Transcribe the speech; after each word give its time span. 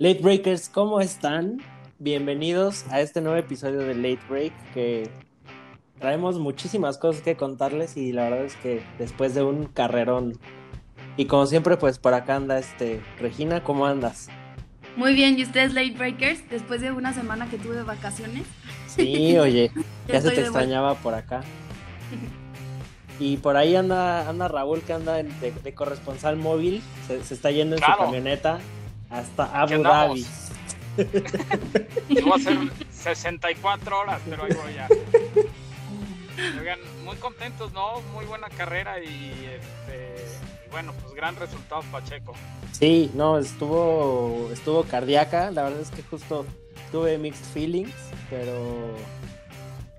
Late 0.00 0.22
Breakers, 0.22 0.70
¿cómo 0.70 1.02
están? 1.02 1.58
Bienvenidos 1.98 2.86
a 2.88 3.02
este 3.02 3.20
nuevo 3.20 3.36
episodio 3.36 3.80
de 3.80 3.94
Late 3.94 4.22
Break 4.30 4.54
que 4.72 5.10
traemos 5.98 6.38
muchísimas 6.38 6.96
cosas 6.96 7.20
que 7.20 7.36
contarles 7.36 7.98
y 7.98 8.10
la 8.10 8.22
verdad 8.22 8.46
es 8.46 8.56
que 8.56 8.82
después 8.98 9.34
de 9.34 9.42
un 9.42 9.66
carrerón 9.66 10.38
y 11.18 11.26
como 11.26 11.44
siempre 11.44 11.76
pues 11.76 11.98
por 11.98 12.14
acá 12.14 12.36
anda 12.36 12.58
este 12.58 13.02
Regina, 13.18 13.62
¿cómo 13.62 13.84
andas? 13.84 14.30
Muy 14.96 15.12
bien, 15.12 15.38
¿y 15.38 15.42
ustedes 15.42 15.74
Late 15.74 15.92
Breakers? 15.98 16.48
Después 16.48 16.80
de 16.80 16.92
una 16.92 17.12
semana 17.12 17.50
que 17.50 17.58
tuve 17.58 17.76
de 17.76 17.82
vacaciones. 17.82 18.46
Sí, 18.86 19.36
oye, 19.36 19.70
Ya 20.08 20.14
ya 20.14 20.22
se 20.22 20.30
te 20.30 20.40
extrañaba 20.40 20.94
por 20.94 21.12
acá. 21.12 21.42
Y 23.18 23.36
por 23.36 23.58
ahí 23.58 23.76
anda, 23.76 24.30
anda 24.30 24.48
Raúl 24.48 24.80
que 24.80 24.94
anda 24.94 25.16
de, 25.16 25.52
de 25.62 25.74
corresponsal 25.74 26.36
móvil, 26.36 26.82
se, 27.06 27.22
se 27.22 27.34
está 27.34 27.50
yendo 27.50 27.76
en 27.76 27.82
su 27.82 27.98
camioneta 27.98 28.60
hasta 29.10 29.44
Abu. 29.60 29.82
Dhabi. 29.82 30.26
Iba 32.08 32.36
a 32.36 32.38
ser 32.38 32.58
64 32.90 33.98
horas, 33.98 34.20
pero 34.28 34.44
ahí 34.44 34.52
voy 34.52 34.74
ya. 34.74 34.88
Oigan, 36.58 36.78
muy 37.04 37.16
contentos, 37.16 37.72
¿no? 37.72 38.00
Muy 38.12 38.24
buena 38.24 38.48
carrera 38.48 39.02
y, 39.02 39.50
este, 39.52 40.14
bueno, 40.70 40.92
pues 41.02 41.14
gran 41.14 41.36
resultado 41.36 41.82
Pacheco. 41.92 42.32
Sí, 42.72 43.10
no, 43.14 43.38
estuvo, 43.38 44.48
estuvo 44.52 44.84
cardíaca. 44.84 45.50
La 45.50 45.64
verdad 45.64 45.80
es 45.80 45.90
que 45.90 46.02
justo 46.02 46.46
tuve 46.90 47.18
mixed 47.18 47.44
feelings, 47.52 47.94
pero 48.30 48.94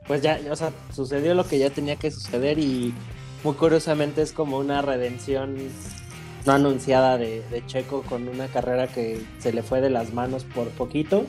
pues 0.07 0.21
ya, 0.21 0.39
o 0.49 0.55
sea, 0.55 0.71
sucedió 0.93 1.33
lo 1.35 1.47
que 1.47 1.59
ya 1.59 1.69
tenía 1.69 1.95
que 1.95 2.11
suceder 2.11 2.59
y 2.59 2.93
muy 3.43 3.53
curiosamente 3.55 4.21
es 4.21 4.33
como 4.33 4.57
una 4.57 4.81
redención 4.81 5.57
no 6.45 6.53
anunciada 6.53 7.17
de, 7.17 7.41
de 7.49 7.65
Checo 7.65 8.01
con 8.03 8.27
una 8.27 8.47
carrera 8.47 8.87
que 8.87 9.21
se 9.39 9.53
le 9.53 9.63
fue 9.63 9.81
de 9.81 9.89
las 9.89 10.13
manos 10.13 10.43
por 10.43 10.69
poquito. 10.69 11.25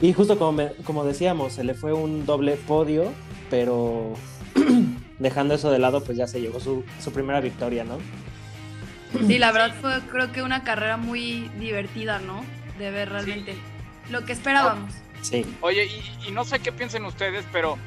Y 0.00 0.12
justo 0.12 0.38
como, 0.38 0.52
me- 0.52 0.72
como 0.84 1.04
decíamos, 1.04 1.54
se 1.54 1.64
le 1.64 1.74
fue 1.74 1.92
un 1.92 2.26
doble 2.26 2.56
podio, 2.56 3.12
pero 3.48 4.12
dejando 5.18 5.54
eso 5.54 5.70
de 5.70 5.78
lado, 5.78 6.02
pues 6.04 6.18
ya 6.18 6.26
se 6.26 6.40
llevó 6.40 6.60
su, 6.60 6.84
su 7.02 7.12
primera 7.12 7.40
victoria, 7.40 7.84
¿no? 7.84 7.98
Sí, 9.26 9.38
la 9.38 9.52
verdad 9.52 9.74
fue 9.80 10.00
creo 10.10 10.32
que 10.32 10.42
una 10.42 10.64
carrera 10.64 10.96
muy 10.98 11.48
divertida, 11.58 12.18
¿no? 12.18 12.44
De 12.78 12.90
ver 12.90 13.08
realmente 13.08 13.54
lo 14.10 14.24
que 14.26 14.32
esperábamos. 14.32 14.92
Sí. 15.22 15.46
Oye, 15.62 15.86
y, 15.86 16.28
y 16.28 16.32
no 16.32 16.44
sé 16.44 16.58
qué 16.58 16.70
piensen 16.72 17.04
ustedes, 17.06 17.44
pero, 17.50 17.78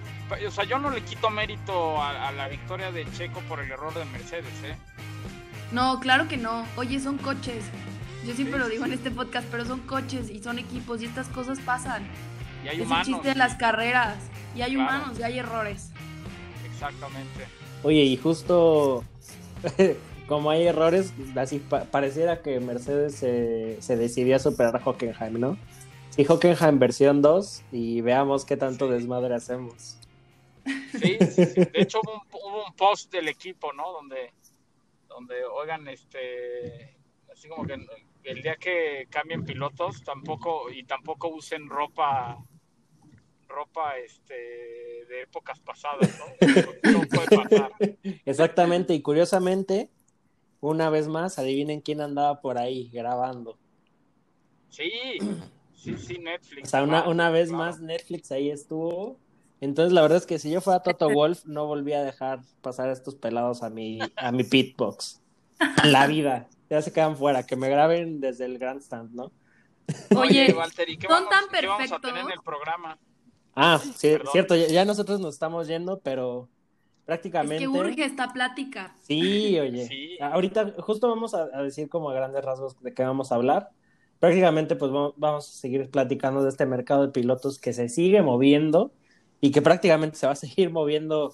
o 0.47 0.51
sea, 0.51 0.63
yo 0.63 0.79
no 0.79 0.89
le 0.89 1.01
quito 1.01 1.29
mérito 1.29 2.01
a, 2.01 2.29
a 2.29 2.31
la 2.31 2.47
victoria 2.47 2.91
de 2.91 3.05
Checo 3.11 3.41
por 3.41 3.59
el 3.59 3.69
error 3.71 3.93
de 3.93 4.05
Mercedes, 4.05 4.45
¿eh? 4.65 4.75
No, 5.71 5.99
claro 5.99 6.27
que 6.27 6.37
no. 6.37 6.65
Oye, 6.77 6.99
son 6.99 7.17
coches. 7.17 7.63
Yo 8.25 8.33
siempre 8.33 8.55
Sí, 8.55 8.59
lo 8.59 8.65
sí, 8.65 8.71
digo 8.73 8.85
en 8.85 8.93
este 8.93 9.11
podcast, 9.11 9.47
pero 9.51 9.65
son 9.65 9.79
coches 9.81 10.29
y 10.29 10.39
son 10.43 10.59
equipos 10.59 11.01
y 11.01 11.05
estas 11.05 11.27
cosas 11.29 11.59
pasan. 11.59 12.05
Y 12.63 12.67
hay 12.67 12.75
es 12.75 12.81
el 12.81 12.87
humanos. 12.87 13.07
chiste 13.07 13.29
de 13.29 13.35
las 13.35 13.55
carreras. 13.55 14.17
Y 14.55 14.61
hay 14.61 14.73
Claro. 14.73 14.97
humanos 14.97 15.19
y 15.19 15.23
hay 15.23 15.39
errores. 15.39 15.91
Exactamente. 16.71 17.45
Oye, 17.83 18.03
y 18.03 18.17
justo 18.17 19.03
como 20.27 20.49
hay 20.49 20.67
errores, 20.67 21.13
así 21.35 21.59
pa- 21.59 21.85
pareciera 21.85 22.41
que 22.41 22.59
Mercedes 22.59 23.15
se, 23.15 23.77
se 23.81 23.95
decidió 23.95 24.35
a 24.35 24.39
superar 24.39 24.75
a 24.75 24.79
Hockenheim, 24.83 25.39
¿no? 25.39 25.57
Sí, 26.09 26.25
Hockenheim 26.27 26.79
versión 26.79 27.21
2 27.21 27.61
y 27.71 28.01
veamos 28.01 28.43
qué 28.45 28.57
tanto 28.57 28.87
Sí. 28.87 28.93
desmadre 28.93 29.35
hacemos. 29.35 29.97
Sí, 30.91 31.17
sí, 31.19 31.45
sí. 31.45 31.53
De 31.55 31.69
hecho 31.73 31.99
hubo 32.03 32.13
un, 32.15 32.21
hubo 32.33 32.65
un 32.65 32.73
post 32.73 33.11
del 33.11 33.27
equipo, 33.29 33.71
¿no? 33.73 33.91
Donde, 33.93 34.33
donde 35.09 35.43
oigan, 35.43 35.87
este, 35.87 36.95
así 37.31 37.49
como 37.49 37.65
que 37.65 37.77
el 38.23 38.41
día 38.41 38.55
que 38.55 39.07
cambien 39.09 39.43
pilotos, 39.43 40.03
tampoco 40.03 40.71
y 40.71 40.83
tampoco 40.85 41.27
usen 41.29 41.67
ropa, 41.67 42.37
ropa, 43.47 43.97
este, 43.97 44.33
de 44.33 45.23
épocas 45.23 45.59
pasadas, 45.59 46.17
¿no? 46.19 46.91
No 46.91 47.01
puede 47.07 47.27
pasar. 47.27 47.71
Exactamente, 48.25 48.93
y 48.93 49.01
curiosamente, 49.01 49.89
una 50.61 50.89
vez 50.89 51.07
más, 51.07 51.39
adivinen 51.39 51.81
quién 51.81 52.01
andaba 52.01 52.39
por 52.41 52.57
ahí 52.57 52.89
grabando. 52.93 53.57
Sí, 54.69 54.91
sí, 55.73 55.97
sí, 55.97 56.19
Netflix. 56.19 56.67
O 56.67 56.71
sea, 56.71 56.83
una, 56.83 57.09
una 57.09 57.31
vez 57.31 57.49
claro. 57.49 57.63
más 57.63 57.79
Netflix 57.81 58.31
ahí 58.31 58.51
estuvo. 58.51 59.17
Entonces, 59.61 59.91
la 59.93 60.01
verdad 60.01 60.17
es 60.17 60.25
que 60.25 60.39
si 60.39 60.49
yo 60.51 60.61
fuera 60.61 60.81
Toto 60.81 61.09
Wolf, 61.13 61.45
no 61.45 61.65
volvía 61.67 61.99
a 61.99 62.03
dejar 62.03 62.41
pasar 62.61 62.89
a 62.89 62.93
estos 62.93 63.15
pelados 63.15 63.63
a 63.63 63.69
mi, 63.69 63.99
a 64.15 64.31
mi 64.31 64.43
pitbox. 64.43 65.21
La 65.83 66.07
vida. 66.07 66.47
Ya 66.69 66.81
se 66.81 66.93
quedan 66.93 67.17
fuera, 67.17 67.45
que 67.45 67.55
me 67.55 67.67
graben 67.69 68.19
desde 68.21 68.45
el 68.45 68.59
grandstand, 68.59 69.13
¿no? 69.13 69.31
Oye, 70.15 70.53
Walter, 70.53 70.87
¿y 70.89 70.97
qué 70.97 71.07
son 71.07 71.25
vamos, 71.25 71.29
tan 71.29 71.59
qué 71.59 71.67
vamos 71.67 71.91
a 71.91 71.99
perfectos. 71.99 72.01
tener 72.11 72.25
en 72.25 72.31
el 72.31 72.41
programa? 72.43 72.97
Ah, 73.55 73.79
sí, 73.79 74.09
Perdón. 74.11 74.31
cierto, 74.31 74.55
ya, 74.55 74.67
ya 74.67 74.85
nosotros 74.85 75.19
nos 75.19 75.33
estamos 75.33 75.67
yendo, 75.67 75.99
pero 75.99 76.43
Es 76.43 77.05
prácticamente. 77.05 77.57
que 77.57 77.67
urge 77.67 78.05
esta 78.05 78.31
plática. 78.31 78.95
Sí, 79.01 79.59
oye. 79.59 79.87
Sí. 79.87 80.17
Ahorita 80.21 80.75
justo 80.79 81.09
vamos 81.09 81.33
a, 81.33 81.47
a 81.53 81.63
decir 81.63 81.89
como 81.89 82.09
a 82.11 82.13
grandes 82.13 82.45
rasgos 82.45 82.79
de 82.81 82.93
qué 82.93 83.03
vamos 83.03 83.31
a 83.31 83.35
hablar. 83.35 83.71
Prácticamente 84.19 84.75
pues 84.75 84.91
vamos, 84.91 85.13
vamos 85.17 85.49
a 85.49 85.51
seguir 85.59 85.89
platicando 85.89 86.43
de 86.43 86.49
este 86.49 86.65
mercado 86.67 87.01
de 87.07 87.11
pilotos 87.11 87.57
que 87.59 87.73
se 87.73 87.89
sigue 87.89 88.21
moviendo 88.21 88.93
y 89.41 89.51
que 89.51 89.61
prácticamente 89.61 90.17
se 90.17 90.25
va 90.27 90.33
a 90.33 90.35
seguir 90.35 90.69
moviendo. 90.71 91.33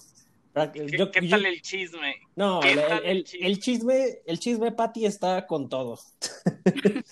¿Qué, 0.72 0.86
yo- 0.96 1.10
qué 1.10 1.20
yo- 1.22 1.30
tal 1.30 1.44
el 1.46 1.60
chisme? 1.60 2.14
No, 2.34 2.62
el, 2.62 2.76
tal 2.80 3.04
el 3.04 3.16
el- 3.18 3.24
chisme? 3.24 3.46
el 3.46 3.58
chisme, 3.60 4.18
el 4.26 4.38
chisme 4.38 4.72
Patty 4.72 5.04
está 5.06 5.46
con 5.46 5.68
todo. 5.68 5.98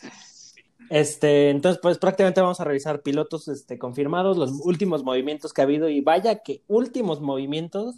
Este, 0.90 1.48
entonces, 1.50 1.80
pues 1.82 1.96
prácticamente 1.98 2.42
vamos 2.42 2.60
a 2.60 2.64
revisar 2.64 3.00
pilotos 3.02 3.48
este, 3.48 3.78
confirmados, 3.78 4.36
los 4.36 4.50
últimos 4.64 5.02
movimientos 5.02 5.52
que 5.54 5.62
ha 5.62 5.64
habido, 5.64 5.88
y 5.88 6.02
vaya 6.02 6.42
que 6.42 6.62
últimos 6.68 7.20
movimientos, 7.22 7.96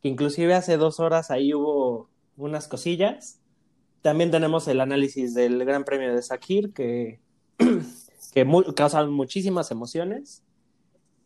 que 0.00 0.08
inclusive 0.08 0.54
hace 0.54 0.76
dos 0.76 1.00
horas 1.00 1.30
ahí 1.32 1.52
hubo 1.54 2.08
unas 2.36 2.68
cosillas. 2.68 3.40
También 4.00 4.30
tenemos 4.30 4.68
el 4.68 4.80
análisis 4.80 5.34
del 5.34 5.64
Gran 5.64 5.84
Premio 5.84 6.14
de 6.14 6.22
Sakir, 6.22 6.72
que, 6.72 7.18
que 8.32 8.44
mu- 8.44 8.74
causan 8.74 9.10
muchísimas 9.10 9.70
emociones. 9.72 10.42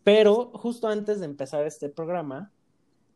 Pero 0.08 0.50
justo 0.54 0.88
antes 0.88 1.20
de 1.20 1.26
empezar 1.26 1.66
este 1.66 1.90
programa, 1.90 2.50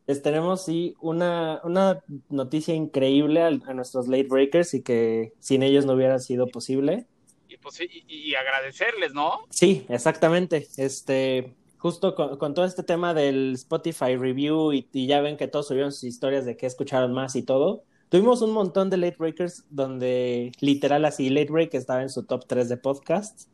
les 0.05 0.21
tenemos 0.21 0.63
sí 0.63 0.93
una, 1.01 1.59
una 1.63 2.03
noticia 2.29 2.75
increíble 2.75 3.41
a, 3.41 3.47
a 3.47 3.73
nuestros 3.73 4.07
late 4.07 4.27
breakers 4.27 4.75
y 4.75 4.83
que 4.83 5.33
sin 5.39 5.63
ellos 5.63 5.87
no 5.87 5.93
hubiera 5.93 6.19
sido 6.19 6.45
posible. 6.45 7.07
Y, 7.47 7.57
pues, 7.57 7.81
y, 7.81 8.05
y 8.07 8.35
agradecerles, 8.35 9.15
¿no? 9.15 9.39
Sí, 9.49 9.87
exactamente. 9.89 10.67
Este, 10.77 11.55
justo 11.79 12.13
con, 12.13 12.37
con 12.37 12.53
todo 12.53 12.65
este 12.65 12.83
tema 12.83 13.15
del 13.15 13.53
Spotify 13.53 14.15
review 14.15 14.71
y, 14.71 14.87
y 14.93 15.07
ya 15.07 15.19
ven 15.19 15.35
que 15.35 15.47
todos 15.47 15.69
subieron 15.69 15.91
sus 15.91 16.03
historias 16.03 16.45
de 16.45 16.57
qué 16.57 16.67
escucharon 16.67 17.11
más 17.11 17.35
y 17.35 17.41
todo. 17.41 17.85
Tuvimos 18.09 18.43
un 18.43 18.51
montón 18.51 18.91
de 18.91 18.97
late 18.97 19.17
breakers 19.17 19.65
donde 19.71 20.51
literal 20.59 21.05
así 21.05 21.31
late 21.31 21.51
break 21.51 21.73
estaba 21.73 22.03
en 22.03 22.09
su 22.09 22.21
top 22.21 22.45
3 22.45 22.69
de 22.69 22.77
podcasts. 22.77 23.49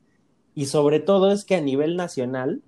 Y 0.56 0.66
sobre 0.66 1.00
todo 1.00 1.32
es 1.32 1.46
que 1.46 1.56
a 1.56 1.62
nivel 1.62 1.96
nacional 1.96 2.64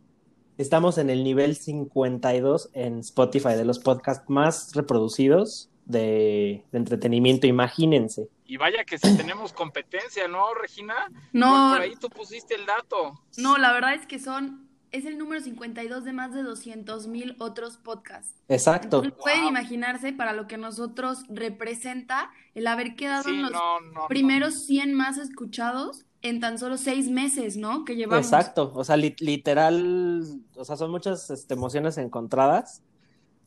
estamos 0.62 0.98
en 0.98 1.10
el 1.10 1.24
nivel 1.24 1.56
52 1.56 2.70
en 2.74 3.00
Spotify 3.00 3.50
de 3.56 3.66
los 3.66 3.80
podcasts 3.80 4.30
más 4.30 4.72
reproducidos 4.74 5.70
de, 5.86 6.64
de 6.72 6.78
entretenimiento, 6.78 7.48
imagínense. 7.48 8.30
Y 8.46 8.58
vaya 8.58 8.84
que 8.86 8.98
si 8.98 9.16
tenemos 9.18 9.54
competencia, 9.54 10.28
¿no, 10.28 10.54
Regina? 10.54 10.94
No, 11.34 11.50
Por, 11.70 11.78
por 11.78 11.82
ahí 11.82 11.96
tú 12.00 12.10
pusiste 12.10 12.56
el 12.56 12.66
dato. 12.66 13.20
no, 13.38 13.58
la 13.58 13.74
verdad 13.74 13.94
es 13.94 14.06
que 14.06 14.20
son. 14.20 14.70
Es 14.92 15.06
el 15.06 15.18
número 15.18 15.40
52 15.42 16.04
de 16.04 16.12
más 16.12 16.34
de 16.34 16.44
200 16.44 17.08
mil 17.08 17.38
otros 17.40 17.78
podcasts. 17.78 18.34
Exacto. 18.50 18.98
Entonces, 18.98 19.14
pueden 19.22 19.40
Wow. 19.44 19.50
imaginarse 19.52 20.12
para 20.12 20.34
lo 20.34 20.48
que 20.48 20.58
nosotros 20.58 21.20
representa 21.30 22.30
el 22.56 22.68
haber 22.68 22.98
quedado 22.98 23.24
Sí, 23.24 23.30
en 23.30 23.44
los 23.44 23.52
no, 23.52 23.80
no, 23.80 23.92
no. 24.02 24.08
primeros 24.10 24.66
100 24.66 24.94
más 24.94 25.18
escuchados 25.18 26.06
en 26.22 26.40
tan 26.40 26.58
solo 26.60 26.78
seis 26.78 27.10
meses, 27.10 27.58
¿no? 27.58 27.86
Que 27.86 27.96
llevamos. 27.96 28.26
Exacto, 28.26 28.72
o 28.76 28.84
sea, 28.84 28.98
li- 28.98 29.16
literal, 29.20 30.42
o 30.56 30.66
sea, 30.66 30.78
son 30.78 30.92
muchas 30.92 31.30
este, 31.30 31.54
emociones 31.54 31.98
encontradas. 31.98 32.84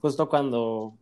Justo 0.00 0.28
cuando, 0.28 0.98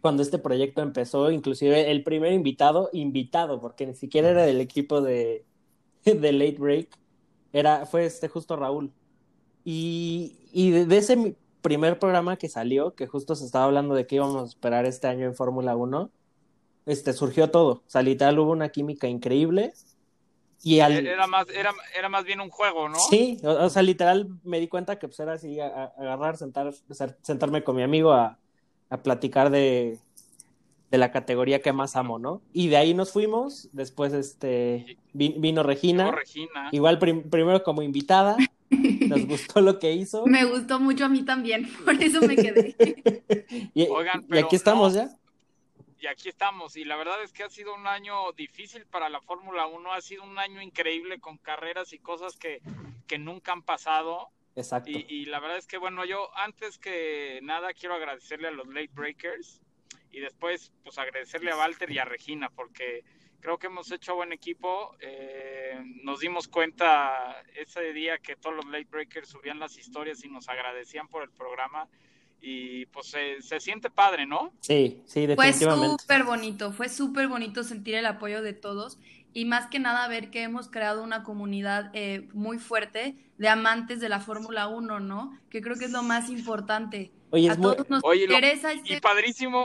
cuando 0.00 0.22
este 0.22 0.38
proyecto 0.38 0.82
empezó, 0.82 1.30
inclusive 1.30 1.90
el 1.90 2.02
primer 2.04 2.32
invitado, 2.32 2.90
invitado, 2.92 3.60
porque 3.60 3.86
ni 3.86 3.94
siquiera 3.94 4.30
era 4.30 4.42
del 4.44 4.60
equipo 4.60 5.00
de, 5.00 5.46
de 6.04 6.32
Late 6.32 6.56
Break, 6.58 6.98
era, 7.52 7.86
fue 7.86 8.04
este 8.06 8.28
justo 8.28 8.56
Raúl. 8.56 8.92
Y, 9.64 10.38
y 10.52 10.70
de, 10.72 10.98
ese 10.98 11.36
primer 11.62 11.98
programa 11.98 12.36
que 12.38 12.48
salió, 12.48 12.94
que 12.94 13.06
justo 13.06 13.34
se 13.36 13.44
estaba 13.44 13.66
hablando 13.66 13.94
de 13.94 14.06
que 14.06 14.16
íbamos 14.16 14.42
a 14.42 14.46
esperar 14.46 14.86
este 14.86 15.06
año 15.08 15.26
en 15.26 15.34
Fórmula 15.34 15.76
1, 15.76 16.10
este, 16.86 17.12
surgió 17.12 17.50
todo. 17.50 17.72
O 17.86 17.90
sea, 17.90 18.02
literal 18.02 18.38
hubo 18.38 18.52
una 18.52 18.70
química 18.70 19.08
increíble. 19.08 19.74
Y 20.64 20.78
al, 20.80 21.06
Era 21.06 21.26
más, 21.26 21.46
era, 21.50 21.72
era 21.98 22.08
más 22.08 22.24
bien 22.24 22.40
un 22.40 22.48
juego, 22.50 22.88
¿no? 22.88 22.98
Sí, 22.98 23.38
o, 23.42 23.50
o 23.50 23.68
sea, 23.68 23.82
literal 23.82 24.28
me 24.44 24.60
di 24.60 24.68
cuenta 24.68 24.98
que 24.98 25.08
pues 25.08 25.18
era 25.20 25.32
así, 25.32 25.58
a- 25.58 25.66
a- 25.66 25.92
agarrar, 25.98 26.36
sentar, 26.36 26.72
sentarme 27.22 27.64
con 27.64 27.74
mi 27.76 27.82
amigo 27.82 28.12
a, 28.12 28.38
a 28.88 29.02
platicar 29.02 29.50
de, 29.50 29.98
de 30.90 30.98
la 30.98 31.10
categoría 31.10 31.60
que 31.60 31.72
más 31.72 31.96
amo, 31.96 32.18
¿no? 32.18 32.42
Y 32.52 32.68
de 32.68 32.76
ahí 32.76 32.94
nos 32.94 33.10
fuimos, 33.12 33.68
después 33.72 34.12
este 34.12 34.98
vi- 35.12 35.34
vino 35.38 35.62
Regina, 35.64 36.04
Llegó 36.04 36.16
Regina. 36.18 36.68
igual 36.70 36.98
prim- 37.00 37.28
primero 37.28 37.62
como 37.64 37.82
invitada, 37.82 38.36
nos 39.08 39.26
gustó 39.26 39.60
lo 39.62 39.78
que 39.80 39.92
hizo 39.94 40.26
Me 40.26 40.44
gustó 40.44 40.78
mucho 40.78 41.06
a 41.06 41.08
mí 41.08 41.24
también, 41.24 41.68
por 41.84 42.00
eso 42.00 42.20
me 42.20 42.36
quedé. 42.36 42.76
y, 43.74 43.88
Oigan, 43.88 44.22
y 44.22 44.26
pero 44.28 44.46
aquí 44.46 44.54
estamos 44.56 44.94
no. 44.94 45.00
ya. 45.06 45.18
Y 46.02 46.08
aquí 46.08 46.28
estamos. 46.28 46.76
Y 46.76 46.84
la 46.84 46.96
verdad 46.96 47.22
es 47.22 47.32
que 47.32 47.44
ha 47.44 47.48
sido 47.48 47.76
un 47.76 47.86
año 47.86 48.32
difícil 48.32 48.86
para 48.86 49.08
la 49.08 49.20
Fórmula 49.20 49.66
1. 49.68 49.92
Ha 49.92 50.00
sido 50.00 50.24
un 50.24 50.36
año 50.36 50.60
increíble 50.60 51.20
con 51.20 51.38
carreras 51.38 51.92
y 51.92 52.00
cosas 52.00 52.36
que, 52.36 52.60
que 53.06 53.18
nunca 53.18 53.52
han 53.52 53.62
pasado. 53.62 54.30
Exacto. 54.56 54.90
Y, 54.90 55.06
y 55.08 55.26
la 55.26 55.38
verdad 55.38 55.58
es 55.58 55.68
que, 55.68 55.78
bueno, 55.78 56.04
yo 56.04 56.36
antes 56.36 56.76
que 56.78 57.38
nada 57.44 57.72
quiero 57.72 57.94
agradecerle 57.94 58.48
a 58.48 58.50
los 58.50 58.66
Late 58.66 58.90
Breakers 58.92 59.60
y 60.10 60.18
después, 60.18 60.72
pues 60.82 60.98
agradecerle 60.98 61.52
a 61.52 61.56
Walter 61.56 61.88
y 61.88 61.98
a 62.00 62.04
Regina, 62.04 62.50
porque 62.50 63.04
creo 63.38 63.58
que 63.58 63.68
hemos 63.68 63.92
hecho 63.92 64.16
buen 64.16 64.32
equipo. 64.32 64.96
Eh, 64.98 65.80
nos 66.02 66.18
dimos 66.18 66.48
cuenta 66.48 67.44
ese 67.54 67.92
día 67.92 68.18
que 68.18 68.34
todos 68.34 68.56
los 68.56 68.66
Late 68.66 68.88
Breakers 68.90 69.28
subían 69.28 69.60
las 69.60 69.78
historias 69.78 70.24
y 70.24 70.28
nos 70.28 70.48
agradecían 70.48 71.06
por 71.06 71.22
el 71.22 71.30
programa. 71.30 71.88
Y 72.44 72.86
pues 72.86 73.06
se, 73.06 73.40
se 73.40 73.60
siente 73.60 73.88
padre, 73.88 74.26
¿no? 74.26 74.52
Sí, 74.60 75.00
sí, 75.06 75.26
Fue 75.36 75.46
definitivamente. 75.46 76.02
súper 76.02 76.24
bonito, 76.24 76.72
fue 76.72 76.88
súper 76.88 77.28
bonito 77.28 77.62
sentir 77.62 77.94
el 77.94 78.04
apoyo 78.06 78.42
de 78.42 78.52
todos 78.52 78.98
y 79.32 79.44
más 79.44 79.68
que 79.68 79.78
nada 79.78 80.08
ver 80.08 80.30
que 80.30 80.42
hemos 80.42 80.68
creado 80.68 81.04
una 81.04 81.22
comunidad 81.22 81.90
eh, 81.94 82.28
muy 82.34 82.58
fuerte 82.58 83.16
de 83.38 83.48
amantes 83.48 84.00
de 84.00 84.08
la 84.08 84.18
Fórmula 84.18 84.66
1, 84.66 84.98
¿no? 84.98 85.38
Que 85.50 85.62
creo 85.62 85.76
que 85.78 85.84
es 85.84 85.92
lo 85.92 86.02
más 86.02 86.28
importante. 86.30 87.12
Oye, 87.30 87.48
A 87.48 87.52
es 87.52 87.58
muy- 87.58 87.76
todos 87.76 87.88
nos 87.88 88.02
Oye, 88.04 88.26
lo- 88.26 88.34
interesa 88.34 88.74
Y 88.74 88.78
este... 88.80 89.00
padrísimo, 89.00 89.64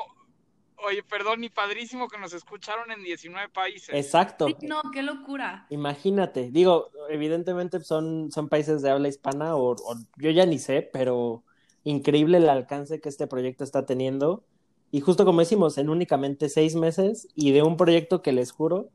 oye, 0.87 1.01
perdón, 1.01 1.43
y 1.43 1.49
padrísimo 1.49 2.07
que 2.07 2.19
nos 2.19 2.33
escucharon 2.33 2.91
en 2.91 3.01
19 3.03 3.49
países. 3.49 3.89
exacto. 3.95 4.45
Sí, 4.47 4.67
no, 4.67 4.83
qué 4.93 5.01
locura. 5.01 5.65
Imagínate, 5.71 6.51
digo, 6.51 6.91
evidentemente 7.09 7.79
son, 7.79 8.31
son 8.31 8.47
países 8.49 8.83
de 8.83 8.91
habla 8.91 9.07
hispana 9.09 9.55
o, 9.55 9.71
o 9.71 9.95
yo 10.17 10.29
ya 10.29 10.45
ni 10.45 10.59
sé, 10.59 10.87
pero 10.93 11.43
increíble 11.89 12.37
el 12.37 12.49
alcance 12.49 12.99
que 12.99 13.09
este 13.09 13.27
proyecto 13.27 13.63
está 13.63 13.85
teniendo. 13.85 14.43
Y 14.91 15.01
justo 15.01 15.25
como 15.25 15.39
decimos, 15.41 15.77
en 15.77 15.89
únicamente 15.89 16.49
seis 16.49 16.75
meses 16.75 17.27
y 17.35 17.51
de 17.51 17.63
un 17.63 17.77
proyecto 17.77 18.21
que 18.21 18.31
les 18.31 18.51
juro, 18.51 18.89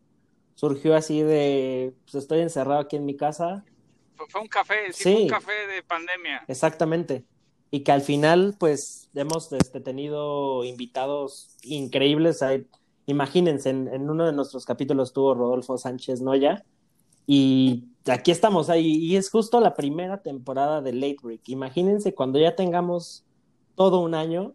surgió 0.55 0.95
así 0.95 1.23
de, 1.23 1.95
pues 2.05 2.15
estoy 2.17 2.41
encerrado 2.41 2.81
aquí 2.81 2.97
en 2.97 3.05
mi 3.07 3.17
casa, 3.17 3.65
Fue, 4.29 4.41
un 4.41 4.47
café, 4.49 4.93
sí, 4.93 5.03
Sí. 5.03 5.13
fue 5.15 5.23
un 5.23 5.29
café 5.29 5.53
de 5.75 5.83
pandemia. 5.83 6.45
exactamente. 6.49 7.25
Y 7.71 7.81
que 7.81 7.93
al 7.93 8.03
final, 8.03 8.55
pues, 8.59 9.09
hemos 9.15 9.51
este, 9.53 9.81
tenido 9.81 10.63
invitados 10.65 11.57
increíbles. 11.63 12.41
Imagínense, 13.07 13.71
en, 13.71 13.89
en 13.89 14.11
uno 14.11 14.27
de 14.27 14.33
nuestros 14.33 14.65
capítulos 14.67 15.09
estuvo 15.09 15.35
Rodolfo 15.35 15.79
Sánchez 15.79 16.21
Noya. 16.21 16.65
Y 17.27 17.85
aquí 18.07 18.31
estamos 18.31 18.71
ahí. 18.71 18.97
Y 18.97 19.17
es 19.17 19.31
justo 19.31 19.61
la 19.61 19.75
primera 19.75 20.23
temporada 20.23 20.81
de 20.81 20.93
Late 20.93 21.19
Break. 21.23 21.49
Imagínense 21.49 22.15
cuando 22.15 22.39
ya 22.39 22.57
tengamos 22.57 23.25
todo 23.75 24.01
un 24.01 24.15
año 24.15 24.55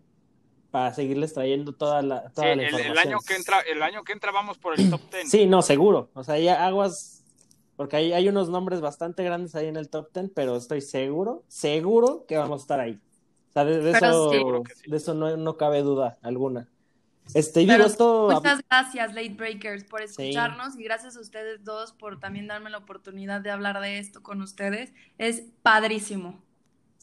para 0.71 0.93
seguirles 0.93 1.33
trayendo 1.33 1.73
toda 1.73 2.01
la, 2.01 2.27
Sí, 2.29 2.35
toda 2.35 2.47
la 2.47 2.53
el, 2.53 2.59
el 2.59 2.65
información. 2.67 3.07
año 3.07 3.17
que 3.25 3.35
entra, 3.35 3.59
el 3.61 3.81
año 3.81 4.03
que 4.03 4.13
entra 4.13 4.31
vamos 4.31 4.57
por 4.57 4.79
el 4.79 4.89
top 4.89 5.01
10. 5.11 5.29
Sí, 5.29 5.45
no, 5.45 5.61
seguro. 5.61 6.09
O 6.13 6.23
sea, 6.23 6.37
ya 6.39 6.65
aguas, 6.65 7.23
porque 7.75 7.95
hay, 7.95 8.13
hay 8.13 8.27
unos 8.27 8.49
nombres 8.49 8.81
bastante 8.81 9.23
grandes 9.23 9.55
ahí 9.55 9.67
en 9.67 9.77
el 9.77 9.89
top 9.89 10.09
10, 10.13 10.31
pero 10.35 10.55
estoy 10.57 10.81
seguro, 10.81 11.43
seguro 11.47 12.25
que 12.27 12.37
vamos 12.37 12.61
a 12.61 12.63
estar 12.63 12.79
ahí. 12.79 12.99
O 13.49 13.53
sea, 13.53 13.65
de, 13.65 13.91
eso, 13.91 14.31
sí. 14.31 14.89
de 14.91 14.97
eso 14.97 15.13
no, 15.13 15.35
no 15.37 15.57
cabe 15.57 15.81
duda 15.81 16.19
alguna. 16.21 16.69
Este, 17.33 17.63
y 17.63 17.71
esto, 17.71 18.29
Muchas 18.31 18.61
gracias, 18.69 19.13
Late 19.13 19.33
Breakers, 19.35 19.83
por 19.83 20.01
escucharnos 20.01 20.77
y 20.77 20.83
gracias 20.83 21.17
a 21.17 21.19
ustedes 21.21 21.63
dos 21.63 21.93
por 21.93 22.19
también 22.19 22.47
darme 22.47 22.69
la 22.69 22.77
oportunidad 22.79 23.41
de 23.41 23.51
hablar 23.51 23.79
de 23.81 23.99
esto 23.99 24.23
con 24.23 24.41
ustedes. 24.41 24.93
Es 25.17 25.43
padrísimo. 25.61 26.41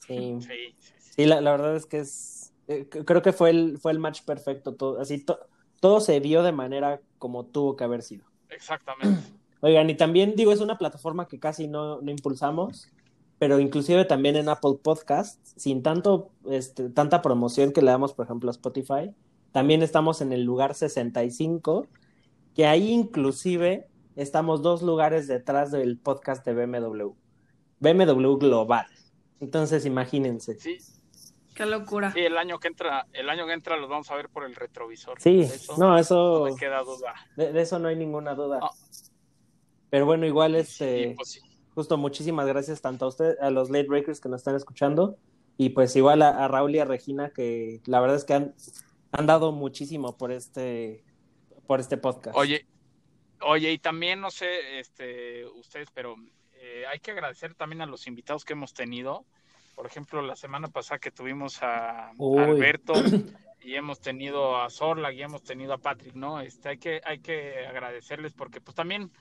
sí, 0.07 0.37
Sí, 0.41 0.47
sí, 0.47 0.49
sí. 0.89 0.95
sí, 1.17 1.25
la, 1.27 1.41
la 1.41 1.51
verdad 1.53 1.77
es 1.77 1.87
que 1.87 1.99
es, 2.01 2.53
eh, 2.69 2.89
creo 2.89 3.23
que 3.23 3.33
fue 3.33 3.51
el, 3.51 3.79
fue 3.79 3.93
el 3.93 3.99
match 3.99 4.23
perfecto, 4.25 4.75
todo, 4.75 5.01
así, 5.01 5.19
to- 5.25 5.39
todo 5.81 6.01
se 6.01 6.21
dio 6.21 6.43
de 6.43 6.53
manera 6.53 7.01
como 7.19 7.45
tuvo 7.47 7.77
que 7.77 7.85
haber 7.85 8.03
sido. 8.03 8.25
exactamente. 8.49 9.21
Oigan, 9.61 9.89
y 9.89 9.95
también 9.97 10.35
digo, 10.37 10.53
es 10.53 10.61
una 10.61 10.77
plataforma 10.77 11.27
que 11.27 11.39
casi 11.39 11.69
no, 11.69 12.01
no 12.03 12.11
impulsamos, 12.11 12.91
pero 13.39 13.59
inclusive 13.61 14.05
también 14.05 14.37
en 14.37 14.49
Apple 14.51 14.75
Podcasts, 14.83 15.55
sin 15.57 15.83
tanto, 15.83 16.31
este, 16.51 16.91
tanta 16.91 17.23
promoción 17.23 17.73
que 17.73 17.81
le 17.81 17.91
damos, 17.91 18.13
por 18.13 18.27
ejemplo, 18.27 18.51
a 18.51 18.53
Spotify, 18.53 19.11
también 19.55 19.85
estamos 19.85 20.21
en 20.21 20.33
el 20.33 20.43
lugar 20.43 20.75
65, 20.75 21.87
que 22.57 22.67
ahí 22.67 22.91
inclusive 22.91 23.87
estamos 24.17 24.63
dos 24.63 24.83
lugares 24.83 25.29
detrás 25.29 25.71
del 25.71 25.97
podcast 25.97 26.45
de 26.45 26.55
BMW, 26.55 27.13
BMW 27.79 28.37
Global. 28.37 28.87
Entonces, 29.39 29.87
imagínense. 29.87 30.59
Sí, 30.59 30.79
Qué 31.55 31.67
locura. 31.67 32.11
sí, 32.13 32.19
el 32.19 32.37
año 32.37 32.59
que 32.59 32.67
entra, 32.67 33.07
el 33.13 33.31
año 33.31 33.47
que 33.47 33.53
entra 33.53 33.77
los 33.77 33.89
vamos 33.89 34.11
a 34.11 34.17
ver 34.17 34.29
por 34.29 34.45
el 34.45 34.57
retrovisor. 34.57 35.21
Sí, 35.21 35.43
eso 35.43 35.77
no, 35.79 35.97
eso, 35.97 36.47
no 36.49 36.53
me 36.53 36.57
queda 36.59 36.83
duda. 36.83 37.15
de, 37.37 37.53
de 37.53 37.63
eso 37.63 37.79
no 37.79 37.87
hay 37.87 37.95
ninguna 37.95 38.35
duda. 38.35 38.59
No. 38.59 38.71
Pero 39.89 40.05
bueno, 40.05 40.27
igual 40.27 40.55
Sí, 40.55 40.59
este... 40.85 41.13
pues 41.15 41.29
sí. 41.31 41.41
Justo, 41.77 41.97
muchísimas 41.97 42.49
gracias 42.49 42.81
tanto 42.81 43.05
a 43.05 43.09
ustedes, 43.09 43.39
a 43.41 43.51
los 43.51 43.71
late 43.71 43.87
breakers 43.87 44.21
que 44.21 44.29
nos 44.29 44.41
están 44.41 44.57
escuchando, 44.57 45.17
y 45.57 45.69
pues 45.71 45.95
igual 45.95 46.23
a, 46.23 46.45
a 46.45 46.49
Raúl 46.49 46.75
y 46.75 46.81
a 46.81 46.85
Regina, 46.85 47.31
que 47.31 47.83
la 47.87 48.01
verdad 48.01 48.17
es 48.17 48.25
que 48.25 48.35
han, 48.35 48.55
han 49.17 49.27
dado 49.27 49.53
muchísimo 49.53 50.17
por 50.17 50.33
este, 50.33 51.05
por 51.67 51.81
este 51.81 51.97
podcast. 51.97 52.37
Oye, 52.37 52.67
oye, 53.41 53.73
y 53.73 53.79
también 53.79 54.21
no 54.21 54.31
sé, 54.31 54.81
este, 54.81 55.47
ustedes, 55.47 55.89
pero 55.95 56.17
eh, 56.55 56.85
hay 56.91 56.99
que 56.99 57.13
agradecer 57.13 57.55
también 57.55 57.81
a 57.81 57.87
los 57.87 58.07
invitados 58.07 58.45
que 58.45 58.55
hemos 58.55 58.75
tenido. 58.75 59.25
Por 59.77 59.87
ejemplo, 59.87 60.21
la 60.21 60.37
semana 60.37 60.69
pasada 60.69 60.99
que 60.99 61.11
tuvimos 61.11 61.63
a. 61.63 62.11
Alberto 62.11 62.93
y 63.61 63.75
hemos 63.75 64.01
tenido 64.01 64.61
a 64.61 64.69
Sorla 64.69 65.13
y 65.13 65.23
hemos 65.23 65.43
tenido 65.43 65.75
a 65.75 65.79
Patrick, 65.79 66.15
¿no? 66.15 66.41
Este, 66.41 66.71
hay 66.71 66.79
que, 66.79 67.01
hay 67.05 67.21
que 67.21 67.67
agradecerles 67.67 68.33
porque 68.33 68.61
pues 68.61 68.75
también 68.75 69.13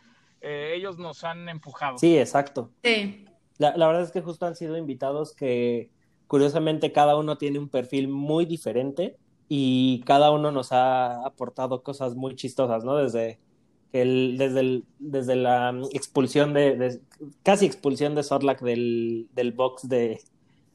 eh, 0.41 0.73
ellos 0.75 0.97
nos 0.97 1.23
han 1.23 1.49
empujado. 1.49 1.99
Sí, 1.99 2.17
exacto. 2.17 2.71
Sí. 2.83 3.25
La, 3.57 3.77
la 3.77 3.85
verdad 3.85 4.03
es 4.03 4.11
que 4.11 4.21
justo 4.21 4.47
han 4.47 4.55
sido 4.55 4.75
invitados 4.75 5.35
que 5.35 5.91
curiosamente 6.25 6.91
cada 6.91 7.15
uno 7.15 7.37
tiene 7.37 7.59
un 7.59 7.69
perfil 7.69 8.07
muy 8.07 8.45
diferente 8.45 9.19
y 9.55 10.01
cada 10.05 10.31
uno 10.31 10.51
nos 10.51 10.71
ha 10.71 11.23
aportado 11.25 11.83
cosas 11.83 12.15
muy 12.15 12.35
chistosas, 12.35 12.83
¿no? 12.83 12.95
Desde 12.97 13.37
el, 13.91 14.35
desde 14.39 14.61
el, 14.61 14.83
desde 14.97 15.35
la 15.35 15.79
expulsión 15.91 16.53
de, 16.55 16.75
de- 16.75 17.01
casi 17.43 17.67
expulsión 17.67 18.15
de 18.15 18.23
Sorlac 18.23 18.61
del, 18.61 19.27
del 19.33 19.51
box 19.51 19.87
de, 19.87 20.19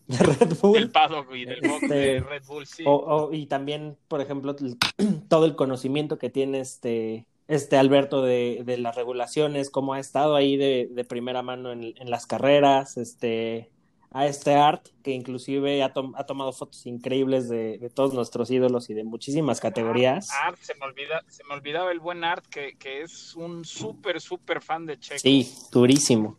de 0.07 0.17
Red 0.19 0.53
Bull. 0.63 0.75
Del 0.75 0.91
paddock 0.93 1.35
y 1.35 1.45
del 1.45 1.61
box 1.61 1.83
Este, 1.83 1.95
de 1.95 2.21
Red 2.21 2.43
Bull, 2.47 2.67
sí. 2.67 2.85
O, 2.87 2.93
o- 2.95 3.33
y 3.33 3.47
también, 3.47 3.97
por 4.07 4.21
ejemplo, 4.21 4.55
todo 5.29 5.45
el 5.45 5.57
conocimiento 5.57 6.17
que 6.19 6.31
tiene 6.31 6.61
este, 6.61 7.27
este 7.49 7.77
Alberto 7.79 8.23
de, 8.23 8.63
de 8.65 8.79
las 8.79 8.95
regulaciones, 8.95 9.71
cómo 9.71 9.95
ha 9.95 9.99
estado 9.99 10.37
ahí 10.37 10.57
de, 10.57 10.89
de 10.93 11.05
primera 11.05 11.43
mano 11.43 11.73
en, 11.73 11.95
en 11.99 12.11
las 12.11 12.27
carreras, 12.27 12.97
este, 12.97 13.73
a 14.11 14.27
este 14.27 14.55
Art, 14.55 14.87
que 15.03 15.11
inclusive 15.11 15.83
ha, 15.83 15.93
tom- 15.93 16.15
ha 16.17 16.25
tomado 16.25 16.53
fotos 16.53 16.87
increíbles 16.87 17.49
de, 17.49 17.79
de 17.79 17.91
todos 17.91 18.15
nuestros 18.15 18.51
ídolos 18.51 18.89
y 18.89 18.95
de 18.95 19.05
muchísimas 19.05 19.61
categorías. 19.61 20.31
Art, 20.45 20.59
se 20.61 20.75
me 20.77 20.87
olvida, 20.87 21.23
se 21.29 21.45
me 21.45 21.55
olvidaba 21.55 21.93
el 21.93 22.01
buen 22.01 22.25
Art 22.25 22.47
que, 22.47 22.77
que 22.79 23.03
es 23.03 23.35
un 23.37 23.65
súper, 23.65 24.21
súper 24.21 24.63
fan 24.63 24.87
de 24.87 24.99
Checo. 24.99 25.21
Sí, 25.21 25.53
durísimo. 25.71 26.39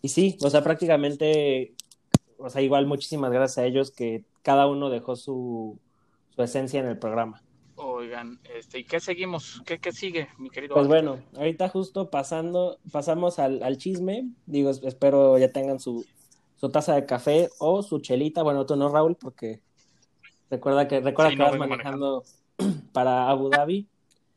Y 0.00 0.08
sí, 0.08 0.36
o 0.42 0.50
sea, 0.50 0.62
prácticamente, 0.62 1.74
o 2.38 2.48
sea, 2.50 2.62
igual 2.62 2.86
muchísimas 2.86 3.30
gracias 3.32 3.58
a 3.58 3.64
ellos 3.66 3.90
que 3.90 4.24
cada 4.42 4.66
uno 4.66 4.90
dejó 4.90 5.16
su, 5.16 5.78
su 6.34 6.42
esencia 6.42 6.80
en 6.80 6.86
el 6.86 6.98
programa. 6.98 7.42
Oigan, 7.76 8.38
este, 8.54 8.80
¿y 8.80 8.84
qué 8.84 9.00
seguimos? 9.00 9.62
¿Qué, 9.64 9.78
qué 9.78 9.92
sigue, 9.92 10.28
mi 10.38 10.50
querido? 10.50 10.74
Pues 10.74 10.86
bueno, 10.86 11.18
ahorita 11.36 11.68
justo 11.68 12.10
pasando, 12.10 12.78
pasamos 12.92 13.38
al, 13.38 13.62
al 13.62 13.78
chisme. 13.78 14.28
Digo, 14.46 14.70
es- 14.70 14.82
espero 14.84 15.38
ya 15.38 15.50
tengan 15.52 15.80
su, 15.80 16.04
su 16.56 16.70
taza 16.70 16.94
de 16.94 17.06
café 17.06 17.48
o 17.58 17.82
su 17.82 18.00
chelita. 18.00 18.42
Bueno, 18.42 18.66
tú 18.66 18.76
no, 18.76 18.88
Raúl, 18.88 19.16
porque 19.16 19.60
recuerda 20.50 20.86
que, 20.86 21.00
recuerda 21.00 21.30
Sí, 21.30 21.36
que 21.36 21.42
no, 21.42 21.50
vas 21.50 21.58
manejando 21.58 22.24
para 22.92 23.28
Abu 23.30 23.48
Dhabi. 23.48 23.86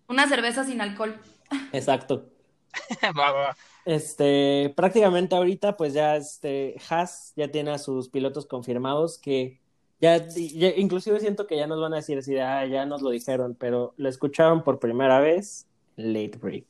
Una 0.07 0.27
cerveza 0.27 0.63
sin 0.63 0.81
alcohol. 0.81 1.19
Exacto. 1.73 2.29
Va, 3.03 3.31
va, 3.31 3.31
va. 3.31 3.57
Este, 3.85 4.73
prácticamente 4.75 5.35
ahorita, 5.35 5.77
pues 5.77 5.93
ya 5.93 6.17
este 6.17 6.75
Haas 6.89 7.31
ya 7.37 7.49
tiene 7.49 7.71
a 7.71 7.77
sus 7.77 8.09
pilotos 8.09 8.45
confirmados 8.47 9.17
que 9.17 9.61
ya, 10.01 10.27
ya- 10.27 10.75
inclusive 10.75 11.19
siento 11.19 11.47
que 11.47 11.57
ya 11.57 11.67
nos 11.67 11.79
van 11.79 11.93
a 11.93 11.97
decir 11.97 12.17
así 12.17 12.33
de, 12.33 12.41
ah, 12.41 12.65
ya 12.65 12.85
nos 12.85 13.01
lo 13.01 13.09
dijeron, 13.09 13.55
pero 13.59 13.93
lo 13.97 14.09
escucharon 14.09 14.63
por 14.63 14.79
primera 14.79 15.19
vez 15.19 15.67
Late 15.95 16.37
Break. 16.41 16.65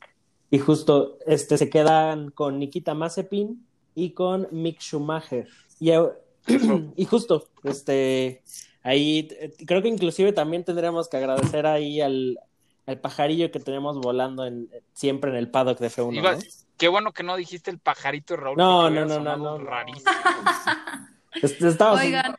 Y 0.52 0.60
justo 0.60 1.18
este 1.26 1.58
se 1.58 1.70
quedan 1.70 2.30
con 2.32 2.60
Nikita 2.60 2.94
Mazepin 2.94 3.66
y 3.96 4.12
con 4.12 4.48
Mick 4.52 4.80
Schumacher. 4.80 5.48
Y, 5.80 5.92
y 6.96 7.06
justo, 7.06 7.50
este, 7.64 8.44
ahí 8.84 9.28
creo 9.66 9.82
que 9.82 9.88
inclusive 9.90 10.32
también 10.32 10.64
tendríamos 10.64 11.10
que 11.10 11.18
agradecer 11.18 11.66
ahí 11.66 12.00
al, 12.02 12.40
al 12.86 13.00
pajarillo 13.00 13.50
que 13.52 13.60
tenemos 13.60 14.00
volando 14.00 14.46
en, 14.46 14.70
siempre 14.94 15.32
en 15.32 15.38
el 15.38 15.50
paddock 15.50 15.80
de 15.80 15.88
F1. 15.90 16.16
Iba- 16.16 16.34
¿no? 16.36 16.40
Qué 16.78 16.88
bueno 16.90 17.12
que 17.14 17.24
no 17.24 17.36
dijiste 17.38 17.72
el 17.72 17.80
pajarito 17.80 18.36
Raúl. 18.36 18.58
No, 18.58 18.90
no, 18.90 19.06
no, 19.06 19.20
no, 19.20 19.38
no. 19.38 19.58
Rarísimo. 19.58 20.12
Est- 21.42 21.62
estabas- 21.62 22.02
Oigan, 22.04 22.36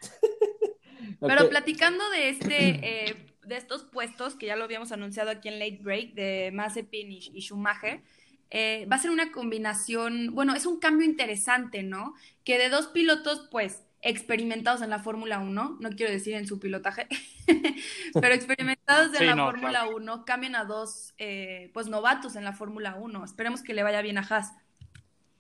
Pero 1.25 1.49
platicando 1.49 2.09
de 2.11 2.29
este, 2.29 3.09
eh, 3.11 3.27
de 3.43 3.57
estos 3.57 3.85
puestos 3.85 4.35
que 4.37 4.47
ya 4.47 4.57
lo 4.57 4.65
habíamos 4.65 4.93
anunciado 4.93 5.31
aquí 5.31 5.49
en 5.49 5.59
Late 5.59 5.79
Break 5.83 6.15
de 6.15 6.51
Mazepin 6.53 7.11
y, 7.11 7.19
y 7.33 7.41
Schumacher, 7.43 8.03
eh, 8.51 8.87
va 8.91 8.97
a 8.97 8.99
ser 9.01 9.11
una 9.11 9.33
combinación, 9.33 10.35
bueno, 10.35 10.55
es 10.55 10.67
un 10.67 10.79
cambio 10.79 11.05
interesante, 11.07 11.83
¿no? 11.83 12.15
Que 12.45 12.59
de 12.59 12.69
dos 12.69 12.89
pilotos, 12.89 13.49
pues, 13.51 13.83
experimentados 14.03 14.83
en 14.83 14.91
la 14.91 15.01
Fórmula 15.01 15.41
1, 15.41 15.79
no 15.81 15.91
quiero 15.91 16.13
decir 16.13 16.35
en 16.35 16.47
su 16.47 16.61
pilotaje, 16.61 17.09
pero 18.21 18.35
experimentados 18.35 19.15
en 19.15 19.27
Sí, 19.27 19.27
la 19.27 19.35
no, 19.35 19.45
Fórmula 19.45 19.81
claro. 19.81 19.97
1, 19.97 20.25
cambien 20.25 20.55
a 20.55 20.65
dos, 20.65 21.15
eh, 21.19 21.71
pues, 21.75 21.89
novatos 21.89 22.37
en 22.37 22.45
la 22.45 22.53
Fórmula 22.53 22.95
1. 22.97 23.25
Esperemos 23.25 23.63
que 23.63 23.75
le 23.75 23.83
vaya 23.83 24.03
bien 24.03 24.19
a 24.19 24.23
Haas. 24.23 24.53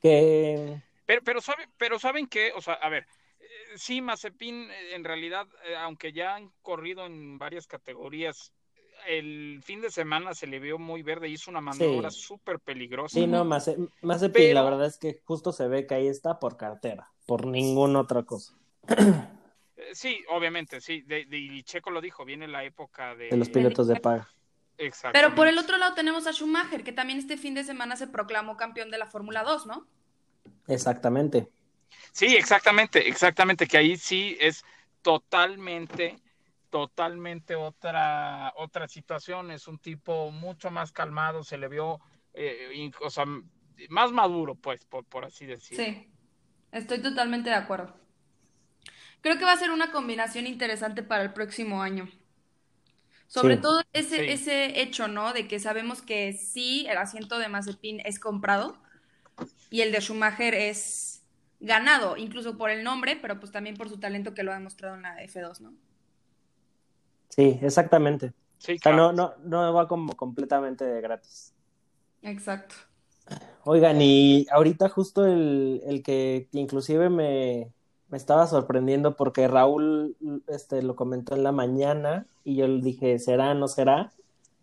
que 0.00 0.83
Pero, 1.06 1.23
pero, 1.25 1.40
sabe, 1.40 1.68
pero 1.76 1.99
saben 1.99 2.26
que, 2.26 2.52
o 2.54 2.61
sea, 2.61 2.75
a 2.75 2.88
ver, 2.88 3.06
sí, 3.76 4.00
Mazepin, 4.00 4.71
eh, 4.71 4.95
en 4.95 5.04
realidad, 5.04 5.47
eh, 5.68 5.76
aunque 5.76 6.12
ya 6.12 6.35
han 6.35 6.50
corrido 6.62 7.06
en 7.06 7.38
varias 7.38 7.66
categorías, 7.66 8.52
el 9.06 9.61
fin 9.62 9.80
de 9.83 9.90
semana 9.90 10.35
se 10.35 10.47
le 10.47 10.59
vio 10.59 10.78
muy 10.78 11.02
verde, 11.02 11.28
hizo 11.28 11.50
una 11.50 11.61
maniobra 11.61 12.11
Sí. 12.11 12.21
súper 12.23 12.59
peligrosa. 12.61 13.14
sí, 13.14 13.26
no, 13.26 13.38
de 13.38 13.45
Pero- 14.49 14.54
la 14.54 14.62
verdad 14.62 14.87
es 14.87 14.99
que 14.99 15.21
justo 15.25 15.52
se 15.52 15.68
ve 15.68 15.87
que 15.87 15.95
ahí 15.95 16.09
está 16.09 16.38
por 16.40 16.56
cartera, 16.56 17.11
por 17.26 17.47
ninguna 17.47 18.00
otra 18.00 18.23
cosa. 18.25 18.54
Eh, 18.88 19.92
Sí, 19.92 20.25
obviamente, 20.30 20.80
sí, 20.80 21.02
de, 21.02 21.26
de- 21.26 21.38
y 21.38 21.62
Checo 21.62 21.90
lo 21.90 22.00
dijo, 22.00 22.25
viene 22.25 22.49
la 22.49 22.64
época 22.64 23.14
de... 23.14 23.28
De 23.28 23.37
los 23.37 23.50
pilotos 23.50 23.87
de 23.87 23.97
paga. 24.00 24.28
Exactamente. 24.78 25.21
Pero 25.21 25.35
por 25.37 25.47
el 25.47 25.59
otro 25.59 25.76
lado 25.76 25.95
tenemos 25.95 26.26
a 26.26 26.33
Schumacher, 26.33 26.83
que 26.83 26.92
también 26.92 27.18
este 27.18 27.37
fin 27.37 27.54
de 27.54 27.62
semana 27.62 27.95
se 27.97 28.06
proclamó 28.06 28.56
campeón 28.56 28.90
de 28.90 28.99
la 28.99 29.06
Fórmula 29.06 29.42
2, 29.45 29.66
¿no? 29.66 29.87
Exactamente. 30.66 31.49
Sí, 32.12 32.35
exactamente, 32.37 33.09
exactamente, 33.09 33.66
que 33.66 33.78
ahí 33.78 33.97
sí 33.97 34.37
es 34.40 34.64
totalmente, 35.02 36.16
totalmente 36.71 37.55
otra, 37.55 38.52
otra 38.57 38.88
situación, 38.88 39.50
es 39.50 39.69
un 39.69 39.78
tipo 39.78 40.31
mucho 40.31 40.71
más 40.71 40.93
calmado, 40.93 41.45
se 41.45 41.59
le 41.59 41.69
vio, 41.69 42.00
eh, 42.35 42.71
in- 42.75 42.95
o 43.02 43.11
sea, 43.11 43.25
más 43.90 44.12
maduro, 44.12 44.55
pues, 44.55 44.85
por, 44.87 45.05
por 45.05 45.25
así 45.25 45.47
decirlo. 45.47 45.85
Sí, 45.85 46.09
estoy 46.73 47.02
totalmente 47.02 47.50
de 47.50 47.57
acuerdo. 47.57 47.95
Creo 49.21 49.37
que 49.38 49.45
va 49.45 49.52
a 49.52 49.57
ser 49.59 49.71
una 49.73 49.93
combinación 49.93 50.47
interesante 50.47 51.02
para 51.02 51.23
el 51.23 51.33
próximo 51.35 51.83
año. 51.83 52.09
Sobre 53.28 53.57
Sí. 53.57 53.62
todo 53.62 53.83
ese, 53.93 54.16
Sí. 54.16 54.33
ese 54.33 54.81
hecho, 54.81 55.09
¿no? 55.09 55.33
De 55.33 55.49
que 55.49 55.59
sabemos 55.59 56.00
que 56.02 56.33
sí, 56.33 56.87
el 56.88 56.97
asiento 56.99 57.38
de 57.38 57.49
Mazepin 57.49 58.00
es 58.05 58.19
comprado 58.21 58.76
y 59.71 59.83
el 59.83 59.93
de 59.93 60.00
Schumacher 60.00 60.55
es 60.55 61.15
ganado, 61.61 62.17
incluso 62.17 62.57
por 62.57 62.71
el 62.71 62.85
nombre, 62.85 63.19
pero 63.21 63.39
pues 63.41 63.53
también 63.53 63.77
por 63.77 63.89
su 63.89 63.99
talento 63.99 64.35
que 64.35 64.43
lo 64.43 64.53
ha 64.53 64.55
demostrado 64.55 64.97
en 64.97 65.03
la 65.03 65.23
F2, 65.23 65.61
¿no? 65.61 65.75
Sí, 67.29 67.59
exactamente. 67.63 68.33
Sí, 68.59 68.75
O 68.75 68.79
sea, 68.79 68.93
no, 68.93 69.13
no, 69.13 69.35
no 69.45 69.73
va 69.73 69.87
como 69.89 70.15
completamente 70.17 70.85
de 70.85 71.01
gratis. 71.01 71.55
Exacto. 72.23 72.75
Oigan, 73.65 74.01
y 74.01 74.47
ahorita 74.51 74.89
justo 74.89 75.27
el, 75.27 75.83
el 75.87 76.03
que 76.03 76.49
inclusive 76.53 77.11
me, 77.11 77.73
me 78.09 78.17
estaba 78.17 78.47
sorprendiendo 78.47 79.17
porque 79.17 79.49
Raúl 79.49 80.17
este, 80.47 80.83
lo 80.83 80.95
comentó 80.95 81.35
en 81.35 81.43
la 81.43 81.53
mañana 81.53 82.27
y 82.45 82.57
yo 82.57 82.69
le 82.69 82.81
dije, 82.81 83.19
¿será, 83.19 83.55
no 83.55 83.69
será? 83.69 84.13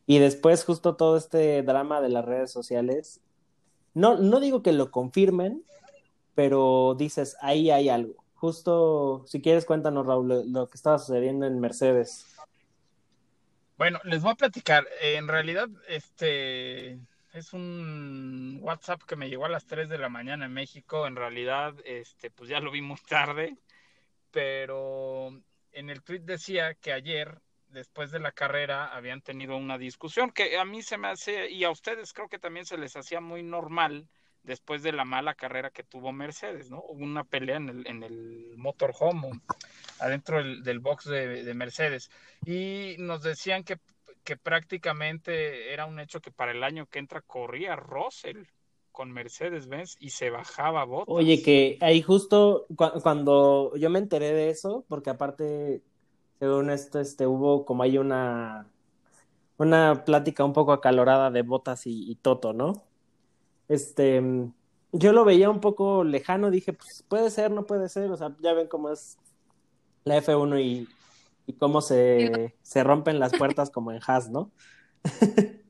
Y 0.06 0.20
después 0.20 0.64
justo 0.64 0.96
todo 0.96 1.18
este 1.18 1.62
drama 1.64 2.02
de 2.02 2.10
las 2.10 2.26
redes 2.26 2.52
sociales, 2.52 3.20
no, 3.94 4.18
no 4.18 4.40
digo 4.40 4.64
que 4.64 4.72
lo 4.72 4.92
confirmen, 4.92 5.64
pero 6.36 6.96
dices, 6.98 7.38
ahí 7.42 7.72
hay 7.72 7.90
algo. 7.90 8.24
Justo, 8.36 9.24
si 9.26 9.42
quieres, 9.42 9.66
cuéntanos, 9.66 10.06
Raúl, 10.06 10.28
lo, 10.28 10.44
lo 10.44 10.70
que 10.70 10.76
estaba 10.76 11.00
sucediendo 11.00 11.46
en 11.46 11.60
Mercedes. 11.60 12.26
Bueno, 13.78 14.00
les 14.04 14.22
voy 14.22 14.32
a 14.32 14.36
platicar. 14.36 14.88
En 15.02 15.28
realidad, 15.28 15.70
este 15.88 17.00
es 17.34 17.52
un 17.52 18.60
WhatsApp 18.62 19.02
que 19.04 19.16
me 19.16 19.28
llegó 19.28 19.46
a 19.46 19.50
las 19.50 19.66
3 19.66 19.90
de 19.90 19.98
la 19.98 20.10
mañana 20.10 20.46
en 20.46 20.54
México. 20.54 21.08
En 21.08 21.16
realidad, 21.16 21.74
este, 21.84 22.30
pues 22.30 22.50
ya 22.50 22.60
lo 22.60 22.72
vi 22.72 22.82
muy 22.82 23.00
tarde, 23.08 23.58
pero 24.32 25.30
en 25.72 25.90
el 25.90 26.04
tweet 26.04 26.20
decía 26.20 26.76
que 26.76 26.94
ayer, 26.94 27.40
después 27.70 28.12
de 28.12 28.20
la 28.20 28.32
carrera, 28.32 28.86
habían 28.94 29.22
tenido 29.22 29.58
una 29.58 29.80
discusión 29.80 30.32
que 30.32 30.58
a 30.58 30.66
mí 30.66 30.84
se 30.84 30.98
me 30.98 31.08
hace, 31.08 31.50
y 31.50 31.64
a 31.64 31.72
ustedes 31.72 32.14
creo 32.14 32.30
que 32.30 32.40
también 32.40 32.68
se 32.68 32.78
les 32.78 32.96
hacía 32.96 33.20
muy 33.20 33.42
normal 33.42 34.08
después 34.44 34.84
de 34.84 34.92
la 34.92 35.06
mala 35.06 35.36
carrera 35.36 35.72
que 35.72 35.84
tuvo 35.84 36.12
Mercedes, 36.12 36.70
¿no? 36.70 36.84
Hubo 36.88 37.04
una 37.04 37.24
pelea 37.24 37.58
en 37.58 37.70
el, 37.70 37.88
en 37.88 38.04
el 38.04 38.54
motorhome, 38.58 39.32
adentro 40.00 40.44
del, 40.44 40.80
box 40.80 41.06
de, 41.06 41.44
de 41.44 41.54
Mercedes 41.54 42.10
y 42.46 42.96
nos 43.00 43.24
decían 43.24 43.64
que, 43.64 43.78
que 44.24 44.38
prácticamente 44.38 45.74
era 45.74 45.86
un 45.86 46.00
hecho 46.00 46.22
que 46.22 46.32
para 46.32 46.52
el 46.52 46.64
año 46.64 46.88
que 46.88 47.00
entra 47.00 47.22
corría 47.22 47.76
Russell 47.76 48.44
con 48.92 49.12
Mercedes-Benz 49.12 49.98
y 50.00 50.12
se 50.12 50.30
bajaba 50.30 50.84
Bottas. 50.86 51.16
Oye, 51.16 51.42
que 51.42 51.78
ahí 51.82 52.02
justo 52.02 52.66
cu- 52.76 53.02
cuando 53.02 53.76
yo 53.76 53.90
me 53.90 54.00
enteré 54.00 54.34
de 54.34 54.50
eso, 54.50 54.86
porque 54.88 55.10
aparte, 55.10 55.82
según 56.40 56.70
esto, 56.70 57.00
este, 57.00 57.28
hubo 57.28 57.66
como 57.66 57.84
hay 57.84 57.98
una, 57.98 58.68
una 59.58 60.04
plática 60.06 60.46
un 60.46 60.54
poco 60.54 60.74
acalorada 60.74 61.32
de 61.32 61.42
Bottas 61.44 61.88
y, 61.88 62.12
y 62.12 62.16
Toto, 62.16 62.54
¿no? 62.54 62.84
Este, 63.74 64.22
yo 64.92 65.14
lo 65.14 65.26
veía 65.26 65.50
un 65.50 65.60
poco 65.60 66.04
lejano, 66.04 66.52
dije, 66.52 66.74
pues 66.74 67.04
puede 67.08 67.32
ser, 67.32 67.50
no 67.50 67.66
puede 67.66 67.90
ser, 67.90 68.12
o 68.12 68.18
sea, 68.18 68.36
ya 68.40 68.54
ven 68.54 68.68
cómo 68.68 68.92
es 68.92 69.18
la 70.04 70.18
F1 70.18 70.62
y, 70.62 70.88
y 71.48 71.54
cómo 71.54 71.82
se, 71.82 72.54
se 72.62 72.84
rompen 72.84 73.18
las 73.20 73.34
puertas 73.34 73.72
como 73.72 73.92
en 73.92 74.00
Haas, 74.06 74.30
¿no? 74.30 74.52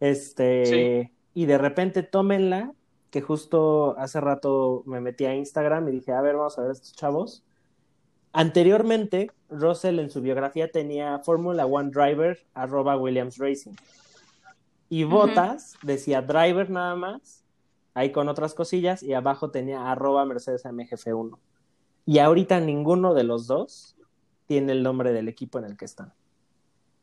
Este, 0.00 1.12
y 1.32 1.46
de 1.46 1.58
repente 1.58 2.02
tómenla, 2.02 2.72
que 3.10 3.20
justo 3.20 3.94
hace 3.98 4.20
rato 4.20 4.82
me 4.84 5.00
metí 5.00 5.26
a 5.26 5.36
Instagram 5.36 5.86
y 5.88 5.92
dije, 5.92 6.10
a 6.10 6.20
ver, 6.20 6.34
vamos 6.34 6.58
a 6.58 6.62
ver 6.62 6.70
a 6.70 6.72
estos 6.72 6.92
chavos. 6.94 7.44
Anteriormente, 8.32 9.30
Russell 9.48 10.00
en 10.00 10.10
su 10.10 10.20
biografía 10.20 10.72
tenía 10.72 11.20
Fórmula 11.20 11.66
One 11.66 11.90
Driver, 11.90 12.44
arroba 12.52 12.96
Williams 12.96 13.38
Racing. 13.38 13.74
Y 14.88 15.04
Ujú. 15.04 15.14
Bottas 15.14 15.74
decía 15.82 16.20
Driver 16.20 16.68
nada 16.68 16.96
más, 16.96 17.41
ahí 17.94 18.10
con 18.12 18.28
otras 18.28 18.54
cosillas, 18.54 19.02
y 19.02 19.12
abajo 19.14 19.50
tenía 19.50 19.90
arroba 19.90 20.24
Mercedes 20.24 20.64
MGF1. 20.64 21.38
Y 22.06 22.18
ahorita 22.18 22.58
ninguno 22.60 23.14
de 23.14 23.24
los 23.24 23.46
dos 23.46 23.96
tiene 24.46 24.72
el 24.72 24.82
nombre 24.82 25.12
del 25.12 25.28
equipo 25.28 25.58
en 25.58 25.64
el 25.66 25.76
que 25.76 25.84
están. 25.84 26.12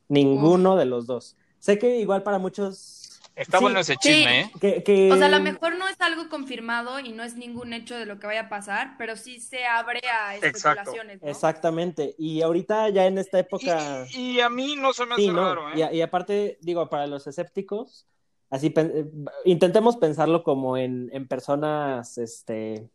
Ninguno 0.08 0.75
de 0.75 0.86
los 0.86 1.05
dos. 1.05 1.36
Sé 1.60 1.77
que 1.77 1.98
igual 2.00 2.24
para 2.24 2.39
muchos... 2.39 3.05
Está 3.36 3.60
sí, 3.60 3.63
bueno 3.63 3.79
ese 3.79 3.93
Sí. 3.93 4.00
chisme, 4.01 4.41
¿eh? 4.41 4.51
que, 4.60 4.84
que- 4.84 5.12
O 5.13 5.15
sea, 5.15 5.27
a 5.27 5.29
lo 5.29 5.39
mejor 5.39 5.77
no 5.77 5.88
es 5.88 6.01
algo 6.01 6.27
confirmado 6.27 7.00
y 7.00 7.13
no 7.13 7.24
es 7.24 7.36
ningún 7.36 7.72
hecho 7.72 7.96
de 7.96 8.05
lo 8.05 8.19
que 8.19 8.27
vaya 8.27 8.41
a 8.41 8.50
pasar, 8.50 8.96
pero 8.98 9.15
sí 9.15 9.39
se 9.39 9.65
abre 9.65 10.01
a 10.10 10.36
Exacto. 10.36 10.58
especulaciones, 10.58 11.22
¿no? 11.22 11.29
Exactamente. 11.29 12.15
Y 12.17 12.41
ahorita 12.41 12.89
ya 12.89 13.05
en 13.05 13.17
esta 13.17 13.39
época... 13.39 14.05
Y, 14.12 14.31
y 14.31 14.41
a 14.41 14.50
mí 14.50 14.75
no 14.75 14.91
se 14.91 15.05
me 15.05 15.13
hace 15.13 15.22
Sí, 15.24 15.29
no. 15.29 15.55
raro, 15.55 15.74
Y, 15.77 15.81
¿eh? 15.81 15.86
a- 15.86 15.93
y 15.93 16.01
aparte, 16.01 16.58
digo, 16.62 16.89
para 16.89 17.08
los 17.08 17.27
escépticos, 17.27 18.08
así 18.50 18.74
eh, 18.75 19.06
intentemos 19.46 19.98
pensarlo 19.98 20.44
como 20.44 20.77
en, 20.77 21.10
en 21.13 21.27
personas 21.27 22.18
este, 22.18 22.89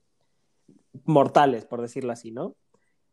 mortales, 1.05 1.65
por 1.65 1.81
decirlo 1.81 2.13
así, 2.13 2.31
¿no? 2.31 2.55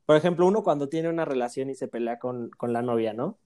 Por 0.06 0.16
ejemplo, 0.18 0.46
uno 0.48 0.64
cuando 0.64 0.90
tiene 0.90 1.10
una 1.10 1.26
relación 1.26 1.70
y 1.70 1.76
se 1.76 1.88
pelea 1.88 2.20
con, 2.20 2.50
con 2.50 2.74
la 2.74 2.82
novia, 2.82 3.14
¿no? 3.14 3.38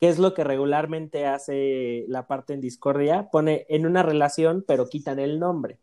¿Qué 0.00 0.08
es 0.08 0.18
lo 0.18 0.34
que 0.34 0.44
regularmente 0.44 1.26
hace 1.26 2.04
la 2.08 2.26
parte 2.26 2.54
en 2.54 2.60
discordia? 2.60 3.28
Pone 3.30 3.66
en 3.68 3.86
una 3.86 4.02
relación, 4.02 4.64
pero 4.66 4.88
quitan 4.88 5.18
el 5.18 5.38
nombre. 5.38 5.78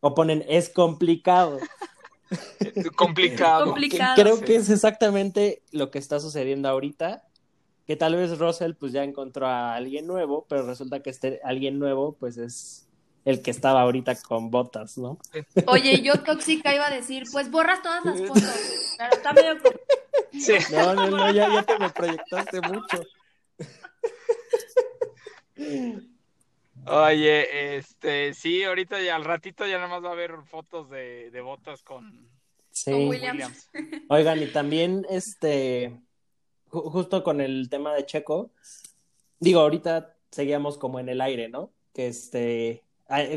O 0.00 0.14
ponen 0.14 0.44
es 0.48 0.68
complicado. 0.68 1.58
Complicado. 2.96 3.66
Complicado. 3.66 4.14
Creo 4.20 4.36
Sí. 4.36 4.44
que 4.44 4.56
es 4.56 4.70
exactamente 4.70 5.62
lo 5.70 5.90
que 5.90 5.98
está 5.98 6.18
sucediendo 6.20 6.68
ahorita, 6.68 7.22
que 7.86 7.96
tal 7.96 8.16
vez 8.16 8.38
Russell 8.38 8.74
pues 8.74 8.92
ya 8.92 9.04
encontró 9.04 9.46
a 9.46 9.74
alguien 9.74 10.06
nuevo, 10.06 10.46
pero 10.48 10.66
resulta 10.66 11.00
que 11.00 11.10
este 11.10 11.40
alguien 11.44 11.78
nuevo 11.78 12.16
pues 12.18 12.36
es 12.36 12.88
el 13.24 13.42
que 13.42 13.50
estaba 13.50 13.82
ahorita 13.82 14.14
con 14.22 14.50
botas, 14.50 14.98
¿no? 14.98 15.18
Oye, 15.66 16.00
yo 16.02 16.14
tóxica 16.22 16.74
iba 16.74 16.86
a 16.86 16.90
decir, 16.90 17.24
pues 17.32 17.50
borras 17.50 17.82
todas 17.82 18.04
las 18.04 18.20
fotos. 18.20 18.94
Pero 18.98 19.12
está 19.12 19.32
medio... 19.32 19.56
Sí. 20.32 20.54
No, 20.72 20.94
no, 20.94 21.10
no, 21.10 21.32
ya, 21.32 21.52
ya 21.52 21.62
te 21.62 21.78
me 21.78 21.90
proyectaste 21.90 22.60
mucho. 22.60 23.02
Oye, 26.86 27.76
este, 27.76 28.32
sí, 28.34 28.62
ahorita 28.62 29.00
ya 29.00 29.16
al 29.16 29.24
ratito 29.24 29.66
ya 29.66 29.76
nada 29.76 29.88
más 29.88 30.04
va 30.04 30.10
a 30.10 30.12
haber 30.12 30.34
fotos 30.44 30.88
de, 30.88 31.30
de 31.30 31.40
botas 31.40 31.82
con 31.82 32.28
Sí. 32.76 32.90
Con 32.90 33.08
Williams. 33.08 33.70
Williams. 33.72 34.04
Oigan, 34.10 34.42
y 34.42 34.46
también 34.48 35.06
este 35.08 35.98
justo 36.82 37.22
con 37.24 37.40
el 37.40 37.68
tema 37.68 37.94
de 37.94 38.06
Checo, 38.06 38.50
digo, 39.40 39.60
ahorita 39.60 40.14
seguíamos 40.30 40.78
como 40.78 41.00
en 41.00 41.08
el 41.08 41.20
aire, 41.20 41.48
¿no? 41.48 41.70
Que 41.92 42.08
este, 42.08 42.82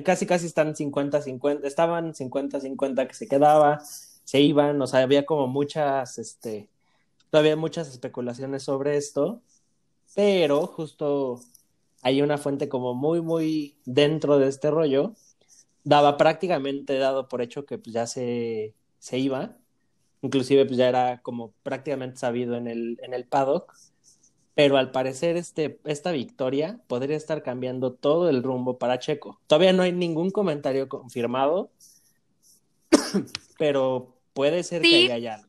casi 0.04 0.26
casi 0.26 0.46
están 0.46 0.76
50-50, 0.76 1.66
estaban 1.66 2.14
50-50 2.14 3.08
que 3.08 3.14
se 3.14 3.28
quedaba, 3.28 3.82
se 4.24 4.42
iban, 4.42 4.82
o 4.82 4.88
sea, 4.88 5.02
había 5.02 5.26
como 5.26 5.48
muchas, 5.48 6.18
este, 6.18 6.70
todavía 7.30 7.56
muchas 7.56 7.90
especulaciones 7.90 8.64
sobre 8.64 8.98
esto, 8.98 9.42
pero 10.16 10.68
justo 10.68 11.40
hay 12.02 12.22
una 12.22 12.38
fuente 12.38 12.70
como 12.70 12.94
muy, 12.94 13.22
muy 13.22 13.78
dentro 13.86 14.40
de 14.40 14.48
este 14.48 14.72
rollo, 14.72 15.14
daba 15.84 16.18
prácticamente 16.18 16.98
dado 16.98 17.28
por 17.28 17.42
hecho 17.42 17.66
que 17.66 17.78
pues 17.78 17.94
ya 17.94 18.08
se, 18.08 18.76
se 19.00 19.18
iba, 19.18 19.58
inclusive 20.22 20.66
pues 20.66 20.78
ya 20.78 20.90
era 20.90 21.22
como 21.22 21.54
prácticamente 21.64 22.18
sabido 22.18 22.56
en 22.56 22.68
el, 22.68 23.00
en 23.02 23.14
el 23.14 23.26
paddock, 23.26 23.74
pero 24.56 24.78
al 24.78 24.92
parecer 24.92 25.38
este, 25.38 25.80
esta 25.86 26.12
victoria 26.12 26.80
podría 26.88 27.16
estar 27.16 27.44
cambiando 27.44 27.94
todo 27.94 28.30
el 28.30 28.44
rumbo 28.44 28.78
para 28.78 29.00
Checo. 29.00 29.40
Todavía 29.48 29.74
no 29.74 29.84
hay 29.84 29.94
ningún 29.94 30.32
comentario 30.32 30.90
confirmado, 30.90 31.72
pero 33.58 34.18
puede 34.34 34.64
ser 34.64 34.82
que 34.82 35.12
haya 35.12 35.36
algo. 35.36 35.49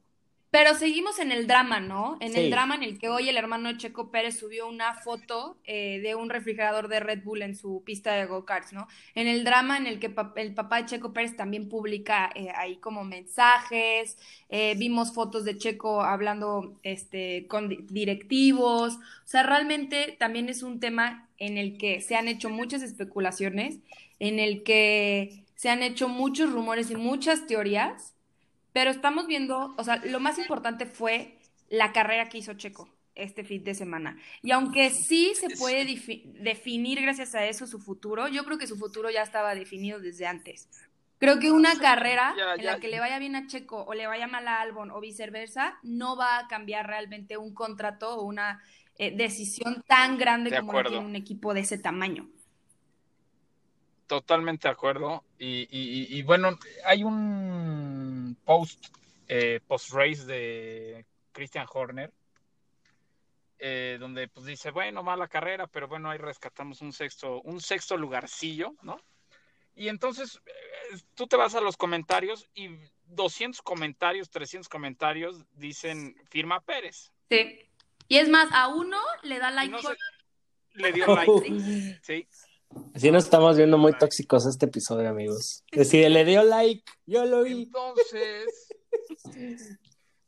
Pero 0.51 0.75
seguimos 0.75 1.21
en 1.21 1.31
el 1.31 1.47
drama, 1.47 1.79
¿no? 1.79 2.19
En 2.21 2.37
el 2.37 2.51
drama 2.51 2.75
en 2.75 2.83
el 2.83 2.99
que 2.99 3.09
hoy 3.09 3.29
el 3.29 3.37
hermano 3.37 3.77
Checo 3.79 4.11
Pérez 4.11 4.37
subió 4.37 4.67
una 4.67 4.95
foto 4.95 5.57
eh, 5.65 6.01
de 6.01 6.17
un 6.17 6.29
refrigerador 6.29 6.89
de 6.89 6.99
Red 6.99 7.23
Bull 7.23 7.43
en 7.43 7.55
su 7.55 7.85
pista 7.85 8.15
de 8.15 8.27
go-karts, 8.27 8.73
¿no? 8.73 8.89
En 9.15 9.29
el 9.29 9.45
drama 9.45 9.77
en 9.77 9.87
el 9.87 10.01
que 10.01 10.13
el 10.37 10.55
papá 10.55 10.79
de 10.79 10.87
Checo 10.87 11.13
Pérez 11.13 11.37
también 11.37 11.69
publica 11.69 12.31
eh, 12.35 12.49
ahí 12.57 12.79
como 12.79 13.05
mensajes, 13.05 14.19
eh, 14.49 14.75
vimos 14.77 15.15
fotos 15.15 15.45
de 15.45 15.57
Checo 15.57 16.03
hablando 16.03 16.81
este, 16.83 17.47
con 17.47 17.69
directivos, 17.87 18.97
o 18.97 19.27
sea, 19.27 19.45
realmente 19.45 20.17
también 20.19 20.49
es 20.49 20.65
un 20.65 20.81
tema 20.81 21.29
en 21.39 21.59
el 21.59 21.79
que 21.79 22.01
se 22.01 22.17
han 22.17 22.27
hecho 22.27 22.51
muchas 22.51 22.83
especulaciones, 22.83 23.79
en 24.19 24.41
el 24.41 24.65
que 24.65 25.45
se 25.55 25.71
han 25.71 25.85
hecho 25.85 26.09
muchos 26.09 26.51
rumores 26.51 26.91
y 26.91 26.97
muchas 26.97 27.47
teorías 27.47 28.15
pero 28.73 28.91
estamos 28.91 29.27
viendo, 29.27 29.75
o 29.77 29.85
sea, 29.85 29.97
lo 30.05 30.21
más 30.21 30.39
importante 30.39 30.87
fue 30.87 31.39
la 31.69 31.93
carrera 31.93 32.29
que 32.29 32.39
hizo 32.39 32.55
Checo 32.55 32.89
este 33.15 33.45
fin 33.45 33.65
de 33.65 33.75
semana. 33.75 34.17
Y 34.43 34.51
aunque 34.53 34.91
sí 34.91 35.33
se 35.35 35.51
puede 35.57 35.85
definir 36.41 37.01
gracias 37.03 37.35
a 37.35 37.45
eso 37.47 37.67
su 37.67 37.79
futuro, 37.81 38.29
yo 38.29 38.45
creo 38.45 38.59
que 38.59 38.67
su 38.67 38.77
futuro 38.77 39.11
ya 39.11 39.23
estaba 39.23 39.55
definido 39.55 39.99
desde 40.01 40.27
antes. 40.27 40.69
Creo 41.19 41.39
que 41.39 41.51
una 41.51 41.79
carrera 41.79 42.35
en 42.57 42.65
la 42.65 42.81
que 42.81 42.89
le 42.89 42.99
vaya 42.99 43.19
bien 43.19 43.37
a 43.37 43.47
Checo 43.47 43.85
o 43.85 43.93
le 43.93 44.07
vaya 44.07 44.27
mal 44.27 44.49
a 44.49 44.63
Albon 44.63 44.91
o 44.91 45.01
viceversa, 45.01 45.79
no 45.83 46.17
va 46.17 46.39
a 46.39 46.49
cambiar 46.49 46.87
realmente 46.87 47.37
un 47.37 47.53
contrato 47.53 48.17
o 48.17 48.23
una 48.23 48.63
eh, 48.97 49.15
decisión 49.15 49.83
tan 49.87 50.17
grande 50.17 50.59
como 50.59 50.83
tiene 50.83 51.05
un 51.05 51.17
equipo 51.17 51.53
de 51.53 51.61
ese 51.61 51.77
tamaño. 51.77 52.27
Totalmente 54.07 54.67
de 54.67 54.73
acuerdo. 54.73 55.23
Y, 55.39 56.23
bueno, 56.23 56.59
hay 56.85 57.05
un 57.05 57.80
post, 58.45 58.87
eh, 59.29 59.61
post-race 59.67 60.25
de 60.25 61.07
Christian 61.33 61.67
Horner, 61.73 62.13
eh, 63.59 63.99
donde 64.01 64.29
pues 64.29 64.47
dice, 64.47 64.71
bueno, 64.71 65.03
mala 65.03 65.29
carrera, 65.29 65.67
pero 65.67 65.87
bueno, 65.87 66.11
ahí 66.11 66.19
rescatamos 66.19 66.81
un 66.81 66.93
sexto, 66.93 67.43
un 67.43 67.61
sexto 67.61 67.97
lugarcillo, 67.97 68.75
¿no? 68.83 69.01
Y 69.77 69.89
entonces 69.89 70.41
eh, 70.47 70.99
tú 71.15 71.27
te 71.27 71.37
vas 71.37 71.55
a 71.55 71.61
los 71.61 71.77
comentarios 71.77 72.49
y 72.55 72.71
200 73.07 73.63
comentarios, 73.63 74.31
300 74.31 74.69
comentarios 74.69 75.45
dicen 75.55 76.17
firma 76.31 76.61
Pérez. 76.61 77.13
Sí. 77.29 77.61
Y 78.09 78.19
es 78.19 78.29
más, 78.29 78.49
a 78.53 78.69
uno 78.69 78.99
le 79.23 79.39
da 79.39 79.51
like. 79.51 79.77
le 80.75 80.93
dio 80.93 81.07
like. 81.15 81.99
sí. 82.03 82.27
Así 82.95 83.11
nos 83.11 83.25
estamos 83.25 83.57
viendo 83.57 83.79
muy 83.79 83.93
tóxicos 83.93 84.47
este 84.47 84.67
episodio, 84.67 85.09
amigos. 85.09 85.65
Decide, 85.73 86.11
le 86.11 86.25
dio 86.25 86.43
like, 86.43 86.85
yo 87.07 87.25
lo 87.25 87.43
vi. 87.43 87.63
Entonces, 87.63 88.69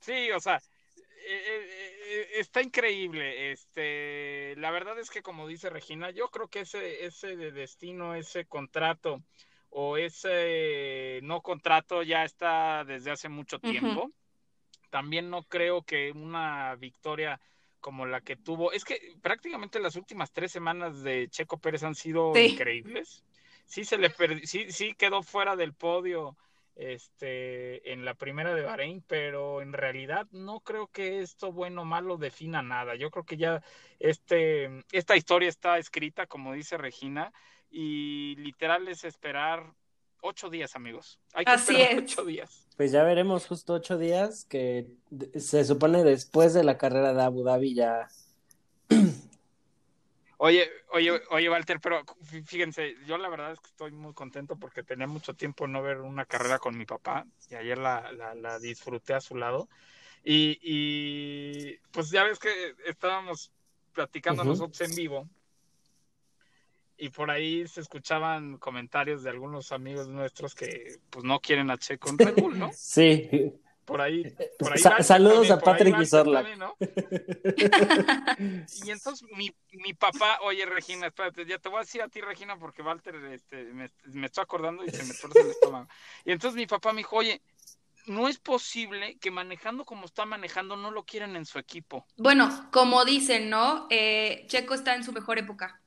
sí, 0.01 0.31
o 0.31 0.41
sea, 0.41 0.57
eh, 0.57 1.45
eh, 1.47 1.69
eh, 2.09 2.29
está 2.39 2.63
increíble. 2.63 3.53
Este, 3.53 4.55
la 4.57 4.71
verdad 4.71 4.99
es 4.99 5.11
que 5.11 5.23
como 5.23 5.47
dice 5.47 5.71
Regina, 5.71 6.11
yo 6.11 6.29
creo 6.29 6.49
que 6.49 6.61
ese, 6.61 7.05
ese 7.05 7.37
de 7.37 7.53
destino, 7.53 8.15
ese 8.15 8.47
contrato 8.47 9.23
o 9.71 9.97
ese 9.97 11.21
no 11.23 11.41
contrato 11.43 12.03
ya 12.03 12.25
está 12.25 12.85
desde 12.85 13.13
hace 13.13 13.29
mucho 13.29 13.59
tiempo. 13.59 14.11
También 14.91 15.31
no 15.31 15.45
creo 15.45 15.83
que 15.83 16.13
una 16.13 16.75
victoria 16.75 17.41
como 17.83 18.07
la 18.07 18.23
que 18.23 18.37
tuvo. 18.37 18.73
Es 18.73 18.87
que 18.87 19.15
prácticamente 19.21 19.79
las 19.81 19.97
últimas 19.97 20.33
tres 20.33 20.51
semanas 20.51 21.03
de 21.03 21.29
Checo 21.29 21.59
Pérez 21.59 21.83
han 21.83 21.95
sido 21.95 22.35
increíbles. 22.35 23.23
Sí 23.67 23.85
se 23.85 23.99
le 23.99 24.11
sí, 24.45 24.73
sí 24.73 24.95
quedó 24.95 25.23
fuera 25.23 25.57
del 25.57 25.75
podio 25.75 26.37
este 26.75 27.93
en 27.93 28.07
la 28.07 28.15
primera 28.15 28.55
de 28.55 28.63
Bahrein, 28.63 29.05
pero 29.07 29.61
en 29.61 29.75
realidad 29.75 30.27
no 30.31 30.61
creo 30.61 30.87
que 30.87 31.21
esto 31.21 31.53
bueno 31.53 31.83
o 31.83 31.85
malo 31.85 32.17
defina 32.17 32.63
nada. 32.63 32.95
Yo 32.95 33.11
creo 33.11 33.25
que 33.25 33.37
ya 33.37 33.63
este 33.99 34.71
esta 34.93 35.17
historia 35.17 35.51
está 35.51 35.77
escrita, 35.77 36.27
como 36.27 36.55
dice 36.55 36.79
Regina, 36.79 37.33
y 37.71 38.37
literal 38.37 38.89
es 38.89 39.05
esperar 39.05 39.75
ocho 40.23 40.49
días, 40.49 40.75
amigos. 40.75 41.21
Hay 41.35 41.45
que 41.45 41.51
Así 41.51 41.75
esperar 41.75 42.05
es. 42.05 42.13
ocho 42.13 42.25
días. 42.25 42.67
Pues 42.77 42.91
ya 42.91 43.03
veremos 43.03 43.47
justo 43.47 43.75
ocho 43.75 43.99
días, 43.99 44.47
que 44.47 44.87
se 45.39 45.65
supone 45.65 46.03
después 46.03 46.55
de 46.55 46.65
la 46.65 46.79
carrera 46.79 47.13
de 47.13 47.23
Abu 47.23 47.45
Dhabi 47.45 47.75
ya. 47.75 48.09
Oye, 50.45 50.69
oye, 50.91 51.23
oye, 51.31 51.49
Walter, 51.49 51.79
pero 51.79 52.03
fíjense, 52.45 52.97
yo 53.07 53.17
la 53.17 53.29
verdad 53.29 53.53
es 53.53 53.61
que 53.61 53.69
estoy 53.69 53.93
muy 53.93 54.13
contento 54.13 54.57
porque 54.57 54.83
tenía 54.83 55.07
mucho 55.07 55.35
tiempo 55.35 55.69
no 55.69 55.81
ver 55.83 55.99
una 55.99 56.25
carrera 56.25 56.59
con 56.59 56.77
mi 56.77 56.85
papá 56.85 57.25
y 57.49 57.55
ayer 57.55 57.79
la, 57.79 58.11
la, 58.11 58.59
disfruté 58.59 59.15
a 59.15 59.21
su 59.21 59.37
lado. 59.37 59.69
Y, 60.25 60.59
y, 60.61 61.77
pues 61.93 62.11
ya 62.11 62.25
ves 62.25 62.41
que 62.41 62.75
estábamos 62.87 63.53
platicando 63.93 64.43
nosotros 64.43 64.81
en 64.81 64.97
vivo 64.97 65.29
y 67.03 67.11
por 67.11 67.31
ahí 67.33 67.67
se 67.67 67.81
escuchaban 67.81 68.59
comentarios 68.59 69.25
de 69.25 69.31
algunos 69.31 69.73
amigos 69.73 70.07
nuestros 70.07 70.55
que 70.55 71.01
pues 71.11 71.25
no 71.25 71.41
quieren 71.41 71.69
a 71.73 71.77
Checo 71.77 72.11
en 72.11 72.19
Red 72.19 72.37
Bull, 72.37 72.57
¿no? 72.57 72.71
Sí. 72.77 73.53
Por 73.85 74.01
ahí. 74.01 74.33
Por 74.57 74.73
ahí 74.73 74.79
saludos 75.03 75.51
a 75.51 75.59
Patrick 75.59 75.99
y 76.01 76.07
Sorla. 76.07 76.43
y 78.87 78.91
entonces 78.93 79.29
mi, 79.37 79.53
mi, 79.73 79.95
papá, 79.95 80.39
oye 80.43 80.65
Regina, 80.65 81.09
espérate, 81.09 81.45
ya 81.45 81.59
te 81.59 81.69
voy 81.69 81.79
a 81.79 81.81
decir 81.81 82.03
a 82.03 82.09
ti 82.09 82.21
Regina 82.21 82.57
porque 82.57 82.83
Walter 82.83 83.17
este, 83.33 83.65
me, 83.65 83.91
me 84.13 84.27
estoy 84.27 84.43
acordando 84.43 84.85
y 84.85 84.91
se 84.91 85.03
me 85.03 85.13
torce 85.13 85.41
el 85.41 85.51
estómago. 85.51 85.89
Y 86.25 86.31
entonces 86.31 86.57
mi 86.57 86.69
papá 86.69 86.93
me 86.93 86.99
dijo, 86.99 87.17
oye, 87.17 87.43
no 88.07 88.29
es 88.29 88.39
posible 88.39 89.19
que 89.19 89.33
manejando 89.33 89.85
como 89.85 90.07
está 90.07 90.25
manejando 90.25 90.77
no 90.77 90.93
lo 90.93 91.03
quieran 91.03 91.35
en 91.35 91.47
su 91.47 91.59
equipo. 91.59 92.07
Bueno, 92.17 92.69
como 92.71 93.05
dicen, 93.05 93.51
¿no? 93.51 93.89
Eh, 93.91 94.45
Checo 94.47 94.75
está 94.75 94.95
en 94.95 95.03
su 95.03 95.13
mejor 95.13 95.41
época 95.41 95.82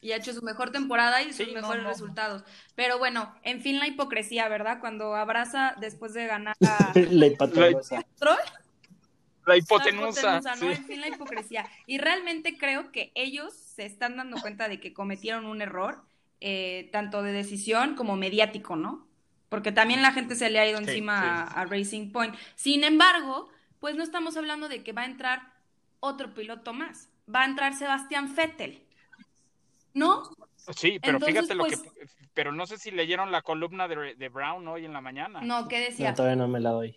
y 0.00 0.12
ha 0.12 0.16
hecho 0.16 0.32
su 0.32 0.42
mejor 0.42 0.70
temporada 0.70 1.22
y 1.22 1.32
sus 1.32 1.52
mejores 1.52 1.84
resultados. 1.84 2.44
Pero 2.74 2.98
bueno, 2.98 3.34
en 3.42 3.60
fin 3.60 3.78
la 3.78 3.86
hipocresía, 3.86 4.48
¿verdad? 4.48 4.80
Cuando 4.80 5.14
abraza 5.14 5.74
después 5.80 6.14
de 6.14 6.26
ganar 6.26 6.56
a... 6.66 6.92
la 6.94 7.26
hipotenusa. 7.26 8.04
La 9.46 9.56
hipotenusa. 9.56 10.40
¿no? 10.60 10.70
En 10.70 10.84
fin 10.84 11.00
la 11.00 11.08
hipocresía. 11.08 11.66
Y 11.86 11.98
realmente 11.98 12.56
creo 12.58 12.92
que 12.92 13.12
ellos 13.14 13.54
se 13.54 13.86
están 13.86 14.16
dando 14.16 14.40
cuenta 14.40 14.68
de 14.68 14.78
que 14.80 14.92
cometieron 14.92 15.46
un 15.46 15.62
error, 15.62 16.02
eh, 16.40 16.88
tanto 16.92 17.22
de 17.22 17.32
decisión 17.32 17.94
como 17.94 18.16
mediático, 18.16 18.76
¿no? 18.76 19.06
Porque 19.48 19.72
también 19.72 20.02
la 20.02 20.12
gente 20.12 20.36
se 20.36 20.50
le 20.50 20.60
ha 20.60 20.68
ido 20.68 20.78
encima 20.78 21.42
a 21.44 21.64
Racing 21.64 22.12
Point. 22.12 22.34
Sin 22.54 22.84
embargo, 22.84 23.48
pues 23.80 23.96
no 23.96 24.02
estamos 24.02 24.36
hablando 24.36 24.68
de 24.68 24.82
que 24.82 24.92
va 24.92 25.02
a 25.02 25.06
entrar 25.06 25.54
otro 26.00 26.34
piloto 26.34 26.74
más. 26.74 27.08
Va 27.34 27.42
a 27.42 27.46
entrar 27.46 27.74
Sebastián 27.74 28.34
Vettel 28.34 28.82
¿no? 29.98 30.22
Sí, 30.76 30.98
pero 31.00 31.20
fíjate 31.20 31.54
lo 31.54 31.64
que, 31.64 31.76
pues 31.76 32.18
pero 32.38 32.52
no 32.52 32.66
sé 32.68 32.78
si 32.78 32.92
leyeron 32.92 33.32
la 33.32 33.42
columna 33.42 33.88
de, 33.88 34.28
Brown 34.28 34.68
hoy 34.68 34.84
en 34.84 34.92
la 34.92 35.00
mañana. 35.00 35.40
No, 35.40 35.66
¿qué 35.66 35.80
decía? 35.80 36.10
No, 36.10 36.16
todavía 36.16 36.36
no 36.36 36.46
me 36.46 36.60
la 36.60 36.70
doy. 36.70 36.96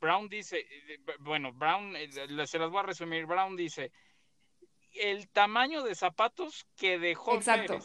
Brown 0.00 0.30
dice, 0.30 0.66
bueno, 1.18 1.52
Brown, 1.52 1.94
eh, 1.94 2.08
se 2.46 2.58
las 2.58 2.70
voy 2.70 2.80
a 2.80 2.84
resumir, 2.84 3.26
Brown 3.26 3.54
dice, 3.54 3.92
el 4.94 5.28
tamaño 5.28 5.82
de 5.82 5.94
zapatos 5.94 6.66
que 6.74 6.98
dejó 6.98 7.34
Exacto. 7.34 7.80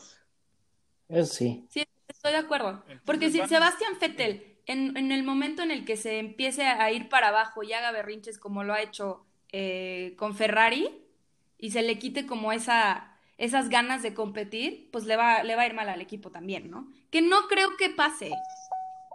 Eso 1.10 1.34
sí. 1.34 1.66
Sí, 1.70 1.86
estoy 2.08 2.32
de 2.32 2.38
acuerdo. 2.38 2.84
Porque 3.04 3.30
si 3.30 3.46
Sebastián 3.46 3.98
Fettel, 4.00 4.60
en, 4.66 4.96
en, 4.96 5.12
el 5.12 5.24
momento 5.24 5.62
en 5.62 5.72
el 5.72 5.84
que 5.84 5.98
se 5.98 6.20
empiece 6.20 6.66
a 6.66 6.90
ir 6.90 7.10
para 7.10 7.28
abajo 7.28 7.64
y 7.64 7.74
haga 7.74 7.92
berrinches 7.92 8.40
como 8.40 8.64
lo 8.64 8.74
ha 8.74 8.82
hecho 8.82 9.26
eh, 9.52 10.16
con 10.18 10.36
Ferrari, 10.36 11.06
y 11.58 11.72
se 11.72 11.82
le 11.82 12.00
quite 12.00 12.26
como 12.26 12.54
esa 12.54 13.15
esas 13.38 13.70
ganas 13.70 14.02
de 14.02 14.14
competir, 14.14 14.90
pues 14.92 15.06
le 15.06 15.18
va, 15.18 15.44
le 15.44 15.56
va 15.56 15.64
a 15.64 15.68
ir 15.68 15.74
mal 15.74 15.90
al 15.90 16.02
equipo 16.02 16.32
también, 16.32 16.70
¿no? 16.70 16.88
Que 17.10 17.22
no 17.22 17.48
creo 17.48 17.76
que 17.78 17.90
pase. 17.90 18.32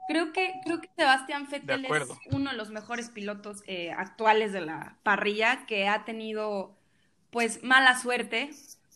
Creo 0.08 0.32
que, 0.32 0.52
creo 0.64 0.80
que 0.80 0.90
Sebastián 0.96 1.46
Vettel 1.50 1.84
es 1.84 2.08
uno 2.32 2.50
de 2.50 2.56
los 2.56 2.70
mejores 2.70 3.10
pilotos 3.10 3.62
eh, 3.66 3.92
actuales 3.92 4.52
de 4.52 4.60
la 4.60 4.96
parrilla 5.02 5.64
que 5.66 5.88
ha 5.88 6.04
tenido 6.04 6.76
pues 7.30 7.62
mala 7.62 7.96
suerte, 7.96 8.50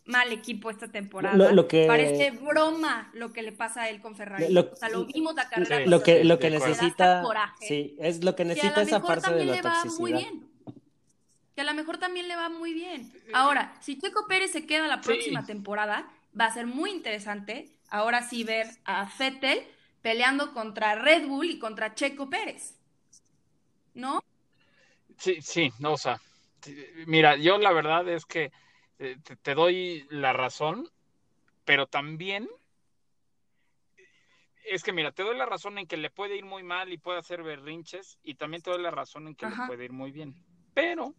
mal 0.07 0.33
equipo 0.33 0.71
esta 0.71 0.89
temporada. 0.89 1.53
Lo, 1.53 1.69
que... 1.69 1.87
Parece 1.87 2.33
broma 2.33 3.11
lo 3.15 3.33
que 3.33 3.43
le 3.43 3.53
pasa 3.53 3.83
a 3.83 3.89
él 3.91 4.01
con 4.01 4.17
Ferrari. 4.17 4.53
Lo, 4.53 4.73
o 4.73 4.77
sea, 4.77 4.89
lo 4.89 5.07
vimos 5.07 5.37
la 5.37 5.49
carrera. 5.49 5.87
lo 5.87 6.03
que, 6.03 6.25
lo 6.25 6.39
que 6.39 6.51
necesita. 6.51 7.23
Sí, 7.61 7.97
es 8.01 8.25
lo 8.25 8.35
que 8.35 8.45
necesita 8.45 8.83
esa 8.83 9.01
parte 9.01 9.33
de 9.33 9.45
la 9.45 9.55
le 9.55 9.63
va 9.63 9.85
muy 9.99 10.13
bien. 10.13 10.54
Que 11.55 11.61
a 11.61 11.65
lo 11.65 11.75
mejor 11.75 11.99
también 11.99 12.29
le 12.29 12.37
va 12.37 12.49
muy 12.49 12.75
bien. 12.75 13.13
Ahora, 13.33 13.77
si 13.81 13.99
Checo 13.99 14.27
Pérez 14.27 14.51
se 14.51 14.67
queda 14.67 14.89
la 14.89 15.01
próxima 15.01 15.47
temporada, 15.47 16.11
va 16.39 16.47
a 16.47 16.53
ser 16.53 16.67
muy 16.67 16.91
interesante 16.91 17.71
ahora 17.91 18.23
sí 18.23 18.43
ver 18.43 18.67
a 18.85 19.09
Vettel 19.19 19.65
peleando 20.03 20.53
contra 20.53 20.97
Red 20.97 21.29
Bull 21.29 21.51
y 21.51 21.59
contra 21.59 21.95
Checo 21.95 22.29
Pérez. 22.29 22.75
¿No? 23.95 24.21
Sí, 25.17 25.41
sí, 25.41 25.73
no, 25.79 25.93
o 25.93 25.97
sea, 25.97 26.21
mira, 27.07 27.37
yo 27.37 27.59
la 27.59 27.73
verdad 27.73 28.09
es 28.09 28.27
que 28.27 28.51
eh, 28.99 29.17
te, 29.43 29.55
doy 29.55 30.07
la 30.11 30.33
razón, 30.33 30.89
pero 31.65 31.87
también 31.87 32.49
es 34.65 34.83
que 34.83 34.93
mira, 34.93 35.13
te 35.13 35.23
doy 35.23 35.37
la 35.37 35.47
razón 35.47 35.79
en 35.79 35.87
que 35.87 35.97
le 35.97 36.11
puede 36.11 36.37
ir 36.37 36.45
muy 36.45 36.63
mal 36.63 36.93
y 36.93 36.99
puede 36.99 37.19
hacer 37.19 37.43
berrinches 37.43 38.19
y 38.25 38.35
también 38.35 38.63
te 38.63 38.71
doy 38.71 38.83
la 38.83 38.91
razón 38.91 39.29
en 39.29 39.35
que 39.35 39.47
le 39.47 39.57
puede 39.67 39.85
ir 39.85 39.93
muy 39.93 40.11
bien. 40.11 40.35
Pero 40.75 41.15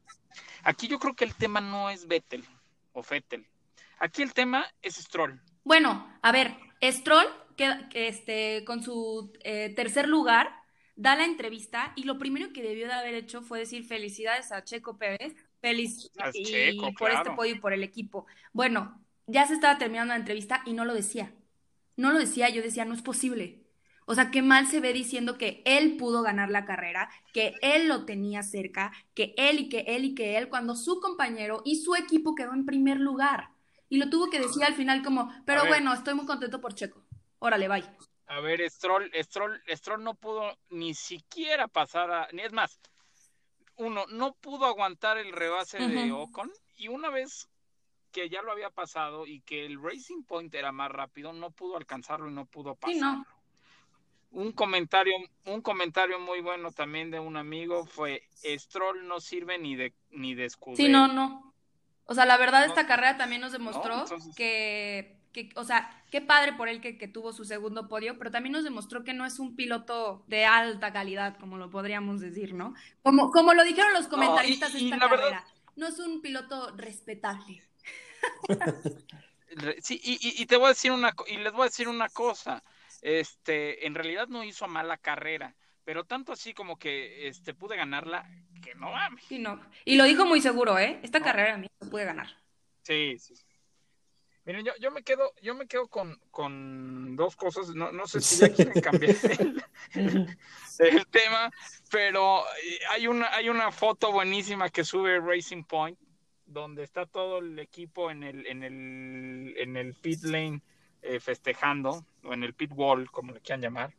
aquí 0.63 0.87
yo 0.87 0.99
creo 0.99 1.15
que 1.15 1.25
el 1.25 1.35
tema 1.35 1.61
no 1.61 1.89
es 1.89 2.07
Vettel 2.07 2.43
o 2.93 3.03
Vettel. 3.03 3.45
Aquí 3.99 4.21
el 4.21 4.33
tema 4.33 4.67
es 4.81 4.95
Stroll. 4.95 5.41
Bueno, 5.63 6.13
a 6.21 6.31
ver, 6.31 6.55
Stroll, 6.83 7.27
que, 7.55 7.87
este, 7.93 8.63
con 8.65 8.83
su 8.83 9.33
eh, 9.43 9.73
tercer 9.75 10.07
lugar, 10.07 10.51
da 10.95 11.15
la 11.15 11.25
entrevista 11.25 11.93
y 11.95 12.03
lo 12.03 12.17
primero 12.17 12.53
que 12.53 12.61
debió 12.61 12.87
de 12.87 12.93
haber 12.93 13.15
hecho 13.15 13.41
fue 13.41 13.59
decir 13.59 13.85
felicidades 13.85 14.51
a 14.51 14.63
Checo 14.63 14.97
Pérez, 14.97 15.35
feliz 15.59 16.11
y 16.33 16.79
por 16.97 17.11
este 17.11 17.31
podio 17.31 17.55
y 17.55 17.59
por 17.59 17.73
el 17.73 17.83
equipo. 17.83 18.25
Bueno, 18.53 19.01
ya 19.27 19.47
se 19.47 19.55
estaba 19.55 19.77
terminando 19.77 20.13
la 20.13 20.19
entrevista 20.19 20.61
y 20.65 20.73
no 20.73 20.85
lo 20.85 20.93
decía. 20.93 21.33
No 21.97 22.11
lo 22.11 22.19
decía, 22.19 22.49
yo 22.49 22.61
decía, 22.61 22.85
no 22.85 22.93
es 22.93 23.01
posible. 23.01 23.64
O 24.05 24.13
sea, 24.13 24.29
qué 24.29 24.41
mal 24.41 24.67
se 24.67 24.79
ve 24.79 24.93
diciendo 24.93 25.37
que 25.37 25.63
él 25.65 25.97
pudo 25.97 26.21
ganar 26.21 26.49
la 26.49 26.65
carrera, 26.65 27.09
que 27.33 27.55
él 27.61 27.87
lo 27.87 28.05
tenía 28.05 28.43
cerca, 28.43 28.91
que 29.15 29.33
él 29.37 29.59
y 29.59 29.69
que 29.69 29.79
él 29.87 30.05
y 30.05 30.15
que 30.15 30.37
él, 30.37 30.47
cuando 30.47 30.75
su 30.75 30.99
compañero 30.99 31.61
y 31.65 31.77
su 31.77 31.95
equipo 31.95 32.35
quedó 32.35 32.53
en 32.53 32.65
primer 32.65 32.99
lugar. 32.99 33.49
Y 33.89 33.97
lo 33.97 34.09
tuvo 34.09 34.29
que 34.29 34.39
decir 34.39 34.63
al 34.63 34.75
final 34.75 35.03
como, 35.03 35.33
pero 35.45 35.65
bueno, 35.65 35.93
estoy 35.93 36.13
muy 36.13 36.25
contento 36.25 36.61
por 36.61 36.75
Checo. 36.75 37.03
Órale, 37.39 37.67
bye. 37.67 37.83
A 38.27 38.39
ver, 38.39 38.67
Stroll, 38.69 39.11
Stroll, 39.23 39.61
Stroll 39.69 40.03
no 40.03 40.15
pudo 40.15 40.57
ni 40.69 40.93
siquiera 40.93 41.67
pasar 41.67 42.11
a, 42.11 42.27
ni 42.31 42.41
es 42.41 42.53
más, 42.53 42.79
uno, 43.77 44.05
no 44.07 44.33
pudo 44.33 44.65
aguantar 44.65 45.17
el 45.17 45.31
rebase 45.31 45.77
de 45.79 46.11
Ocon 46.11 46.51
y 46.75 46.87
una 46.87 47.09
vez 47.09 47.47
que 48.11 48.29
ya 48.29 48.41
lo 48.41 48.51
había 48.51 48.69
pasado 48.69 49.27
y 49.27 49.41
que 49.41 49.65
el 49.65 49.81
Racing 49.81 50.23
Point 50.23 50.53
era 50.55 50.71
más 50.71 50.89
rápido, 50.89 51.33
no 51.33 51.51
pudo 51.51 51.77
alcanzarlo 51.77 52.29
y 52.29 52.33
no 52.33 52.45
pudo 52.45 52.75
pasar. 52.75 52.95
no. 52.95 53.25
Un 54.35 54.51
comentario, 54.51 55.13
un 55.45 55.61
comentario 55.61 56.19
muy 56.19 56.41
bueno 56.41 56.71
también 56.71 57.09
de 57.09 57.19
un 57.19 57.37
amigo 57.37 57.85
fue 57.85 58.23
Stroll 58.43 59.07
no 59.07 59.21
sirve 59.21 59.57
ni 59.57 59.75
de 59.75 59.93
ni 60.11 60.35
de 60.35 60.45
escudero. 60.45 60.77
Sí, 60.77 60.89
no, 60.89 61.07
no. 61.07 61.53
O 62.03 62.13
sea, 62.13 62.25
la 62.25 62.37
verdad 62.37 62.65
esta 62.65 62.85
carrera 62.85 63.17
también 63.17 63.41
nos 63.41 63.53
demostró 63.53 64.05
que 64.35 65.15
que, 65.35 65.49
o 65.55 65.65
sea, 65.65 65.89
qué 66.11 66.21
padre 66.21 66.53
por 66.53 66.69
él 66.69 66.79
que, 66.79 66.93
tuvo 67.09 67.33
su 67.33 67.43
segundo 67.43 67.89
podio, 67.89 68.17
pero 68.17 68.31
también 68.31 68.53
nos 68.53 68.63
demostró 68.63 69.03
que 69.03 69.13
no 69.13 69.25
es 69.25 69.37
un 69.37 69.57
piloto 69.57 70.23
de 70.27 70.45
alta 70.45 70.93
calidad, 70.93 71.37
como 71.37 71.57
lo 71.57 71.69
podríamos 71.69 72.21
decir, 72.21 72.53
¿no? 72.53 72.73
Como, 73.03 73.31
como 73.31 73.53
lo 73.53 73.65
dijeron 73.65 73.91
los 73.91 74.07
comentaristas 74.07 74.71
de 74.71 74.79
esta 74.79 74.97
carrera, 74.97 75.45
no 75.75 75.87
es 75.87 75.99
un 75.99 76.21
piloto 76.21 76.73
respetable. 76.77 77.61
sí, 79.81 79.99
y, 80.01 80.45
te 80.45 80.55
voy 80.55 80.67
a 80.67 80.69
decir 80.69 80.93
una 80.93 81.13
y 81.27 81.35
les 81.35 81.51
voy 81.51 81.63
a 81.63 81.65
decir 81.65 81.89
una 81.89 82.07
cosa, 82.07 82.63
este, 83.01 83.85
en 83.85 83.95
realidad 83.95 84.27
no 84.27 84.43
hizo 84.43 84.67
mala 84.67 84.97
carrera, 84.97 85.55
pero 85.83 86.03
tanto 86.03 86.31
así 86.31 86.53
como 86.53 86.77
que 86.77 87.27
este 87.27 87.53
pude 87.53 87.77
ganarla, 87.77 88.29
que 88.61 88.75
no 88.75 88.91
mames. 88.91 89.23
Sí, 89.25 89.37
no. 89.37 89.61
Y 89.85 89.95
lo 89.95 90.03
dijo 90.05 90.25
muy 90.25 90.41
seguro, 90.41 90.77
¿eh? 90.79 90.99
Esta 91.03 91.21
carrera 91.21 91.55
a 91.55 91.57
mí 91.57 91.67
no 91.79 91.89
pude 91.89 92.05
ganar. 92.05 92.27
Sí, 92.81 93.17
sí. 93.19 93.35
Miren, 94.45 94.63
yo, 94.63 94.73
yo 94.79 94.91
me 94.91 95.01
quedo, 95.01 95.33
yo 95.41 95.55
me 95.55 95.65
quedo 95.65 95.87
con, 95.87 96.19
con 96.29 97.15
dos 97.15 97.35
cosas, 97.35 97.73
no, 97.73 97.91
no 97.91 98.05
sé 98.05 98.21
si 98.21 98.37
ya 98.41 98.49
quieren 98.53 98.79
cambiar 98.79 99.15
el, 99.95 101.07
tema, 101.07 101.51
pero 101.89 102.43
hay 102.91 103.07
una, 103.07 103.33
hay 103.33 103.49
una 103.49 103.71
foto 103.71 104.11
buenísima 104.11 104.69
que 104.69 104.83
sube 104.83 105.19
Racing 105.19 105.63
Point, 105.63 105.97
donde 106.45 106.83
está 106.83 107.07
todo 107.07 107.39
el 107.39 107.57
equipo 107.57 108.11
en 108.11 108.21
el, 108.21 108.45
en 108.45 108.61
el, 108.61 109.55
en 109.57 109.77
el 109.77 109.95
pit 109.95 110.21
lane 110.23 110.61
eh, 111.05 111.19
festejando, 111.19 112.05
o 112.23 112.33
en 112.33 112.43
el 112.43 112.53
pit 112.53 112.71
wall, 112.73 113.09
como 113.11 113.31
le 113.31 113.41
quieran 113.41 113.61
llamar. 113.61 113.93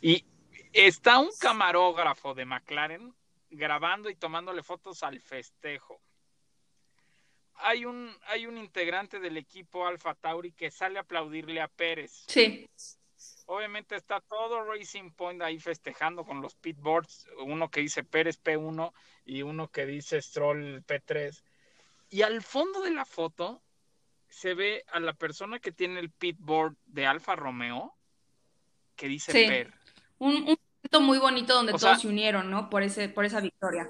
Y 0.00 0.24
está 0.72 1.18
un 1.18 1.30
camarógrafo 1.38 2.34
de 2.34 2.44
McLaren 2.44 3.14
grabando 3.50 4.10
y 4.10 4.16
tomándole 4.16 4.62
fotos 4.62 5.02
al 5.02 5.20
festejo 5.20 6.00
hay 7.56 7.84
un, 7.84 8.14
hay 8.26 8.46
un 8.46 8.58
integrante 8.58 9.20
del 9.20 9.36
equipo 9.36 9.86
Alfa 9.86 10.14
Tauri 10.14 10.52
que 10.52 10.70
sale 10.70 10.98
a 10.98 11.02
aplaudirle 11.02 11.60
a 11.60 11.68
Pérez. 11.68 12.24
Sí. 12.26 12.68
Obviamente 13.46 13.96
está 13.96 14.20
todo 14.20 14.64
Racing 14.64 15.10
Point 15.10 15.42
ahí 15.42 15.58
festejando 15.58 16.24
con 16.24 16.40
los 16.40 16.56
pitboards, 16.56 17.28
uno 17.38 17.70
que 17.70 17.80
dice 17.80 18.02
Pérez 18.02 18.42
P1 18.42 18.92
y 19.24 19.42
uno 19.42 19.70
que 19.70 19.86
dice 19.86 20.20
Stroll 20.20 20.84
P3. 20.84 21.42
Y 22.10 22.22
al 22.22 22.42
fondo 22.42 22.80
de 22.82 22.90
la 22.90 23.04
foto 23.04 23.62
se 24.34 24.54
ve 24.54 24.84
a 24.92 24.98
la 24.98 25.12
persona 25.12 25.60
que 25.60 25.70
tiene 25.70 26.00
el 26.00 26.10
pitboard 26.10 26.74
de 26.86 27.06
Alfa 27.06 27.36
Romeo 27.36 27.96
que 28.96 29.06
dice 29.06 29.32
sí. 29.32 29.72
Un, 30.18 30.44
momento 30.44 31.00
muy 31.00 31.18
bonito 31.18 31.54
donde 31.54 31.72
todos 31.72 32.00
se 32.00 32.08
unieron, 32.08 32.50
¿no? 32.50 32.68
Por 32.68 32.82
ese, 32.82 33.08
por 33.08 33.24
esa 33.24 33.40
victoria. 33.40 33.88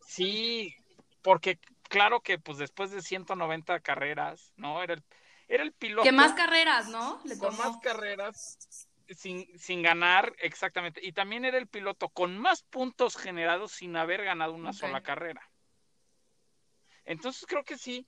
Sí, 0.00 0.74
porque 1.22 1.58
claro 1.88 2.20
que 2.20 2.38
pues 2.38 2.58
después 2.58 2.90
de 2.90 3.00
190 3.00 3.80
carreras, 3.80 4.52
¿no? 4.56 4.82
Era 4.82 4.94
el, 4.94 5.04
era 5.48 5.62
el 5.62 5.72
piloto. 5.72 6.02
Que 6.02 6.12
más 6.12 6.32
carreras, 6.32 6.88
¿no? 6.88 7.20
con 7.38 7.56
más 7.56 7.76
carreras 7.78 8.58
sin, 9.08 9.46
sin 9.58 9.82
ganar, 9.82 10.34
exactamente. 10.38 11.00
Y 11.04 11.12
también 11.12 11.44
era 11.44 11.58
el 11.58 11.68
piloto 11.68 12.08
con 12.08 12.38
más 12.38 12.62
puntos 12.62 13.16
generados 13.16 13.72
sin 13.72 13.96
haber 13.96 14.24
ganado 14.24 14.52
una 14.52 14.72
sola 14.72 15.02
carrera. 15.02 15.48
Entonces 17.04 17.46
creo 17.46 17.64
que 17.64 17.78
sí. 17.78 18.06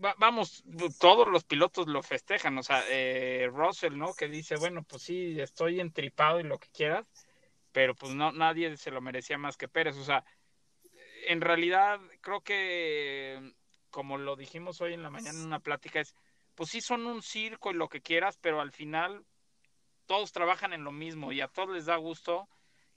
Eh, 0.00 0.14
vamos, 0.18 0.64
todos 0.98 1.28
los 1.28 1.44
pilotos 1.44 1.86
lo 1.86 2.02
festejan, 2.02 2.56
o 2.58 2.62
sea, 2.62 2.84
eh, 2.88 3.48
Russell, 3.52 3.96
¿no? 3.96 4.14
Que 4.14 4.28
dice, 4.28 4.56
bueno, 4.56 4.82
pues 4.82 5.02
sí, 5.02 5.40
estoy 5.40 5.80
entripado 5.80 6.40
y 6.40 6.44
lo 6.44 6.58
que 6.58 6.68
quieras, 6.68 7.06
pero 7.72 7.94
pues 7.94 8.14
no, 8.14 8.32
nadie 8.32 8.76
se 8.76 8.90
lo 8.90 9.00
merecía 9.00 9.38
más 9.38 9.56
que 9.56 9.68
Pérez, 9.68 9.96
o 9.96 10.04
sea, 10.04 10.24
en 11.26 11.40
realidad 11.40 12.00
creo 12.20 12.40
que, 12.42 13.54
como 13.90 14.18
lo 14.18 14.36
dijimos 14.36 14.80
hoy 14.80 14.94
en 14.94 15.02
la 15.02 15.10
mañana 15.10 15.38
en 15.38 15.46
una 15.46 15.60
plática, 15.60 16.00
es, 16.00 16.14
pues 16.54 16.70
sí 16.70 16.80
son 16.80 17.06
un 17.06 17.22
circo 17.22 17.70
y 17.70 17.74
lo 17.74 17.88
que 17.88 18.02
quieras, 18.02 18.38
pero 18.40 18.60
al 18.60 18.72
final 18.72 19.24
todos 20.06 20.32
trabajan 20.32 20.72
en 20.72 20.84
lo 20.84 20.92
mismo 20.92 21.32
y 21.32 21.40
a 21.40 21.48
todos 21.48 21.70
les 21.70 21.86
da 21.86 21.96
gusto 21.96 22.48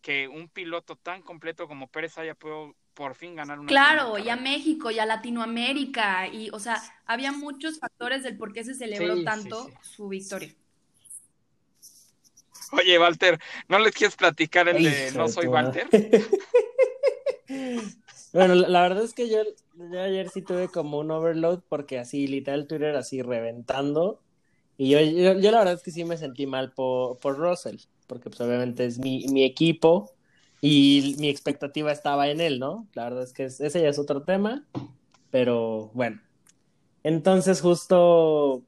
que 0.01 0.27
un 0.27 0.49
piloto 0.49 0.95
tan 0.95 1.21
completo 1.21 1.67
como 1.67 1.87
Pérez 1.87 2.17
haya 2.17 2.35
podido 2.35 2.75
por 2.95 3.13
fin 3.13 3.35
ganar 3.35 3.59
una 3.59 3.67
Claro, 3.67 4.17
y 4.17 4.29
a 4.29 4.35
México 4.35 4.89
y 4.89 4.99
a 4.99 5.05
Latinoamérica 5.05 6.27
y 6.27 6.49
o 6.51 6.59
sea, 6.59 6.81
había 7.05 7.31
muchos 7.31 7.79
factores 7.79 8.23
del 8.23 8.37
por 8.37 8.53
qué 8.53 8.63
se 8.63 8.73
celebró 8.73 9.23
tanto 9.23 9.69
su 9.81 10.07
victoria. 10.07 10.55
Oye, 12.71 12.97
Walter, 12.97 13.39
¿no 13.67 13.77
les 13.77 13.93
quieres 13.93 14.15
platicar 14.15 14.67
el 14.67 14.83
de 14.83 15.11
No 15.11 15.27
soy 15.27 15.47
Walter? 15.47 15.87
Bueno, 18.33 18.53
la, 18.53 18.81
verdad 18.81 19.05
es 19.05 19.13
que 19.13 19.29
yo, 19.29 19.37
ayer 19.97 20.29
sí 20.29 20.41
tuve 20.41 20.67
como 20.67 20.99
un 20.99 21.09
overload 21.09 21.61
porque 21.69 21.99
así, 21.99 22.27
literal, 22.27 22.67
Twitter 22.67 22.93
así 22.97 23.21
reventando. 23.21 24.19
Y 24.77 24.89
yo, 24.89 24.99
yo, 24.99 25.51
la 25.51 25.59
verdad 25.59 25.75
es 25.75 25.81
que 25.81 25.91
sí 25.91 26.03
me 26.03 26.17
sentí 26.17 26.45
mal 26.45 26.73
por, 26.73 27.17
por 27.19 27.37
Russell, 27.37 27.77
porque 28.07 28.29
pues 28.29 28.41
obviamente 28.41 28.83
es 28.83 28.99
mi, 28.99 29.25
mi 29.29 29.45
equipo 29.45 30.14
y 30.61 31.15
mi 31.19 31.29
expectativa 31.29 31.91
estaba 31.91 32.29
en 32.29 32.41
él, 32.41 32.59
¿no? 32.59 32.87
La 32.93 33.05
verdad 33.05 33.23
es 33.23 33.33
que 33.33 33.45
ese 33.45 33.81
ya 33.81 33.89
es 33.89 33.99
otro 33.99 34.23
tema, 34.23 34.65
pero 35.31 35.91
bueno. 35.93 36.21
Entonces 37.03 37.61
justo 37.61 38.63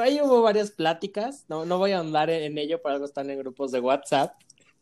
ahí 0.00 0.20
hubo 0.20 0.42
varias 0.42 0.70
pláticas, 0.70 1.44
no, 1.48 1.64
no 1.64 1.78
voy 1.78 1.92
a 1.92 2.00
andar 2.00 2.30
en 2.30 2.58
ello, 2.58 2.80
por 2.80 2.92
algo 2.92 3.04
están 3.04 3.30
en 3.30 3.38
grupos 3.38 3.72
de 3.72 3.80
WhatsApp. 3.80 4.34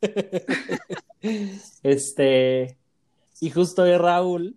este, 1.82 2.76
y 3.40 3.50
justo 3.50 3.82
hoy 3.82 3.96
Raúl 3.96 4.56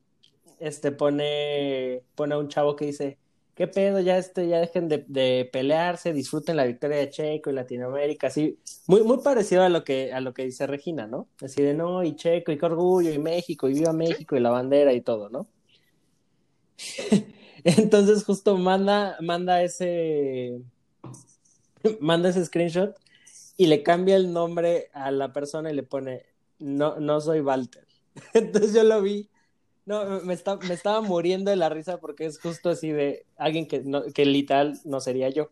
este, 0.59 0.91
pone, 0.91 2.03
pone 2.15 2.35
a 2.35 2.37
un 2.37 2.49
chavo 2.49 2.75
que 2.75 2.85
dice, 2.85 3.17
¿qué 3.59 3.67
pedo? 3.67 3.99
Ya, 3.99 4.17
este, 4.17 4.47
ya 4.47 4.59
dejen 4.61 4.87
de, 4.87 5.49
pelearse, 5.51 6.13
disfruten 6.13 6.55
la 6.55 6.63
victoria 6.63 6.95
de 6.95 7.09
Checo 7.09 7.49
y 7.49 7.53
Latinoamérica, 7.53 8.27
así, 8.27 8.57
muy, 8.87 9.03
muy 9.03 9.17
parecido 9.17 9.63
a 9.63 9.69
lo 9.69 9.83
que, 9.83 10.13
a 10.13 10.21
lo 10.21 10.33
que 10.33 10.45
dice 10.45 10.65
Regina, 10.65 11.07
¿no? 11.07 11.27
Así 11.41 11.61
de 11.61 11.73
no, 11.73 12.01
y 12.05 12.15
Checo, 12.15 12.53
y 12.53 12.57
qué 12.57 12.65
orgullo, 12.65 13.11
y 13.11 13.19
México, 13.19 13.67
y 13.67 13.73
viva 13.73 13.91
México, 13.91 14.37
y 14.37 14.39
la 14.39 14.51
bandera 14.51 14.93
y 14.93 15.01
todo, 15.01 15.29
¿no? 15.29 15.45
Entonces 17.65 18.23
justo 18.23 18.57
manda, 18.57 19.17
manda 19.19 19.61
ese, 19.61 20.61
manda 21.99 22.29
ese 22.29 22.45
screenshot 22.45 22.95
y 23.57 23.67
le 23.67 23.83
cambia 23.83 24.15
el 24.15 24.31
nombre 24.31 24.89
a 24.93 25.11
la 25.11 25.33
persona 25.33 25.69
y 25.69 25.75
le 25.75 25.83
pone, 25.83 26.27
no, 26.59 27.01
no 27.01 27.19
soy 27.19 27.41
Walter. 27.41 27.85
Entonces 28.33 28.73
yo 28.73 28.85
lo 28.85 29.01
vi 29.01 29.29
no, 29.89 30.05
me, 30.21 30.35
me 30.67 30.73
estaba 30.75 31.01
muriendo 31.01 31.49
de 31.49 31.57
la 31.57 31.67
risa 31.67 31.99
porque 31.99 32.27
es 32.27 32.39
justo 32.39 32.69
así 32.69 32.91
de 32.91 33.25
alguien 33.37 33.67
que, 33.67 33.79
no, 33.79 34.03
que 34.13 34.23
literal 34.23 34.79
no 34.85 35.01
sería 35.01 35.29
yo. 35.29 35.49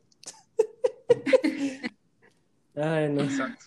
Ay, 2.76 3.10
no. 3.10 3.24
Exacto. 3.24 3.66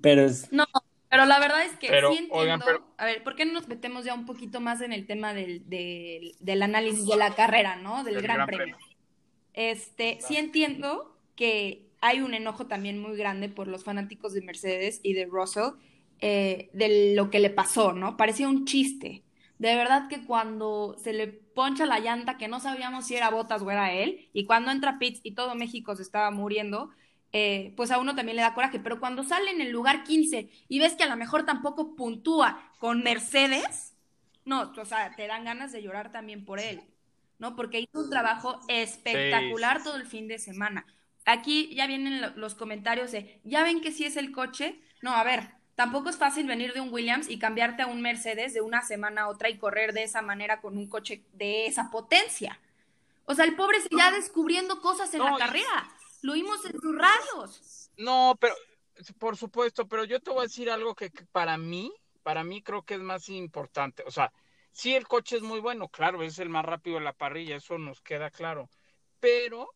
Pero 0.00 0.22
es... 0.22 0.50
No, 0.52 0.64
pero 1.08 1.26
la 1.26 1.38
verdad 1.38 1.62
es 1.62 1.76
que 1.76 1.86
sí 1.86 2.16
entiendo. 2.18 2.84
A 2.96 3.04
ver, 3.04 3.22
¿por 3.22 3.36
qué 3.36 3.44
no 3.44 3.52
nos 3.52 3.68
metemos 3.68 4.04
ya 4.04 4.14
un 4.14 4.26
poquito 4.26 4.58
más 4.58 4.80
en 4.80 4.92
el 4.92 5.06
tema 5.06 5.32
del, 5.32 5.62
del, 5.68 6.62
análisis 6.62 7.06
de 7.06 7.16
la 7.16 7.36
carrera, 7.36 7.76
¿no? 7.76 8.02
Del 8.02 8.20
gran, 8.20 8.46
premio. 8.46 8.76
Este, 9.54 10.18
sí 10.26 10.38
entiendo 10.38 11.16
que 11.36 11.86
hay 12.00 12.20
un 12.20 12.34
enojo 12.34 12.66
también 12.66 13.00
muy 13.00 13.16
grande 13.16 13.48
por 13.48 13.68
los 13.68 13.84
fanáticos 13.84 14.32
de 14.32 14.42
Mercedes 14.42 14.98
y 15.04 15.12
de 15.12 15.26
Russell 15.26 15.74
eh, 16.20 16.68
de 16.72 17.14
lo 17.14 17.30
que 17.30 17.38
le 17.38 17.50
pasó, 17.50 17.92
¿no? 17.92 18.16
Parecía 18.16 18.48
un 18.48 18.64
chiste. 18.64 19.22
De 19.58 19.74
verdad 19.74 20.08
que 20.08 20.24
cuando 20.24 20.96
se 20.98 21.12
le 21.12 21.26
poncha 21.26 21.84
la 21.84 21.98
llanta, 21.98 22.38
que 22.38 22.48
no 22.48 22.60
sabíamos 22.60 23.06
si 23.06 23.16
era 23.16 23.30
Botas 23.30 23.62
o 23.62 23.70
era 23.70 23.92
él, 23.92 24.28
y 24.32 24.44
cuando 24.46 24.70
entra 24.70 24.98
Pitts 24.98 25.20
y 25.24 25.32
todo 25.32 25.54
México 25.54 25.96
se 25.96 26.02
estaba 26.02 26.30
muriendo, 26.30 26.90
eh, 27.32 27.74
pues 27.76 27.90
a 27.90 27.98
uno 27.98 28.14
también 28.14 28.36
le 28.36 28.42
da 28.42 28.54
coraje. 28.54 28.78
Pero 28.78 29.00
cuando 29.00 29.24
sale 29.24 29.50
en 29.50 29.60
el 29.60 29.70
lugar 29.70 30.04
15 30.04 30.50
y 30.68 30.78
ves 30.78 30.94
que 30.94 31.04
a 31.04 31.08
lo 31.08 31.16
mejor 31.16 31.44
tampoco 31.44 31.96
puntúa 31.96 32.72
con 32.78 33.02
Mercedes, 33.02 33.94
no, 34.44 34.72
o 34.76 34.84
sea, 34.84 35.14
te 35.14 35.26
dan 35.26 35.44
ganas 35.44 35.72
de 35.72 35.82
llorar 35.82 36.10
también 36.10 36.44
por 36.44 36.60
él, 36.60 36.80
¿no? 37.38 37.56
Porque 37.56 37.80
hizo 37.80 38.00
un 38.00 38.10
trabajo 38.10 38.60
espectacular 38.68 39.82
todo 39.82 39.96
el 39.96 40.06
fin 40.06 40.28
de 40.28 40.38
semana. 40.38 40.86
Aquí 41.26 41.74
ya 41.74 41.86
vienen 41.86 42.22
los 42.36 42.54
comentarios 42.54 43.12
de, 43.12 43.40
¿ya 43.44 43.62
ven 43.62 43.82
que 43.82 43.92
sí 43.92 44.04
es 44.04 44.16
el 44.16 44.32
coche? 44.32 44.80
No, 45.02 45.12
a 45.12 45.22
ver, 45.22 45.50
Tampoco 45.78 46.08
es 46.08 46.16
fácil 46.16 46.44
venir 46.48 46.72
de 46.72 46.80
un 46.80 46.92
Williams 46.92 47.30
y 47.30 47.38
cambiarte 47.38 47.82
a 47.82 47.86
un 47.86 48.02
Mercedes 48.02 48.52
de 48.52 48.60
una 48.60 48.82
semana 48.82 49.22
a 49.22 49.28
otra 49.28 49.48
y 49.48 49.58
correr 49.58 49.92
de 49.92 50.02
esa 50.02 50.22
manera 50.22 50.60
con 50.60 50.76
un 50.76 50.88
coche 50.88 51.22
de 51.34 51.66
esa 51.66 51.88
potencia. 51.88 52.58
O 53.26 53.34
sea, 53.36 53.44
el 53.44 53.54
pobre 53.54 53.80
se 53.80 53.88
ya 53.96 54.10
descubriendo 54.10 54.80
cosas 54.80 55.14
en 55.14 55.22
la 55.22 55.36
carrera. 55.36 55.88
Lo 56.22 56.32
vimos 56.32 56.64
en 56.64 56.72
sus 56.80 56.98
radios. 56.98 57.92
No, 57.96 58.36
pero 58.40 58.56
por 59.20 59.36
supuesto, 59.36 59.86
pero 59.86 60.02
yo 60.02 60.18
te 60.18 60.32
voy 60.32 60.40
a 60.40 60.48
decir 60.48 60.68
algo 60.68 60.96
que, 60.96 61.12
para 61.30 61.56
mí, 61.56 61.92
para 62.24 62.42
mí 62.42 62.60
creo 62.60 62.82
que 62.82 62.94
es 62.94 63.00
más 63.00 63.28
importante. 63.28 64.02
O 64.04 64.10
sea, 64.10 64.32
sí 64.72 64.96
el 64.96 65.06
coche 65.06 65.36
es 65.36 65.42
muy 65.42 65.60
bueno, 65.60 65.86
claro, 65.90 66.24
es 66.24 66.40
el 66.40 66.48
más 66.48 66.64
rápido 66.64 66.98
de 66.98 67.04
la 67.04 67.12
parrilla, 67.12 67.54
eso 67.54 67.78
nos 67.78 68.00
queda 68.00 68.32
claro. 68.32 68.68
Pero 69.20 69.72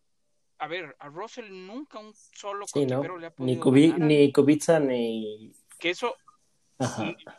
a 0.58 0.66
ver, 0.66 0.96
a 0.98 1.08
Russell 1.08 1.48
nunca 1.48 1.98
un 2.00 2.12
solo 2.14 2.66
sí, 2.66 2.86
le 2.86 2.94
ha 2.94 2.98
podido 2.98 3.34
ni, 3.38 3.56
ni 3.56 4.32
Kubica 4.32 4.78
ni 4.78 5.52
que 5.82 5.90
eso 5.90 6.16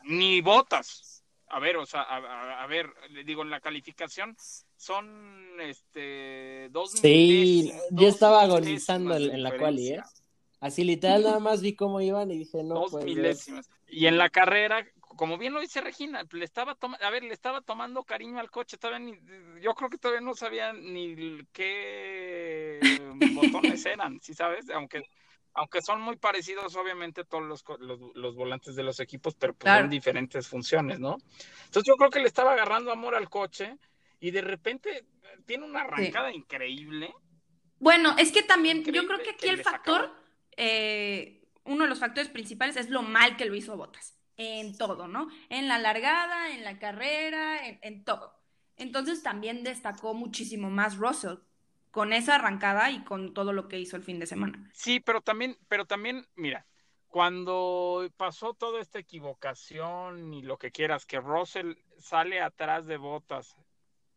ni, 0.04 0.42
botas. 0.42 1.24
A 1.48 1.60
ver, 1.60 1.78
o 1.78 1.86
sea, 1.86 2.02
a, 2.02 2.68
ver, 2.68 2.90
le 3.12 3.24
digo, 3.24 3.42
en 3.42 3.50
la 3.50 3.62
calificación 3.62 4.36
son 4.76 5.62
este 5.62 6.68
dos 6.72 6.92
Sí, 6.92 7.72
yo 7.92 8.08
estaba 8.08 8.42
agonizando 8.42 9.16
en, 9.16 9.42
la 9.42 9.58
quali, 9.58 9.94
¿eh? 9.94 10.02
Así 10.60 10.84
literal 10.84 11.24
nada 11.24 11.40
más 11.40 11.62
vi 11.62 11.76
cómo 11.76 12.02
iban 12.02 12.32
y 12.32 12.40
dije, 12.40 12.64
no. 12.64 12.76
Dos 12.76 13.04
milésimas. 13.06 13.70
Y 13.88 14.08
en 14.08 14.18
la 14.18 14.30
carrera, 14.30 14.86
como 15.16 15.38
bien 15.38 15.54
lo 15.54 15.62
dice 15.62 15.82
Regina, 15.82 16.24
le 16.32 16.46
estaba 16.46 16.78
a 17.02 17.10
ver, 17.10 17.24
le 17.24 17.34
estaba 17.34 17.62
tomando 17.62 18.04
cariño 18.04 18.40
al 18.40 18.52
coche, 18.52 18.78
todavía 18.78 19.16
yo 19.62 19.74
creo 19.74 19.90
que 19.90 19.98
todavía 19.98 20.22
no 20.22 20.34
sabía 20.36 20.74
ni 20.74 21.40
qué 21.52 22.80
botones 23.36 23.86
eran, 23.86 24.20
¿sí 24.22 24.34
sabes? 24.34 24.70
Aunque 24.70 25.04
aunque 25.56 25.82
son 25.82 26.02
muy 26.02 26.18
parecidos, 26.18 26.76
obviamente, 26.76 27.26
todos 27.26 27.44
los, 27.44 27.64
los, 28.16 28.36
volantes 28.36 28.76
de 28.76 28.84
los 28.84 29.00
equipos, 29.00 29.36
pero 29.36 29.54
pues 29.54 29.90
diferentes 29.90 30.48
funciones, 30.48 31.00
¿no? 31.00 31.18
Entonces 31.66 31.84
yo 31.86 31.96
creo 31.96 32.10
que 32.10 32.20
le 32.20 32.28
estaba 32.28 32.54
agarrando 32.54 32.92
amor 32.92 33.16
al 33.16 33.30
coche 33.30 33.78
y 34.20 34.32
de 34.32 34.42
repente 34.42 35.06
tiene 35.46 35.66
una 35.66 35.82
arrancada 35.82 36.32
increíble. 36.32 37.14
Bueno, 37.80 38.16
es 38.18 38.32
que 38.32 38.42
también 38.42 38.84
yo 38.84 39.06
creo 39.06 39.20
que 39.20 39.32
aquí 39.32 39.48
el 39.48 39.62
factor, 39.62 40.12
eh, 40.58 41.44
uno 41.66 41.84
de 41.84 41.90
los 41.90 42.00
factores 42.00 42.32
principales 42.32 42.76
es 42.78 42.90
lo 42.90 43.04
mal 43.04 43.38
que 43.38 43.46
lo 43.46 43.54
hizo 43.54 43.78
Botas, 43.78 44.18
en 44.38 44.78
todo, 44.78 45.08
¿no? 45.08 45.30
En 45.50 45.68
la 45.68 45.78
largada, 45.78 46.50
en 46.50 46.64
la 46.64 46.80
carrera, 46.80 47.68
en, 47.68 47.80
en 47.82 48.04
todo. 48.04 48.34
Entonces 48.78 49.24
también 49.24 49.64
destacó 49.64 50.14
muchísimo 50.14 50.70
más 50.70 50.98
Russell, 50.98 51.38
con 51.92 52.12
esa 52.12 52.36
arrancada 52.36 52.90
y 52.90 53.04
con 53.04 53.36
todo 53.36 53.54
lo 53.54 53.68
que 53.68 53.80
hizo 53.80 53.96
el 53.96 54.04
fin 54.04 54.20
de 54.20 54.26
semana. 54.26 54.68
Sí, 54.74 55.00
pero 55.00 55.22
también, 55.22 55.56
pero 55.68 55.86
también, 55.86 56.26
mira, 56.36 56.66
cuando 57.08 58.10
pasó 58.18 58.56
toda 58.56 58.82
esta 58.82 58.98
equivocación 58.98 60.34
y 60.34 60.42
lo 60.42 60.58
que 60.58 60.72
quieras, 60.72 61.06
que 61.06 61.20
Russell 61.20 61.76
sale 62.00 62.42
atrás 62.42 62.88
de 62.88 62.98
Botas 62.98 63.56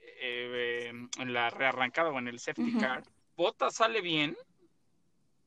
eh, 0.01 0.91
en 1.19 1.33
la 1.35 1.51
rearrancada 1.51 2.09
o 2.09 2.19
en 2.19 2.29
el 2.29 2.39
safety 2.39 2.79
car, 2.79 3.03
Botas 3.37 3.75
sale 3.75 4.01
bien 4.01 4.35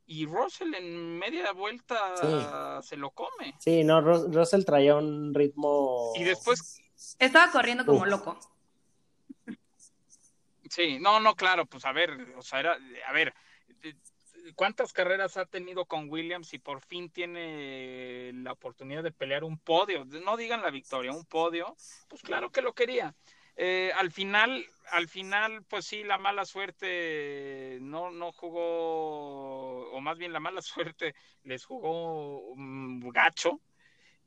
y 0.09 0.25
Russell 0.25 0.73
en 0.73 1.19
media 1.19 1.51
vuelta 1.51 2.81
se 2.81 2.97
lo 2.97 3.11
come. 3.11 3.53
Sí, 3.59 3.83
no, 3.83 4.01
Russell 4.01 4.63
traía 4.65 4.95
un 4.95 5.35
ritmo. 5.35 6.13
Y 6.15 6.23
después. 6.23 6.81
Estaba 7.19 7.51
corriendo 7.51 7.85
como 7.85 8.07
loco. 8.07 8.39
Sí, 10.67 10.97
no, 10.99 11.19
no, 11.19 11.35
claro, 11.35 11.67
pues 11.67 11.85
a 11.85 11.91
ver, 11.91 12.33
o 12.35 12.41
sea, 12.41 12.59
era, 12.59 12.77
a 13.07 13.13
ver, 13.13 13.33
¿cuántas 14.55 14.93
carreras 14.93 15.37
ha 15.37 15.45
tenido 15.45 15.85
con 15.85 16.09
Williams 16.09 16.53
y 16.53 16.59
por 16.59 16.81
fin 16.81 17.11
tiene 17.11 18.31
la 18.33 18.53
oportunidad 18.53 19.03
de 19.03 19.11
pelear 19.11 19.43
un 19.43 19.59
podio? 19.59 20.05
No 20.05 20.37
digan 20.37 20.63
la 20.63 20.71
victoria, 20.71 21.11
un 21.11 21.25
podio, 21.25 21.75
pues 22.07 22.23
claro 22.23 22.51
que 22.51 22.63
lo 22.63 22.73
quería. 22.73 23.15
Eh, 23.61 23.91
al 23.97 24.09
final, 24.09 24.65
al 24.89 25.09
final, 25.09 25.63
pues 25.67 25.85
sí, 25.85 26.03
la 26.05 26.17
mala 26.17 26.45
suerte 26.45 27.77
no, 27.81 28.09
no 28.09 28.31
jugó, 28.31 29.91
o 29.91 29.99
más 29.99 30.17
bien 30.17 30.31
la 30.31 30.39
mala 30.39 30.61
suerte 30.61 31.13
les 31.43 31.65
jugó 31.65 32.39
un 32.39 33.01
gacho 33.09 33.59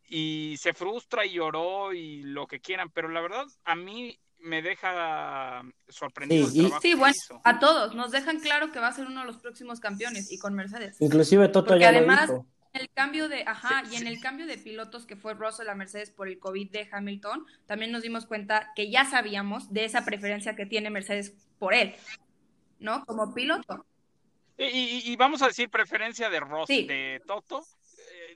y 0.06 0.56
se 0.58 0.74
frustra 0.74 1.24
y 1.24 1.32
lloró 1.32 1.94
y 1.94 2.22
lo 2.24 2.46
que 2.46 2.60
quieran, 2.60 2.90
pero 2.90 3.08
la 3.08 3.22
verdad, 3.22 3.46
a 3.64 3.74
mí 3.74 4.18
me 4.38 4.60
deja 4.60 5.62
sorprendido. 5.88 6.48
Sí, 6.48 6.70
sí 6.82 6.94
bueno, 6.94 7.14
a 7.42 7.58
todos. 7.58 7.94
Nos 7.94 8.10
dejan 8.10 8.38
claro 8.40 8.70
que 8.70 8.80
va 8.80 8.88
a 8.88 8.92
ser 8.92 9.06
uno 9.06 9.20
de 9.20 9.26
los 9.28 9.38
próximos 9.38 9.80
campeones 9.80 10.30
y 10.30 10.38
con 10.38 10.52
Mercedes. 10.52 11.00
Inclusive 11.00 11.48
Toto 11.48 11.68
Porque 11.68 11.80
ya 11.80 11.88
además, 11.88 12.28
lo 12.28 12.34
dijo. 12.34 12.46
El 12.72 12.90
cambio 12.90 13.28
de, 13.28 13.44
ajá, 13.46 13.82
y 13.90 13.96
en 13.96 14.06
el 14.06 14.20
cambio 14.20 14.46
de 14.46 14.58
pilotos 14.58 15.06
que 15.06 15.16
fue 15.16 15.34
Russell 15.34 15.68
a 15.68 15.74
Mercedes 15.74 16.10
por 16.10 16.28
el 16.28 16.38
COVID 16.38 16.70
de 16.70 16.88
Hamilton, 16.90 17.46
también 17.66 17.92
nos 17.92 18.02
dimos 18.02 18.26
cuenta 18.26 18.72
que 18.74 18.90
ya 18.90 19.04
sabíamos 19.04 19.72
de 19.72 19.84
esa 19.84 20.04
preferencia 20.04 20.56
que 20.56 20.66
tiene 20.66 20.90
Mercedes 20.90 21.34
por 21.58 21.74
él, 21.74 21.94
¿no? 22.78 23.04
Como 23.04 23.34
piloto. 23.34 23.84
Y, 24.58 25.16
vamos 25.16 25.42
a 25.42 25.48
decir 25.48 25.68
preferencia 25.70 26.30
de 26.30 26.40
Russell, 26.40 26.86
de 26.86 27.22
Toto. 27.26 27.64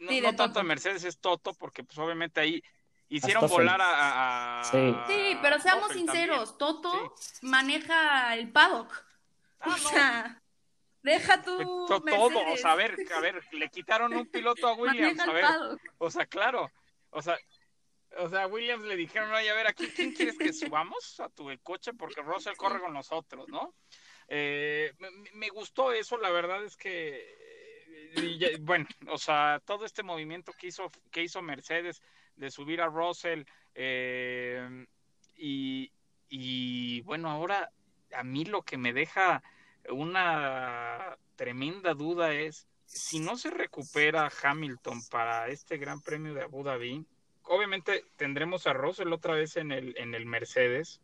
Eh, 0.01 0.21
no, 0.23 0.35
tanto 0.35 0.59
de 0.59 0.65
Mercedes, 0.65 1.05
es 1.05 1.19
Toto, 1.19 1.55
porque 1.55 1.85
pues 1.85 1.97
obviamente 1.99 2.41
ahí 2.41 2.63
Hicieron 3.09 3.49
volar 3.49 3.81
a, 3.81 4.63
Sí. 4.69 5.39
pero 5.41 5.61
seamos 5.61 5.93
sinceros, 5.93 6.59
Toto 6.59 7.15
maneja 7.43 8.35
el 8.35 8.51
paddock. 8.51 8.93
Ah, 9.61 9.69
o 9.69 9.77
sea, 9.77 10.43
deja 11.13 11.43
tu 11.43 11.87
todo, 11.87 12.53
o 12.53 12.57
sea, 12.57 12.73
a 12.73 12.77
ver, 12.77 12.97
a 13.15 13.21
ver, 13.21 13.43
le 13.53 13.69
quitaron 13.69 14.15
un 14.15 14.27
piloto 14.27 14.69
a 14.69 14.75
Williams, 14.77 15.21
a 15.21 15.33
ver. 15.33 15.45
O 15.99 16.11
sea, 16.11 16.27
claro. 16.27 16.71
O 17.11 17.23
sea, 17.23 17.39
o 18.19 18.29
sea, 18.29 18.47
Williams 18.47 18.85
le 18.85 18.97
dijeron, 18.97 19.31
oye, 19.33 19.51
a 19.51 19.55
ver, 19.55 19.67
aquí, 19.67 19.89
¿quién 19.89 20.13
quieres 20.13 20.39
que 20.39 20.53
subamos 20.53 21.19
a 21.21 21.29
tu 21.29 21.49
coche? 21.63 21.93
Porque 21.95 22.23
Russell 22.23 22.57
corre 22.57 22.81
con 22.81 22.93
nosotros, 22.93 23.49
¿no? 23.49 23.75
Eh, 24.29 24.93
me, 25.35 25.49
gustó 25.51 25.93
eso, 25.93 26.17
la 26.19 26.31
verdad 26.31 26.65
es 26.65 26.77
que, 26.77 27.25
eh, 28.17 28.57
bueno, 28.61 28.87
o 29.09 29.19
sea, 29.19 29.61
todo 29.65 29.85
este 29.85 30.03
movimiento 30.03 30.53
que 30.53 30.69
hizo, 30.69 30.91
que 31.11 31.23
hizo 31.23 31.43
Mercedes, 31.43 32.03
de 32.37 32.51
subir 32.51 32.81
a 32.81 32.87
Russell. 32.87 33.45
Eh, 33.75 34.87
y, 35.39 37.01
bueno, 37.03 37.31
ahora 37.31 37.71
a 38.13 38.25
mí 38.25 38.45
lo 38.45 38.63
que 38.63 38.77
me 38.77 38.93
deja 38.93 39.43
una 39.91 41.17
tremenda 41.37 41.95
duda 41.95 42.33
es 42.33 42.67
si 42.87 43.19
no 43.19 43.37
se 43.37 43.51
recupera 43.51 44.31
Hamilton 44.43 45.01
para 45.11 45.49
este 45.49 45.77
Gran 45.77 46.01
Premio 46.01 46.35
de 46.35 46.43
Abu 46.43 46.63
Dhabi, 46.63 47.05
obviamente 47.43 48.05
tendremos 48.17 48.67
a 48.67 48.73
Russell 48.73 49.13
otra 49.13 49.35
vez 49.35 49.57
en 49.57 49.73
el, 49.73 49.95
en 49.99 50.15
el 50.15 50.27
Mercedes, 50.27 51.01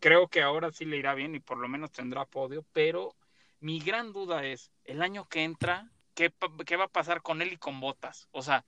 creo 0.00 0.28
que 0.28 0.42
ahora 0.42 0.72
sí 0.72 0.84
le 0.84 0.96
irá 0.96 1.14
bien 1.14 1.34
y 1.34 1.40
por 1.40 1.58
lo 1.58 1.68
menos 1.68 1.92
tendrá 1.92 2.24
podio, 2.24 2.64
pero 2.72 3.14
mi 3.60 3.78
gran 3.80 4.12
duda 4.12 4.44
es, 4.44 4.70
el 4.84 5.02
año 5.02 5.28
que 5.28 5.44
entra, 5.44 5.88
¿qué, 6.14 6.32
qué 6.66 6.76
va 6.76 6.84
a 6.84 6.88
pasar 6.88 7.22
con 7.22 7.42
él 7.42 7.52
y 7.52 7.58
con 7.58 7.80
Botas? 7.80 8.28
O 8.32 8.42
sea, 8.42 8.64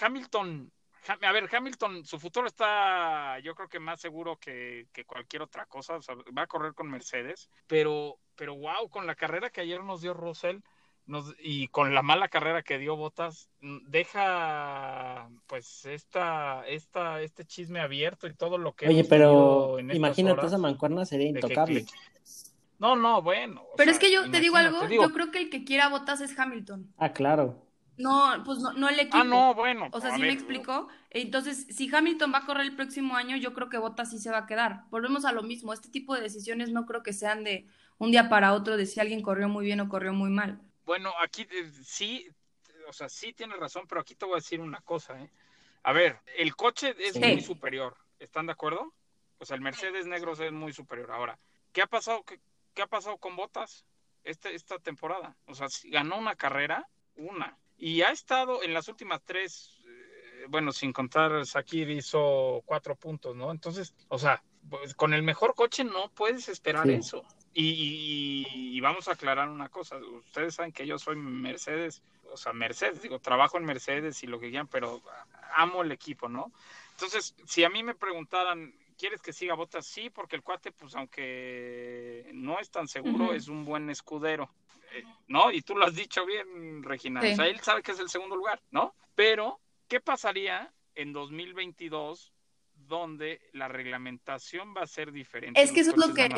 Hamilton, 0.00 0.72
a 1.06 1.32
ver, 1.32 1.48
Hamilton, 1.52 2.04
su 2.04 2.18
futuro 2.18 2.46
está, 2.46 3.38
yo 3.40 3.54
creo 3.54 3.68
que 3.68 3.80
más 3.80 4.00
seguro 4.00 4.36
que, 4.36 4.86
que 4.92 5.04
cualquier 5.04 5.42
otra 5.42 5.66
cosa, 5.66 5.96
o 5.96 6.02
sea, 6.02 6.14
va 6.36 6.42
a 6.42 6.46
correr 6.46 6.74
con 6.74 6.90
Mercedes, 6.90 7.50
pero, 7.66 8.18
pero 8.40 8.56
wow, 8.56 8.88
con 8.88 9.06
la 9.06 9.14
carrera 9.16 9.50
que 9.50 9.60
ayer 9.60 9.84
nos 9.84 10.00
dio 10.00 10.14
Russell, 10.14 10.60
nos, 11.04 11.34
y 11.42 11.68
con 11.68 11.94
la 11.94 12.00
mala 12.00 12.28
carrera 12.28 12.62
que 12.62 12.78
dio 12.78 12.96
Botas, 12.96 13.50
deja 13.60 15.28
pues 15.46 15.84
esta, 15.84 16.66
esta, 16.66 17.20
este 17.20 17.44
chisme 17.44 17.80
abierto 17.80 18.26
y 18.26 18.32
todo 18.32 18.56
lo 18.56 18.74
que... 18.74 18.88
Oye, 18.88 19.04
pero 19.04 19.78
imagínate, 19.78 20.46
esa 20.46 20.56
mancuerna 20.56 21.04
sería 21.04 21.28
intocable. 21.28 21.84
No, 22.78 22.96
no, 22.96 23.20
bueno. 23.20 23.62
Pero 23.76 23.90
es 23.90 23.98
que 23.98 24.10
yo 24.10 24.30
te 24.30 24.40
digo 24.40 24.56
algo, 24.56 24.88
yo 24.88 25.12
creo 25.12 25.30
que 25.30 25.36
el 25.36 25.50
que 25.50 25.62
quiera 25.64 25.90
Botas 25.90 26.22
es 26.22 26.38
Hamilton. 26.38 26.94
Ah, 26.96 27.12
claro. 27.12 27.66
No, 27.98 28.42
pues 28.46 28.60
no, 28.60 28.72
no 28.72 28.88
el 28.88 29.00
equipo. 29.00 29.18
Ah, 29.18 29.24
no, 29.24 29.54
bueno. 29.54 29.88
O 29.92 30.00
sea, 30.00 30.14
sí 30.14 30.22
me 30.22 30.32
explico. 30.32 30.88
Entonces, 31.10 31.66
si 31.68 31.94
Hamilton 31.94 32.32
va 32.32 32.38
a 32.38 32.46
correr 32.46 32.64
el 32.64 32.74
próximo 32.74 33.16
año, 33.16 33.36
yo 33.36 33.52
creo 33.52 33.68
que 33.68 33.76
Botas 33.76 34.08
sí 34.08 34.18
se 34.18 34.30
va 34.30 34.38
a 34.38 34.46
quedar. 34.46 34.84
Volvemos 34.88 35.26
a 35.26 35.32
lo 35.32 35.42
mismo. 35.42 35.74
Este 35.74 35.90
tipo 35.90 36.14
de 36.14 36.22
decisiones 36.22 36.72
no 36.72 36.86
creo 36.86 37.02
que 37.02 37.12
sean 37.12 37.44
de 37.44 37.66
un 38.00 38.10
día 38.10 38.28
para 38.28 38.54
otro 38.54 38.76
de 38.76 38.86
si 38.86 38.98
alguien 38.98 39.22
corrió 39.22 39.48
muy 39.48 39.64
bien 39.64 39.78
o 39.80 39.88
corrió 39.88 40.12
muy 40.12 40.30
mal. 40.30 40.58
Bueno, 40.84 41.12
aquí 41.22 41.46
eh, 41.50 41.70
sí, 41.84 42.28
o 42.88 42.92
sea, 42.92 43.08
sí 43.08 43.32
tiene 43.34 43.54
razón, 43.56 43.84
pero 43.86 44.00
aquí 44.00 44.14
te 44.14 44.24
voy 44.24 44.34
a 44.34 44.36
decir 44.38 44.60
una 44.60 44.80
cosa, 44.80 45.20
¿eh? 45.20 45.30
A 45.82 45.92
ver, 45.92 46.18
el 46.36 46.56
coche 46.56 46.94
es 46.98 47.18
muy 47.18 47.40
superior, 47.40 47.96
¿están 48.18 48.46
de 48.46 48.52
acuerdo? 48.52 48.92
O 49.38 49.44
sea, 49.44 49.54
el 49.54 49.62
Mercedes 49.62 50.06
negro 50.06 50.32
es 50.32 50.52
muy 50.52 50.72
superior. 50.72 51.10
Ahora, 51.10 51.38
¿qué 51.72 51.82
ha 51.82 51.86
pasado? 51.86 52.22
¿Qué, 52.24 52.40
qué 52.74 52.82
ha 52.82 52.86
pasado 52.86 53.16
con 53.18 53.36
Botas 53.36 53.84
este, 54.24 54.54
esta 54.54 54.78
temporada? 54.78 55.36
O 55.46 55.54
sea, 55.54 55.68
ganó 55.84 56.18
una 56.18 56.36
carrera, 56.36 56.88
una, 57.16 57.56
y 57.76 58.02
ha 58.02 58.10
estado 58.10 58.62
en 58.62 58.74
las 58.74 58.88
últimas 58.88 59.22
tres, 59.24 59.78
eh, 59.86 60.46
bueno, 60.48 60.72
sin 60.72 60.92
contar, 60.92 61.46
Sakir 61.46 61.90
hizo 61.90 62.62
cuatro 62.64 62.96
puntos, 62.96 63.36
¿no? 63.36 63.50
Entonces, 63.50 63.94
o 64.08 64.18
sea, 64.18 64.42
pues, 64.68 64.94
con 64.94 65.14
el 65.14 65.22
mejor 65.22 65.54
coche 65.54 65.84
no 65.84 66.10
puedes 66.10 66.48
esperar 66.48 66.88
eso. 66.90 67.26
Y, 67.52 68.80
vamos 68.80 69.08
a 69.08 69.12
aclarar 69.12 69.48
una 69.48 69.68
cosa, 69.68 69.96
ustedes 69.96 70.54
saben 70.54 70.72
que 70.72 70.86
yo 70.86 70.98
soy 70.98 71.16
Mercedes, 71.16 72.02
o 72.32 72.36
sea, 72.36 72.52
Mercedes, 72.52 73.02
digo, 73.02 73.18
trabajo 73.18 73.58
en 73.58 73.64
Mercedes 73.64 74.22
y 74.22 74.26
lo 74.26 74.38
que 74.38 74.48
quieran, 74.48 74.68
pero 74.68 75.02
amo 75.54 75.82
el 75.82 75.92
equipo, 75.92 76.28
¿no? 76.28 76.52
Entonces, 76.92 77.34
si 77.44 77.64
a 77.64 77.68
mí 77.68 77.82
me 77.82 77.94
preguntaran, 77.94 78.72
¿quieres 78.96 79.20
que 79.20 79.32
siga 79.32 79.54
Botas? 79.54 79.86
Sí, 79.86 80.10
porque 80.10 80.36
el 80.36 80.42
cuate, 80.42 80.72
pues 80.72 80.94
aunque 80.94 82.30
no 82.32 82.58
es 82.58 82.70
tan 82.70 82.88
seguro, 82.88 83.34
es 83.34 83.48
un 83.48 83.64
buen 83.64 83.90
escudero, 83.90 84.48
eh, 84.92 85.04
¿no? 85.28 85.50
Y 85.50 85.62
tú 85.62 85.76
lo 85.76 85.84
has 85.84 85.94
dicho 85.94 86.24
bien, 86.24 86.82
Regina, 86.82 87.20
o 87.20 87.34
sea, 87.34 87.46
él 87.46 87.60
sabe 87.60 87.82
que 87.82 87.92
es 87.92 87.98
el 87.98 88.08
segundo 88.08 88.36
lugar, 88.36 88.60
¿no? 88.70 88.94
Pero, 89.14 89.60
¿qué 89.88 90.00
pasaría 90.00 90.72
en 90.94 91.12
2022 91.12 92.32
donde 92.90 93.40
la 93.54 93.68
reglamentación 93.68 94.74
va 94.76 94.82
a 94.82 94.86
ser 94.86 95.12
diferente. 95.12 95.62
Es 95.62 95.72
que 95.72 95.80
eso 95.80 95.92
es 95.92 95.96
lo 95.96 96.12
que, 96.12 96.28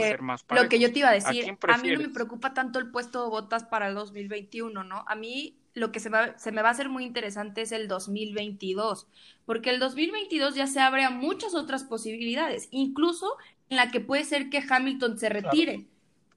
lo 0.51 0.69
que 0.69 0.79
yo 0.79 0.93
te 0.93 1.01
iba 1.01 1.09
a 1.09 1.13
decir. 1.13 1.57
¿A, 1.67 1.79
mí 1.79 1.91
no 1.91 1.99
me 1.99 2.11
preocupa 2.11 2.55
tanto 2.55 2.79
el 2.79 2.93
puesto 2.93 3.25
de 3.25 3.31
botas 3.31 3.65
para 3.65 3.89
el 3.89 3.97
2021, 3.97 4.85
¿no? 4.85 5.05
A 5.09 5.17
mí 5.17 5.59
lo 5.75 5.91
que 5.91 5.99
se, 5.99 6.11
va, 6.11 6.39
se 6.39 6.53
me 6.53 6.63
va 6.63 6.69
a 6.69 6.73
hacer 6.73 6.89
muy 6.89 7.05
interesante 7.05 7.63
es 7.63 7.73
el 7.73 7.89
2022, 7.89 9.09
porque 9.47 9.71
el 9.71 9.81
2022 9.81 10.55
ya 10.55 10.67
se 10.67 10.81
abre 10.81 11.03
a 11.05 11.11
muchas 11.11 11.55
otras 11.55 11.83
posibilidades, 11.83 12.69
incluso 12.71 13.37
en 13.71 13.79
la 13.79 13.91
que 13.91 14.01
puede 14.01 14.25
ser 14.25 14.51
que 14.51 14.63
Hamilton 14.69 15.19
se 15.19 15.31
retire. 15.31 15.87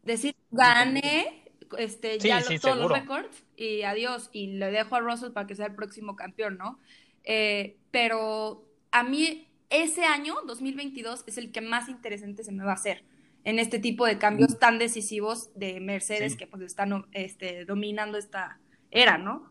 Decir, 0.04 0.36
gane 0.52 1.44
este, 1.78 2.18
ya 2.20 2.42
todos 2.62 2.78
los 2.78 2.92
récords 2.92 3.44
y 3.58 3.82
adiós, 3.82 4.30
y 4.32 4.48
le 4.48 4.72
dejo 4.72 4.96
a 4.96 5.02
Russell 5.02 5.32
para 5.32 5.46
que 5.46 5.56
sea 5.56 5.66
el 5.66 5.76
próximo 5.76 6.16
campeón, 6.16 6.58
¿no? 6.58 6.80
Eh, 7.26 7.76
pero 7.92 8.64
a 8.92 9.04
mí 9.04 9.46
ese 9.70 10.06
año, 10.06 10.36
2022, 10.46 11.24
es 11.28 11.38
el 11.38 11.52
que 11.52 11.62
más 11.62 11.90
interesante 11.90 12.44
se 12.44 12.52
me 12.52 12.64
va 12.64 12.72
a 12.72 12.76
hacer 12.76 13.04
en 13.44 13.60
este 13.60 13.80
tipo 13.80 14.06
de 14.06 14.18
cambios 14.18 14.60
tan 14.60 14.80
decisivos 14.80 15.50
de 15.56 15.80
Mercedes 15.80 16.36
que 16.36 16.48
pues 16.48 16.64
están 16.64 17.06
este, 17.12 17.66
dominando 17.66 18.18
esta 18.18 18.60
era, 18.90 19.18
¿no? 19.18 19.50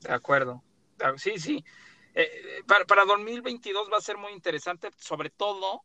De 0.00 0.12
acuerdo. 0.12 0.62
Ah, 1.00 1.12
sí, 1.16 1.38
sí. 1.38 1.64
Eh, 2.14 2.62
para, 2.66 2.84
para 2.84 3.04
2022 3.04 3.88
va 3.92 3.98
a 3.98 4.02
ser 4.02 4.16
muy 4.16 4.32
interesante, 4.32 4.90
sobre 4.96 5.30
todo 5.30 5.84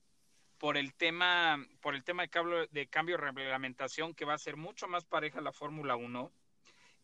por 0.57 0.77
el 0.77 0.93
tema, 0.93 1.63
por 1.81 1.93
el 1.93 2.03
tema 2.03 2.23
de 2.23 2.29
cambio, 2.29 2.67
de 2.67 2.87
cambio 2.87 3.17
de 3.17 3.31
reglamentación, 3.31 4.15
que 4.15 4.25
va 4.25 4.33
a 4.33 4.39
ser 4.39 4.55
mucho 4.55 4.87
más 4.87 5.05
pareja 5.05 5.41
la 5.41 5.51
Fórmula 5.51 5.95
1. 5.95 6.31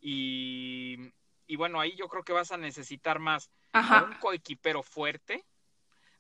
Y, 0.02 1.12
y, 1.46 1.56
bueno, 1.58 1.80
ahí 1.80 1.96
yo 1.96 2.08
creo 2.08 2.24
que 2.24 2.34
vas 2.34 2.52
a 2.52 2.58
necesitar 2.58 3.20
más 3.20 3.52
un 3.74 4.14
coequipero 4.22 4.82
fuerte, 4.82 5.46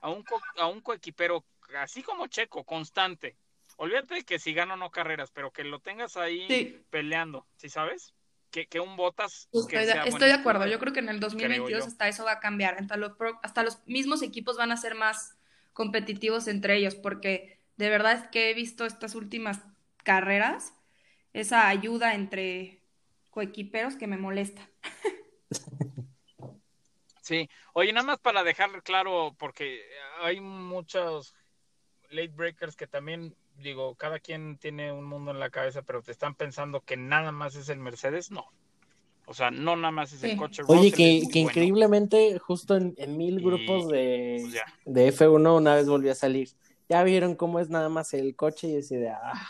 a 0.02 0.10
un, 0.10 0.24
a 0.58 0.68
un 0.68 0.82
coequipero, 0.82 1.46
así 1.78 2.04
como 2.04 2.28
Checo, 2.28 2.64
constante. 2.64 3.38
Olvídate 3.78 4.24
que 4.24 4.40
si 4.40 4.54
gano 4.54 4.76
no 4.76 4.92
carreras, 4.92 5.32
pero 5.32 5.52
que 5.52 5.64
lo 5.64 5.80
tengas 5.80 6.18
ahí 6.18 6.84
peleando, 6.90 7.48
¿sí 7.56 7.70
sabes? 7.70 8.14
Que, 8.52 8.68
que 8.68 8.80
un 8.80 8.96
Botas. 8.98 9.48
Estoy, 9.54 9.86
de, 9.86 10.02
estoy 10.06 10.28
de 10.28 10.34
acuerdo. 10.34 10.66
Yo 10.66 10.80
creo 10.80 10.92
que 10.92 11.00
en 11.00 11.10
el 11.10 11.20
2022 11.20 11.86
hasta 11.86 12.08
eso 12.08 12.26
va 12.26 12.34
a 12.34 12.40
cambiar. 12.40 12.76
Hasta 12.80 12.98
los, 12.98 13.14
hasta 13.44 13.64
los 13.64 13.86
mismos 13.86 14.22
equipos 14.22 14.58
van 14.58 14.72
a 14.72 14.78
ser 14.78 14.96
más 14.96 15.38
competitivos 15.72 16.48
entre 16.48 16.78
ellos, 16.78 16.96
porque 16.96 17.60
de 17.78 17.90
verdad 17.90 18.14
es 18.14 18.28
que 18.28 18.50
he 18.50 18.54
visto 18.54 18.86
estas 18.86 19.16
últimas 19.16 19.62
carreras, 20.04 20.74
esa 21.32 21.70
ayuda 21.70 22.16
entre 22.16 22.82
coequiperos 23.30 23.96
que 23.96 24.08
me 24.08 24.18
molesta. 24.18 24.70
Sí, 27.30 27.48
oye, 27.74 27.94
nada 27.94 28.08
más 28.08 28.18
para 28.18 28.44
dejar 28.44 28.82
claro, 28.82 29.36
porque 29.38 29.82
hay 30.24 30.42
muchos 30.42 31.36
late 32.10 32.34
breakers 32.36 32.76
que 32.76 32.88
también, 32.88 33.36
digo, 33.56 33.94
cada 33.94 34.18
quien 34.18 34.58
tiene 34.58 34.92
un 34.92 35.06
mundo 35.06 35.30
en 35.30 35.39
la 35.39 35.52
cabeza, 35.52 35.84
pero 35.84 36.02
te 36.02 36.12
están 36.12 36.34
pensando 36.34 36.82
que 36.82 36.98
nada 36.98 37.32
más 37.32 37.54
es 37.54 37.70
el 37.70 37.78
Mercedes, 37.78 38.32
no. 38.32 38.48
O 39.28 39.36
sea, 39.36 39.52
no 39.52 39.76
nada 39.76 39.92
más 39.92 40.12
es 40.12 40.24
el 40.24 40.38
coche. 40.38 40.63
Oye, 40.65 40.92
que, 40.92 41.22
que 41.32 41.38
increíblemente, 41.38 42.39
justo 42.39 42.76
en, 42.76 42.96
mil 43.15 43.42
grupos 43.42 43.88
de, 43.89 44.39
pues 44.42 44.63
de 44.86 45.13
F1 45.13 45.56
una 45.56 45.76
vez 45.76 45.88
volvió 45.88 46.12
a 46.13 46.15
salir. 46.15 46.50
Ya 46.89 47.04
vieron 47.04 47.36
cómo 47.36 47.60
es 47.60 47.70
nada 47.70 47.89
más 47.89 48.12
el 48.15 48.36
coche 48.36 48.70
y 48.70 48.78
ese 48.78 48.98
de, 48.98 49.10
ah, 49.10 49.48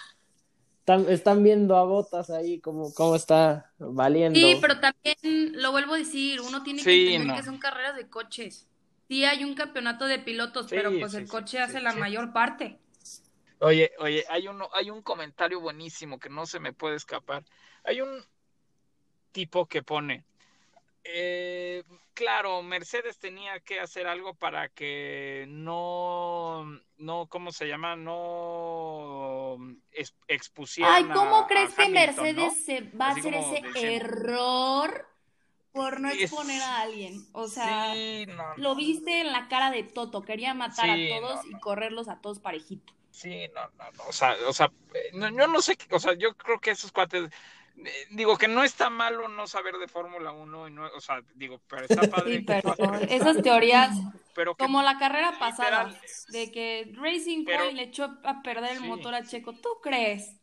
están, 1.09 1.43
viendo 1.43 1.77
a 1.77 1.83
Botas 1.83 2.29
ahí 2.29 2.59
como 2.59 2.93
cómo 2.93 3.15
está 3.15 3.71
valiendo. 3.77 4.39
Sí, 4.39 4.57
pero 4.59 4.79
también 4.79 5.17
lo 5.61 5.71
vuelvo 5.71 5.93
a 5.93 5.97
decir, 5.97 6.41
uno 6.41 6.63
tiene 6.63 6.83
que 6.83 7.15
entender 7.15 7.37
que 7.37 7.43
son 7.43 7.57
carreras 7.57 7.95
de 7.95 8.09
coches. 8.09 8.67
Sí 9.07 9.25
hay 9.25 9.43
un 9.43 9.55
campeonato 9.55 10.05
de 10.05 10.19
pilotos, 10.19 10.67
pero 10.69 10.91
pues 10.99 11.13
el 11.15 11.27
coche 11.27 11.59
hace 11.59 11.81
la 11.81 11.93
mayor 11.93 12.31
parte. 12.31 12.79
Oye, 13.59 13.91
oye, 13.99 14.23
hay 14.29 14.47
uno, 14.47 14.69
hay 14.73 14.89
un 14.89 15.01
comentario 15.01 15.59
buenísimo 15.59 16.19
que 16.19 16.29
no 16.29 16.45
se 16.45 16.59
me 16.59 16.73
puede 16.73 16.95
escapar. 16.95 17.43
Hay 17.83 18.01
un 18.01 18.23
tipo 19.31 19.65
que 19.65 19.83
pone, 19.83 20.23
eh, 21.03 21.83
claro, 22.13 22.61
Mercedes 22.61 23.17
tenía 23.19 23.59
que 23.59 23.79
hacer 23.79 24.07
algo 24.07 24.33
para 24.33 24.69
que 24.69 25.45
no, 25.47 26.65
no, 26.97 27.27
¿cómo 27.27 27.51
se 27.51 27.67
llama? 27.67 27.95
No 27.95 29.57
expusieran. 30.27 30.93
Ay, 30.93 31.05
¿cómo 31.05 31.47
crees 31.47 31.73
que 31.73 31.89
Mercedes 31.89 32.65
se 32.65 32.81
va 32.81 33.07
a 33.07 33.11
hacer 33.11 33.33
ese 33.33 33.95
error 33.95 35.07
por 35.71 35.99
no 35.99 36.09
exponer 36.09 36.61
a 36.61 36.81
alguien? 36.81 37.25
O 37.31 37.47
sea, 37.47 37.93
lo 38.57 38.75
viste 38.75 39.21
en 39.21 39.31
la 39.31 39.47
cara 39.47 39.71
de 39.71 39.83
Toto, 39.83 40.23
quería 40.23 40.53
matar 40.53 40.89
a 40.89 40.95
todos 40.95 41.45
y 41.45 41.59
correrlos 41.59 42.09
a 42.09 42.19
todos 42.19 42.39
parejito. 42.39 42.93
Sí, 43.11 43.47
no, 43.53 43.61
no, 43.77 43.91
no, 43.97 44.03
o 44.07 44.13
sea, 44.13 44.35
o 44.47 44.53
sea, 44.53 44.71
eh, 44.93 45.11
yo 45.13 45.47
no 45.47 45.61
sé, 45.61 45.77
o 45.89 45.99
sea, 45.99 46.13
yo 46.13 46.35
creo 46.37 46.59
que 46.59 46.71
esos 46.71 46.91
cuates 46.91 47.29
digo 48.11 48.37
que 48.37 48.47
no 48.47 48.63
está 48.63 48.89
malo 48.89 49.27
no 49.27 49.47
saber 49.47 49.75
de 49.77 49.87
Fórmula 49.87 50.31
1, 50.31 50.67
y 50.67 50.71
no, 50.71 50.87
o 50.87 51.01
sea, 51.01 51.21
digo, 51.35 51.61
pero 51.67 51.85
está 51.85 52.09
padre. 52.09 52.37
Sí, 52.37 52.45
pero 52.45 52.95
esas 53.09 53.41
teorías, 53.41 53.95
como 54.57 54.81
la 54.81 54.97
carrera 54.97 55.37
pasada, 55.39 55.93
de 56.29 56.51
que 56.51 56.91
Racing 56.95 57.45
Point 57.45 57.73
le 57.73 57.83
echó 57.83 58.17
a 58.23 58.41
perder 58.41 58.77
el 58.77 58.81
motor 58.81 59.15
a 59.15 59.23
Checo, 59.23 59.53
¿tú 59.53 59.69
crees? 59.81 60.35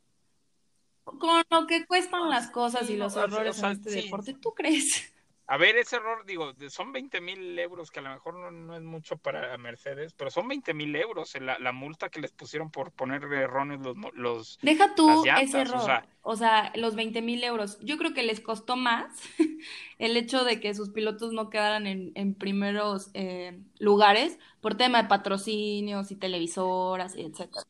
Con 1.05 1.45
lo 1.51 1.67
que 1.67 1.87
cuestan 1.87 2.29
las 2.31 2.51
cosas 2.51 2.91
y 2.91 2.97
los 2.97 3.17
errores 3.17 3.63
en 3.63 3.73
este 3.73 3.91
deporte, 3.91 4.35
¿tú 4.35 4.53
crees? 4.55 5.13
A 5.49 5.59
ver, 5.59 5.77
ese 5.77 5.97
error, 5.97 6.27
digo, 6.27 6.53
son 6.71 6.91
20 6.93 7.21
mil 7.21 7.57
euros, 7.57 7.93
que 7.93 8.01
a 8.01 8.03
lo 8.03 8.11
mejor 8.11 8.35
no, 8.35 8.77
es 8.77 8.83
mucho 8.83 9.17
para 9.17 9.57
Mercedes, 9.59 10.13
pero 10.13 10.29
son 10.29 10.49
20 10.49 10.75
mil 10.75 10.97
euros 10.97 11.33
la, 11.41 11.57
la, 11.61 11.71
multa 11.71 12.09
que 12.09 12.21
les 12.21 12.33
pusieron 12.33 12.73
por 12.73 12.91
poner 12.91 13.23
erróneos 13.23 13.81
los, 13.81 13.97
los 14.15 14.59
Deja 14.63 14.97
tú 14.97 15.25
ese 15.41 15.61
error, 15.61 16.05
o 16.23 16.35
sea, 16.35 16.73
los 16.75 16.97
20 16.97 17.23
mil 17.23 17.45
euros. 17.45 17.79
Yo 17.81 17.97
creo 17.97 18.13
que 18.13 18.25
les 18.25 18.41
costó 18.41 18.75
más 18.75 19.07
el 19.99 20.17
hecho 20.17 20.43
de 20.43 20.59
que 20.59 20.75
sus 20.75 20.91
pilotos 20.91 21.33
no 21.33 21.49
quedaran 21.49 21.87
en, 21.87 22.11
en 22.17 22.35
primeros 22.35 23.11
eh, 23.15 23.57
lugares 23.79 24.41
por 24.61 24.77
tema 24.77 25.03
de 25.03 25.09
patrocinios 25.09 26.11
y 26.11 26.17
televisoras, 26.17 27.15
y 27.15 27.23
etcétera. 27.23 27.63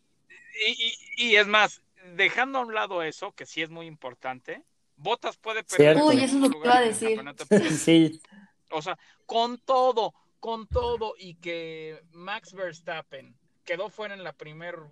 y, 0.67 0.95
y, 1.19 1.37
es 1.37 1.47
más, 1.47 1.83
dejando 2.15 2.59
a 2.59 2.63
un 2.63 2.73
lado 2.73 3.03
eso, 3.03 3.33
que 3.33 3.45
sí 3.45 3.61
es 3.61 3.69
muy 3.69 3.85
importante, 3.85 4.65
Botas 4.97 5.37
puede 5.37 5.63
perder. 5.63 5.99
Uy, 6.03 6.17
eso 6.23 6.37
es 6.37 6.43
lo 6.43 6.51
que 6.51 6.59
iba 6.59 6.77
a 6.77 6.81
decir. 6.81 7.21
sí. 7.79 8.21
O 8.71 8.83
sea, 8.83 8.99
con 9.27 9.59
todo, 9.59 10.15
con 10.41 10.67
todo, 10.67 11.15
y 11.19 11.35
que 11.35 12.03
Max 12.13 12.53
Verstappen 12.53 13.37
quedó 13.65 13.91
fuera 13.91 14.15
en 14.15 14.25
la 14.25 14.33
primera 14.33 14.89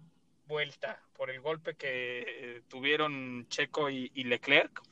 vuelta 0.47 1.01
por 1.15 1.31
el 1.31 1.41
golpe 1.41 1.75
que 1.75 2.25
eh, 2.27 2.63
tuvieron 2.69 3.47
Checo 3.49 3.91
y, 3.91 4.11
Leclerc. 4.25 4.83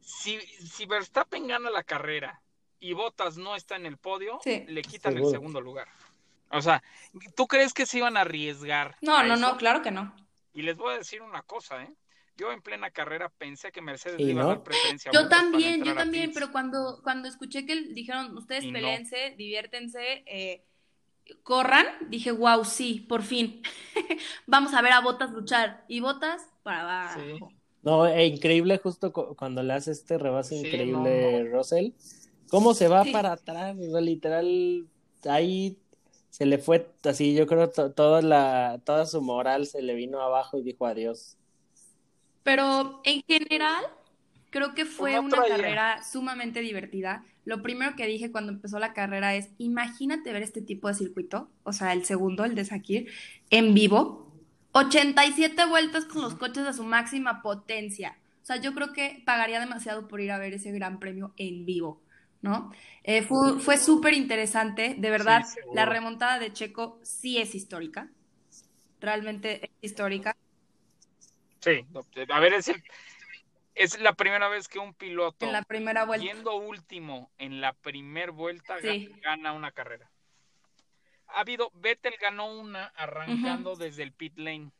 Si, 0.00 0.38
si, 0.40 0.86
Verstappen 0.86 1.46
gana 1.46 1.70
la 1.70 1.82
carrera 1.82 2.40
y 2.78 2.92
Botas 2.92 3.36
no 3.36 3.56
está 3.56 3.76
en 3.76 3.86
el 3.86 3.96
podio, 3.96 4.38
le 4.44 4.82
quitan 4.82 5.16
el 5.16 5.26
segundo 5.26 5.60
lugar. 5.60 5.88
O 6.50 6.62
sea, 6.62 6.82
¿tú 7.34 7.46
crees 7.46 7.74
que 7.74 7.86
se 7.86 7.98
iban 7.98 8.16
a 8.16 8.20
arriesgar? 8.20 8.96
No, 9.00 9.22
no, 9.24 9.36
no, 9.36 9.56
claro 9.56 9.82
que 9.82 9.90
no. 9.90 10.14
Y 10.54 10.62
les 10.62 10.76
voy 10.76 10.94
a 10.94 10.98
decir 10.98 11.22
una 11.22 11.42
cosa, 11.42 11.82
¿eh? 11.82 11.92
Yo 12.36 12.52
en 12.52 12.60
plena 12.60 12.90
carrera 12.90 13.30
pensé 13.30 13.72
que 13.72 13.80
Mercedes 13.80 14.20
iba 14.20 14.42
a 14.42 14.46
dar 14.46 14.62
preferencia. 14.62 15.10
Yo 15.12 15.28
también, 15.28 15.82
yo 15.82 15.94
también, 15.94 16.32
pero 16.34 16.52
cuando, 16.52 17.00
cuando 17.02 17.28
escuché 17.28 17.64
que 17.64 17.80
dijeron, 17.92 18.36
ustedes 18.36 18.64
peleense, 18.64 19.34
diviértense, 19.38 20.22
eh, 20.26 20.62
corran, 21.42 21.86
dije, 22.08 22.32
wow, 22.32 22.64
sí, 22.64 23.06
por 23.08 23.22
fin. 23.22 23.62
Vamos 24.46 24.74
a 24.74 24.82
ver 24.82 24.92
a 24.92 25.00
Botas 25.00 25.30
luchar. 25.30 25.84
Y 25.88 26.00
Botas 26.00 26.42
para 26.62 26.82
abajo. 26.82 27.50
No, 27.82 28.06
e 28.06 28.26
increíble 28.26 28.78
justo 28.78 29.12
cuando 29.12 29.62
le 29.62 29.74
hace 29.74 29.92
este 29.92 30.18
rebase 30.18 30.56
increíble 30.56 31.48
Russell. 31.50 31.92
¿Cómo 32.50 32.74
se 32.74 32.88
va 32.88 33.04
para 33.12 33.32
atrás? 33.32 33.76
literal, 33.76 34.86
ahí 35.28 35.78
se 36.30 36.46
le 36.46 36.58
fue 36.58 36.86
así, 37.04 37.34
yo 37.34 37.46
creo 37.46 37.70
toda 37.70 38.22
la 38.22 38.80
toda 38.84 39.06
su 39.06 39.22
moral 39.22 39.66
se 39.66 39.82
le 39.82 39.94
vino 39.94 40.20
abajo 40.20 40.58
y 40.58 40.62
dijo 40.62 40.84
adiós. 40.84 41.36
Pero 42.46 43.00
en 43.02 43.22
general 43.26 43.84
creo 44.50 44.72
que 44.72 44.84
fue 44.84 45.18
una 45.18 45.36
carrera 45.36 46.04
sumamente 46.04 46.60
divertida. 46.60 47.24
Lo 47.44 47.60
primero 47.60 47.96
que 47.96 48.06
dije 48.06 48.30
cuando 48.30 48.52
empezó 48.52 48.78
la 48.78 48.92
carrera 48.92 49.34
es, 49.34 49.48
imagínate 49.58 50.32
ver 50.32 50.44
este 50.44 50.62
tipo 50.62 50.86
de 50.86 50.94
circuito, 50.94 51.50
o 51.64 51.72
sea, 51.72 51.92
el 51.92 52.04
segundo, 52.04 52.44
el 52.44 52.54
de 52.54 52.64
Sakir, 52.64 53.08
en 53.50 53.74
vivo, 53.74 54.32
87 54.70 55.64
vueltas 55.66 56.04
con 56.04 56.22
los 56.22 56.36
coches 56.36 56.64
a 56.68 56.72
su 56.72 56.84
máxima 56.84 57.42
potencia. 57.42 58.16
O 58.44 58.46
sea, 58.46 58.58
yo 58.58 58.74
creo 58.74 58.92
que 58.92 59.24
pagaría 59.26 59.58
demasiado 59.58 60.06
por 60.06 60.20
ir 60.20 60.30
a 60.30 60.38
ver 60.38 60.54
ese 60.54 60.70
gran 60.70 61.00
premio 61.00 61.34
en 61.38 61.66
vivo. 61.66 62.00
¿no? 62.42 62.70
Eh, 63.02 63.22
fue 63.22 63.58
fue 63.58 63.76
súper 63.76 64.14
interesante, 64.14 64.94
de 64.96 65.10
verdad, 65.10 65.44
la 65.74 65.84
remontada 65.84 66.38
de 66.38 66.52
Checo 66.52 67.00
sí 67.02 67.38
es 67.38 67.56
histórica, 67.56 68.08
realmente 69.00 69.64
es 69.64 69.90
histórica. 69.90 70.36
Sí, 71.66 71.84
a 72.28 72.38
ver, 72.38 72.52
es, 72.52 72.70
es 73.74 74.00
la 74.00 74.12
primera 74.12 74.48
vez 74.48 74.68
que 74.68 74.78
un 74.78 74.94
piloto, 74.94 75.44
en 75.44 75.52
la 75.52 75.62
primera 75.62 76.04
vuelta. 76.04 76.24
yendo 76.24 76.54
último 76.54 77.32
en 77.38 77.60
la 77.60 77.72
primera 77.72 78.30
vuelta, 78.30 78.76
gana 79.20 79.52
una 79.52 79.72
carrera. 79.72 80.08
Ha 81.26 81.40
habido, 81.40 81.72
Vettel 81.74 82.14
ganó 82.20 82.46
una 82.46 82.86
arrancando 82.94 83.74
desde 83.74 84.04
el 84.04 84.12
pit 84.12 84.38
lane, 84.38 84.70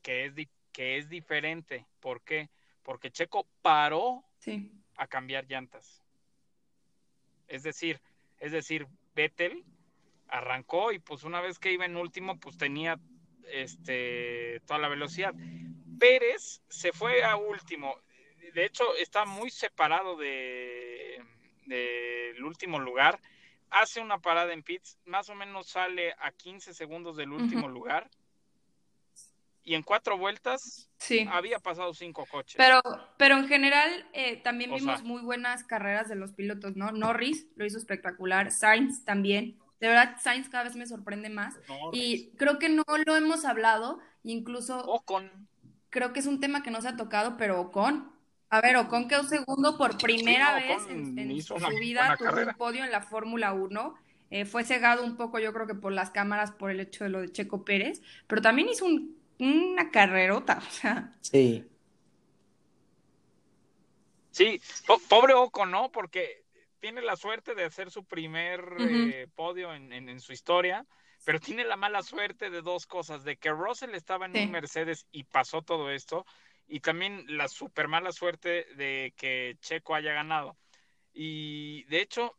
que 0.00 0.26
es, 0.26 0.34
que 0.70 0.96
es 0.96 1.08
diferente. 1.08 1.86
¿Por 1.98 2.22
qué? 2.22 2.50
Porque 2.84 3.10
Checo 3.10 3.48
paró 3.60 4.22
a 4.96 5.08
cambiar 5.08 5.46
llantas. 5.48 6.04
Es 7.48 7.64
decir, 7.64 8.00
es 8.38 8.52
decir, 8.52 8.86
Vettel 9.16 9.64
arrancó 10.28 10.92
y 10.92 11.00
pues 11.00 11.24
una 11.24 11.40
vez 11.40 11.58
que 11.58 11.72
iba 11.72 11.84
en 11.84 11.96
último, 11.96 12.38
pues 12.38 12.56
tenía 12.56 13.00
este 13.52 14.60
toda 14.66 14.78
la 14.78 14.88
velocidad. 14.88 15.34
Pérez 15.98 16.62
se 16.68 16.92
fue 16.92 17.24
a 17.24 17.36
último. 17.36 17.96
De 18.54 18.64
hecho, 18.64 18.84
está 18.96 19.24
muy 19.24 19.50
separado 19.50 20.16
de 20.16 21.22
del 21.66 22.42
último 22.44 22.78
lugar. 22.78 23.20
Hace 23.70 24.00
una 24.00 24.18
parada 24.18 24.54
en 24.54 24.62
pits, 24.62 24.98
más 25.04 25.28
o 25.28 25.34
menos 25.34 25.68
sale 25.68 26.14
a 26.18 26.32
15 26.32 26.72
segundos 26.72 27.16
del 27.16 27.32
último 27.32 27.68
lugar 27.68 28.08
y 29.68 29.74
en 29.74 29.82
cuatro 29.82 30.16
vueltas 30.16 30.88
había 31.30 31.58
pasado 31.58 31.92
cinco 31.92 32.24
coches. 32.24 32.56
Pero, 32.56 32.80
pero 33.18 33.36
en 33.36 33.46
general 33.48 34.08
eh, 34.14 34.36
también 34.36 34.74
vimos 34.74 35.02
muy 35.02 35.20
buenas 35.20 35.62
carreras 35.62 36.08
de 36.08 36.14
los 36.14 36.32
pilotos, 36.32 36.74
¿no? 36.74 36.90
Norris 36.90 37.46
lo 37.54 37.66
hizo 37.66 37.76
espectacular, 37.76 38.50
Sainz 38.50 39.04
también. 39.04 39.58
De 39.80 39.88
verdad, 39.88 40.16
Sainz 40.20 40.48
cada 40.48 40.64
vez 40.64 40.76
me 40.76 40.86
sorprende 40.86 41.30
más. 41.30 41.58
Y 41.92 42.30
creo 42.36 42.58
que 42.58 42.68
no 42.68 42.84
lo 43.06 43.16
hemos 43.16 43.44
hablado, 43.44 44.00
incluso... 44.22 44.78
Ocon. 44.86 45.48
Creo 45.90 46.12
que 46.12 46.20
es 46.20 46.26
un 46.26 46.40
tema 46.40 46.62
que 46.62 46.70
no 46.70 46.82
se 46.82 46.88
ha 46.88 46.96
tocado, 46.96 47.36
pero 47.36 47.60
Ocon. 47.60 48.12
A 48.50 48.60
ver, 48.60 48.76
Ocon 48.76 49.08
quedó 49.08 49.22
segundo 49.22 49.78
por 49.78 49.96
primera 49.98 50.54
vez 50.54 50.86
en, 50.88 51.42
su 51.42 51.54
vida, 51.80 52.16
tuvo 52.18 52.40
un 52.40 52.54
podio 52.56 52.84
en 52.84 52.90
la 52.90 53.02
Fórmula 53.02 53.52
1. 53.52 53.94
Eh, 54.30 54.44
fue 54.44 54.64
cegado 54.64 55.04
un 55.04 55.16
poco, 55.16 55.38
yo 55.38 55.52
creo 55.52 55.66
que 55.66 55.74
por 55.74 55.92
las 55.92 56.10
cámaras, 56.10 56.50
por 56.50 56.70
el 56.70 56.80
hecho 56.80 57.04
de 57.04 57.10
lo 57.10 57.20
de 57.20 57.32
Checo 57.32 57.64
Pérez, 57.64 58.02
pero 58.26 58.42
también 58.42 58.68
hizo 58.68 58.84
un 58.84 59.18
una 59.38 59.90
carrerota, 59.90 60.58
o 60.66 60.70
sea. 60.70 61.12
Sí. 61.20 61.64
Sí, 64.30 64.60
pobre 65.08 65.34
Oco, 65.34 65.66
¿no? 65.66 65.90
Porque 65.90 66.44
tiene 66.80 67.02
la 67.02 67.16
suerte 67.16 67.54
de 67.54 67.64
hacer 67.64 67.90
su 67.90 68.04
primer 68.04 68.60
eh, 68.78 69.26
podio 69.34 69.74
en, 69.74 70.20
su 70.20 70.32
historia, 70.32 70.86
pero 71.24 71.40
tiene 71.40 71.64
la 71.64 71.76
mala 71.76 72.02
suerte 72.02 72.50
de 72.50 72.62
dos 72.62 72.86
cosas, 72.86 73.24
de 73.24 73.36
que 73.36 73.50
Russell 73.50 73.94
estaba 73.94 74.26
en 74.26 74.36
un 74.36 74.50
Mercedes 74.50 75.06
y 75.10 75.24
pasó 75.24 75.62
todo 75.62 75.90
esto, 75.90 76.24
y 76.66 76.80
también 76.80 77.24
la 77.28 77.48
super 77.48 77.88
mala 77.88 78.12
suerte 78.12 78.66
de 78.76 79.14
que 79.16 79.56
Checo 79.60 79.94
haya 79.94 80.12
ganado. 80.12 80.56
Y 81.12 81.84
de 81.84 82.00
hecho, 82.00 82.36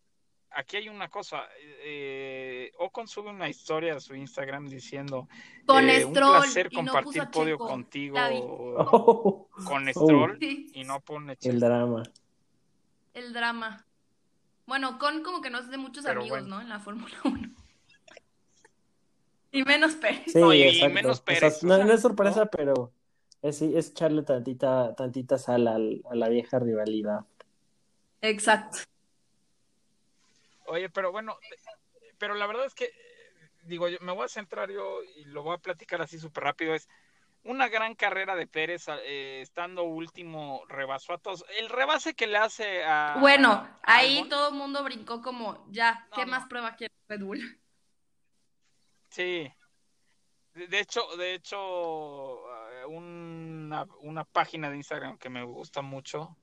aquí 0.52 0.78
hay 0.78 0.90
una 0.90 1.10
cosa, 1.10 1.44
eh, 1.84 2.72
Ocon 2.78 3.08
sube 3.08 3.30
una 3.30 3.50
historia 3.50 3.96
a 3.96 4.00
su 4.00 4.16
Instagram 4.16 4.68
diciendo 4.68 5.28
con 5.66 5.90
eh, 5.90 6.06
un 6.06 6.14
placer 6.14 6.72
compartir 6.72 7.28
podio 7.32 7.58
contigo 7.58 8.16
con 9.66 9.88
oh. 9.88 9.92
Stroll 9.92 10.38
y 10.40 10.84
no 10.86 11.00
pone 11.02 11.38
el 11.42 11.60
drama. 11.60 12.04
El 13.14 13.34
drama. 13.34 13.86
Bueno, 14.70 14.99
con 14.99 15.24
como 15.24 15.41
que 15.41 15.49
no 15.49 15.57
es 15.57 15.67
de 15.72 15.78
muchos 15.78 16.05
amigos, 16.05 16.45
¿no? 16.45 16.61
En 16.61 16.70
la 16.70 16.80
Fórmula 16.80 17.15
1. 17.24 17.49
y 19.51 19.63
menos 19.63 19.95
Pérez. 19.95 20.32
Sí, 20.32 20.39
y, 20.39 20.89
menos 20.89 21.22
Pérez. 21.22 21.63
no, 21.63 21.76
es 21.76 22.01
sorpresa, 22.01 22.45
pero 22.45 22.93
es, 23.41 23.63
es 23.63 23.89
echarle 23.89 24.22
tantita, 24.22 24.93
tantita 24.95 25.39
sal 25.39 25.67
a 25.67 25.80
la 25.80 26.30
vieja 26.30 26.59
rivalidad. 26.59 27.26
Exacto. 28.22 28.78
Oye, 30.67 30.88
pero 30.91 31.11
bueno, 31.11 31.36
pero 32.20 32.36
la 32.36 32.45
verdad 32.45 32.67
es 32.67 32.76
que, 32.76 32.91
digo, 33.63 33.89
yo 33.89 33.97
me 34.01 34.11
voy 34.11 34.26
a 34.26 34.30
centrar 34.30 34.70
yo 34.70 34.99
y 35.15 35.26
lo 35.26 35.41
voy 35.41 35.55
a 35.55 35.57
platicar 35.57 35.99
así 36.03 36.20
súper 36.20 36.43
rápido, 36.43 36.76
es 36.76 36.88
una 37.44 37.68
gran 37.70 37.96
carrera 37.96 38.36
de 38.36 38.48
Pérez 38.48 38.88
eh, 39.06 39.40
estando 39.42 39.84
último, 39.84 40.64
rebasó 40.68 41.14
a 41.14 41.18
todos. 41.18 41.46
El 41.58 41.70
rebase 41.70 42.14
que 42.14 42.28
le 42.28 42.38
hace 42.38 42.84
a... 42.84 43.18
Bueno, 43.20 43.68
ahí 43.84 44.28
todo 44.30 44.50
el 44.50 44.56
mundo 44.56 44.84
brincó 44.84 45.22
como, 45.22 45.66
ya, 45.70 46.08
¿qué 46.16 46.26
más 46.26 46.48
prueba 46.48 46.76
quiere 46.76 46.94
Red 47.08 47.22
Bull? 47.22 47.42
Sí. 49.12 49.52
De 50.54 50.80
hecho, 50.80 51.02
de 51.18 51.34
hecho, 51.34 52.44
eh, 52.74 52.86
una, 52.86 53.88
una 54.02 54.24
página 54.24 54.70
de 54.70 54.78
Instagram 54.78 55.18
que 55.18 55.30
me 55.30 55.44
gusta 55.44 55.82
mucho, 55.82 56.38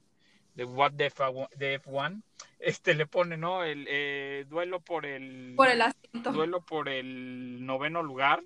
de 0.56 0.64
What 0.64 0.94
the 0.96 1.12
F1, 1.12 2.22
este 2.58 2.94
le 2.94 3.06
pone, 3.06 3.36
¿no? 3.36 3.62
El 3.62 3.86
eh, 3.88 4.46
duelo 4.48 4.80
por 4.80 5.06
el 5.06 5.54
por 5.56 5.68
el 5.68 5.82
asiento. 5.82 6.32
Duelo 6.32 6.62
por 6.62 6.88
el 6.88 7.64
noveno 7.64 8.02
lugar. 8.02 8.42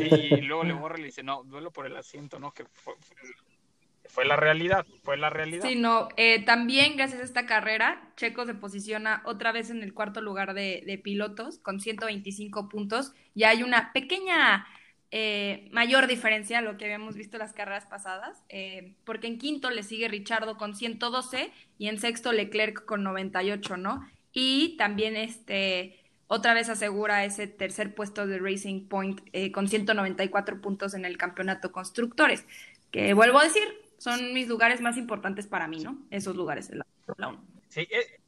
Y 0.00 0.40
luego 0.42 0.64
le 0.64 0.72
borra 0.72 0.98
y 0.98 1.02
le 1.02 1.06
dice, 1.06 1.22
no, 1.22 1.42
duelo 1.44 1.70
por 1.70 1.86
el 1.86 1.96
asiento, 1.96 2.38
¿no? 2.38 2.52
Que 2.52 2.64
fue, 4.06 4.24
la 4.24 4.36
realidad, 4.36 4.86
fue 5.02 5.16
la 5.16 5.30
realidad. 5.30 5.66
Sí, 5.66 5.76
no, 5.76 6.08
eh, 6.16 6.44
también 6.44 6.96
gracias 6.96 7.20
a 7.20 7.24
esta 7.24 7.46
carrera, 7.46 8.12
Checo 8.16 8.44
se 8.44 8.54
posiciona 8.54 9.22
otra 9.24 9.52
vez 9.52 9.70
en 9.70 9.82
el 9.82 9.94
cuarto 9.94 10.20
lugar 10.20 10.54
de, 10.54 11.00
pilotos 11.02 11.58
con 11.58 11.80
125 11.80 12.68
puntos. 12.68 13.12
Y 13.34 13.44
hay 13.44 13.62
una 13.62 13.92
pequeña 13.92 14.66
eh, 15.10 15.68
mayor 15.72 16.06
diferencia 16.06 16.58
a 16.58 16.62
lo 16.62 16.76
que 16.76 16.86
habíamos 16.86 17.16
visto 17.16 17.38
las 17.38 17.52
carreras 17.52 17.86
pasadas, 17.86 18.42
eh, 18.48 18.94
porque 19.04 19.26
en 19.26 19.38
quinto 19.38 19.70
le 19.70 19.82
sigue 19.82 20.08
Richardo 20.08 20.56
con 20.56 20.74
112 20.74 21.52
y 21.78 21.88
en 21.88 21.98
sexto 21.98 22.32
Leclerc 22.32 22.84
con 22.84 23.02
98, 23.02 23.76
¿no? 23.76 24.06
Y 24.32 24.76
también 24.78 25.16
este 25.16 26.01
otra 26.32 26.54
vez 26.54 26.68
asegura 26.68 27.24
ese 27.24 27.46
tercer 27.46 27.94
puesto 27.94 28.26
de 28.26 28.38
Racing 28.38 28.88
Point 28.88 29.20
eh, 29.32 29.52
con 29.52 29.68
194 29.68 30.60
puntos 30.60 30.94
en 30.94 31.04
el 31.04 31.16
campeonato 31.18 31.72
constructores, 31.72 32.44
que 32.90 33.12
vuelvo 33.14 33.38
a 33.38 33.44
decir, 33.44 33.62
son 33.98 34.32
mis 34.32 34.48
lugares 34.48 34.80
más 34.80 34.96
importantes 34.96 35.46
para 35.46 35.68
mí, 35.68 35.80
¿no? 35.80 35.98
Esos 36.10 36.34
lugares 36.34 36.70
la 36.70 36.86
Fórmula 37.06 37.28
1. 37.28 37.44
Sí, 37.68 37.80
eh, 37.90 38.18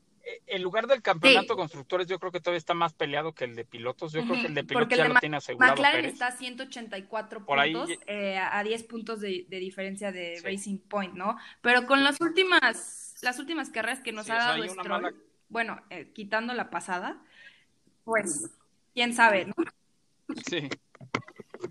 el 0.47 0.63
lugar 0.63 0.87
del 0.87 1.03
campeonato 1.03 1.55
constructores 1.57 2.07
yo 2.07 2.19
creo 2.19 2.33
que 2.33 2.41
todavía 2.41 2.59
está 2.59 2.73
más 2.75 2.93
peleado 2.95 3.33
que 3.35 3.45
el 3.45 3.55
de 3.57 3.65
pilotos. 3.65 4.13
Yo 4.13 4.23
creo 4.25 4.41
que 4.41 4.47
el 4.49 4.55
de 4.55 4.65
pilotos 4.65 4.97
ya 4.97 5.09
lo 5.09 5.15
tiene 5.21 5.37
asegurado. 5.37 5.73
McLaren 5.75 6.01
Pérez. 6.01 6.13
está 6.15 6.27
a 6.29 6.33
184 6.33 7.45
Por 7.45 7.59
ahí- 7.59 7.75
puntos, 7.75 7.99
eh, 8.07 8.39
a 8.39 8.63
10 8.63 8.83
puntos 8.85 9.21
de, 9.21 9.45
de 9.49 9.59
diferencia 9.59 10.13
de 10.13 10.41
Racing 10.43 10.79
Point, 10.79 11.15
¿no? 11.15 11.37
Pero 11.61 11.87
con 11.87 12.03
las 12.05 12.21
últimas, 12.21 13.15
las 13.23 13.39
últimas 13.39 13.69
carreras 13.71 14.01
que 14.01 14.13
nos 14.13 14.27
Sí, 14.27 14.33
ha 14.33 14.37
o 14.37 14.39
sea, 14.41 14.49
dado 14.53 14.65
Stroll, 14.69 14.89
mala- 15.03 15.15
bueno, 15.51 15.83
eh, 15.91 16.11
quitando 16.15 16.55
la 16.55 16.71
pasada, 16.71 17.21
pues 18.05 18.51
quién 18.93 19.15
sabe, 19.15 19.47
¿no? 19.47 19.55
Sí. 20.47 20.69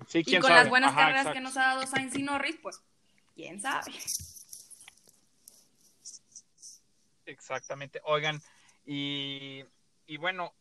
Sí, 0.07 0.19
Y 0.19 0.23
quién 0.23 0.41
con 0.41 0.49
sabe. 0.49 0.61
las 0.61 0.69
buenas 0.69 0.91
Ajá, 0.91 1.01
carreras 1.01 1.21
exacto. 1.21 1.37
que 1.37 1.41
nos 1.43 1.57
ha 1.57 1.61
dado 1.61 1.87
Sainz 1.87 2.15
y 2.15 2.23
Norris, 2.23 2.57
pues 2.61 2.81
quién 3.35 3.59
sabe. 3.61 3.91
Exactamente. 7.25 8.01
Oigan, 8.05 8.41
y, 8.85 9.63
y 10.07 10.17
bueno, 10.17 10.53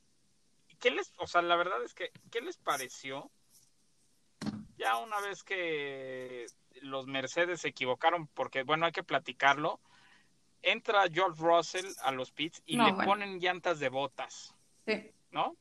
¿qué 0.78 0.90
les, 0.90 1.12
o 1.18 1.26
sea, 1.26 1.42
la 1.42 1.56
verdad 1.56 1.82
es 1.84 1.94
que, 1.94 2.10
¿qué 2.30 2.40
les 2.40 2.56
pareció? 2.56 3.30
Ya 4.78 4.96
una 4.98 5.20
vez 5.20 5.42
que 5.42 6.46
los 6.82 7.06
Mercedes 7.06 7.60
se 7.60 7.68
equivocaron, 7.68 8.26
porque 8.28 8.62
bueno, 8.62 8.86
hay 8.86 8.92
que 8.92 9.02
platicarlo, 9.04 9.80
entra 10.62 11.04
George 11.12 11.40
Russell 11.42 11.86
a 12.02 12.12
los 12.12 12.30
pits 12.32 12.62
y 12.66 12.76
No, 12.76 12.86
le 12.86 12.92
bueno. 12.92 13.08
ponen 13.10 13.38
llantas 13.40 13.78
de 13.80 13.88
botas, 13.88 14.54
Sí. 14.86 15.10
¿no? 15.30 15.56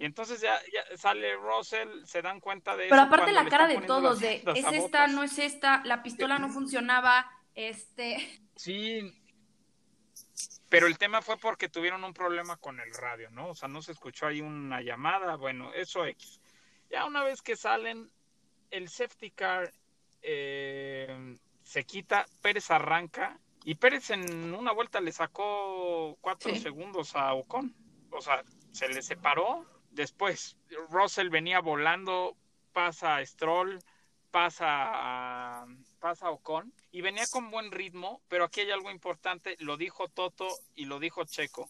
Y 0.00 0.06
entonces 0.06 0.40
ya, 0.40 0.58
ya 0.72 0.96
sale 0.96 1.36
Russell, 1.36 2.06
se 2.06 2.22
dan 2.22 2.40
cuenta 2.40 2.74
de 2.74 2.84
Pero 2.84 2.96
eso 2.96 3.04
aparte 3.04 3.32
la 3.32 3.46
cara 3.50 3.66
de 3.66 3.82
todos, 3.82 4.02
las 4.02 4.20
de 4.20 4.42
es 4.54 4.72
esta, 4.72 5.06
no 5.08 5.22
es 5.22 5.38
esta, 5.38 5.82
la 5.84 6.02
pistola 6.02 6.38
no 6.38 6.48
funcionaba, 6.48 7.30
este, 7.54 8.40
Sí, 8.56 9.14
pero 10.70 10.86
el 10.86 10.96
tema 10.96 11.20
fue 11.20 11.36
porque 11.36 11.68
tuvieron 11.68 12.02
un 12.02 12.14
problema 12.14 12.56
con 12.56 12.80
el 12.80 12.94
radio, 12.94 13.28
¿no? 13.30 13.48
O 13.50 13.54
sea, 13.54 13.68
no 13.68 13.82
se 13.82 13.92
escuchó 13.92 14.26
ahí 14.26 14.40
una 14.40 14.80
llamada, 14.80 15.36
bueno, 15.36 15.70
eso 15.74 16.06
X. 16.06 16.40
Ya 16.88 17.04
una 17.04 17.22
vez 17.22 17.42
que 17.42 17.54
salen, 17.56 18.10
el 18.70 18.88
safety 18.88 19.30
car 19.32 19.70
eh, 20.22 21.36
se 21.62 21.84
quita, 21.84 22.24
Pérez 22.40 22.70
arranca 22.70 23.38
y 23.64 23.74
Pérez 23.74 24.08
en 24.08 24.54
una 24.54 24.72
vuelta 24.72 24.98
le 25.02 25.12
sacó 25.12 26.16
cuatro 26.22 26.54
Sí. 26.54 26.60
segundos 26.60 27.14
a 27.16 27.34
Ocon. 27.34 27.74
O 28.12 28.22
sea, 28.22 28.42
se 28.72 28.88
le 28.88 29.02
separó. 29.02 29.66
Después, 29.90 30.56
Russell 30.88 31.28
venía 31.28 31.60
volando, 31.60 32.36
pasa 32.72 33.16
a 33.16 33.26
Stroll, 33.26 33.78
pasa 34.30 35.66
pasa 36.00 36.30
Ocon 36.30 36.72
y 36.90 37.02
venía 37.02 37.24
con 37.30 37.50
buen 37.50 37.70
ritmo, 37.70 38.20
pero 38.28 38.44
aquí 38.44 38.60
hay 38.60 38.70
algo 38.70 38.90
importante, 38.90 39.56
lo 39.60 39.76
dijo 39.76 40.08
Toto 40.08 40.48
y 40.74 40.86
lo 40.86 40.98
dijo 40.98 41.24
Checo. 41.24 41.68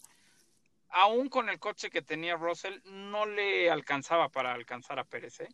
Aún 0.89 1.29
con 1.29 1.49
el 1.49 1.59
coche 1.59 1.89
que 1.89 2.01
tenía 2.01 2.35
Russell, 2.35 2.79
no 2.85 3.25
le 3.25 3.69
alcanzaba 3.69 4.29
para 4.29 4.53
alcanzar 4.53 4.99
a 4.99 5.03
Pérez, 5.03 5.41
¿eh? 5.41 5.49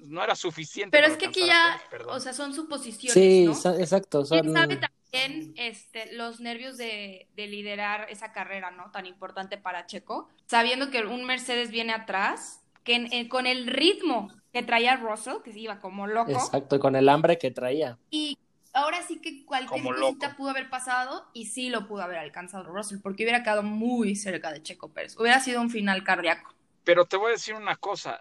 No 0.00 0.22
era 0.24 0.34
suficiente. 0.34 0.96
pero 0.96 1.06
es 1.12 1.16
que 1.18 1.26
aquí 1.26 1.46
ya, 1.46 1.80
perdón. 1.90 2.16
o 2.16 2.20
sea, 2.20 2.32
son 2.32 2.54
suposiciones, 2.54 3.12
Sí, 3.14 3.44
exacto. 3.78 4.24
¿Quién 4.24 4.44
son- 4.44 4.52
sabe 4.54 4.76
también 4.76 5.52
este, 5.56 6.12
los 6.14 6.40
nervios 6.40 6.76
de, 6.76 7.28
de 7.36 7.46
liderar 7.46 8.06
esa 8.10 8.32
carrera, 8.32 8.70
¿no? 8.70 8.90
Tan 8.90 9.06
importante 9.06 9.58
para 9.58 9.86
Checo, 9.86 10.28
sabiendo 10.46 10.90
que 10.90 11.02
un 11.04 11.24
Mercedes 11.24 11.70
viene 11.70 11.92
atrás, 11.92 12.62
que 12.84 12.94
en- 12.94 13.12
en- 13.12 13.28
con 13.28 13.46
el 13.46 13.66
ritmo 13.66 14.32
que 14.52 14.62
traía 14.62 14.96
Russell, 14.96 15.42
que 15.44 15.52
se 15.52 15.60
iba 15.60 15.80
como 15.80 16.06
loco, 16.06 16.32
Exacto, 16.32 16.76
y 16.76 16.78
con 16.80 16.96
el 16.96 17.08
hambre 17.08 17.38
que 17.38 17.50
traía. 17.50 17.98
y 18.10 18.36
ahora 18.72 19.02
sí 19.02 19.20
que 19.20 19.44
cualquier 19.44 19.82
cosita 19.84 20.36
pudo 20.36 20.50
haber 20.50 20.70
pasado 20.70 21.26
y 21.34 21.46
sí 21.46 21.68
lo 21.70 21.86
pudo 21.88 22.02
haber 22.02 22.18
alcanzado 22.18 22.64
Russell, 22.64 22.98
porque 23.02 23.24
hubiera 23.24 23.42
quedado 23.42 23.62
muy 23.62 24.16
cerca 24.16 24.50
de 24.52 24.62
Checo 24.62 24.88
Pérez. 24.92 25.16
Hubiera 25.18 25.40
sido 25.40 25.60
un 25.60 25.70
final 25.70 26.02
cardíaco. 26.04 26.54
Pero 26.84 27.04
te 27.04 27.16
voy 27.16 27.28
a 27.28 27.32
decir 27.32 27.54
una 27.54 27.76
cosa. 27.76 28.20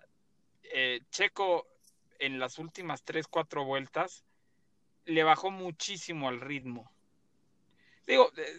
Eh, 0.70 1.02
Checo 1.12 1.68
en 2.20 2.40
las 2.40 2.58
últimas 2.58 3.04
tres, 3.04 3.28
cuatro 3.28 3.64
vueltas 3.66 4.24
le 5.06 5.24
bajó 5.24 5.52
muchísimo 5.52 6.28
al 6.28 6.42
ritmo. 6.42 6.92
Digo, 8.06 8.32
eh, 8.38 8.56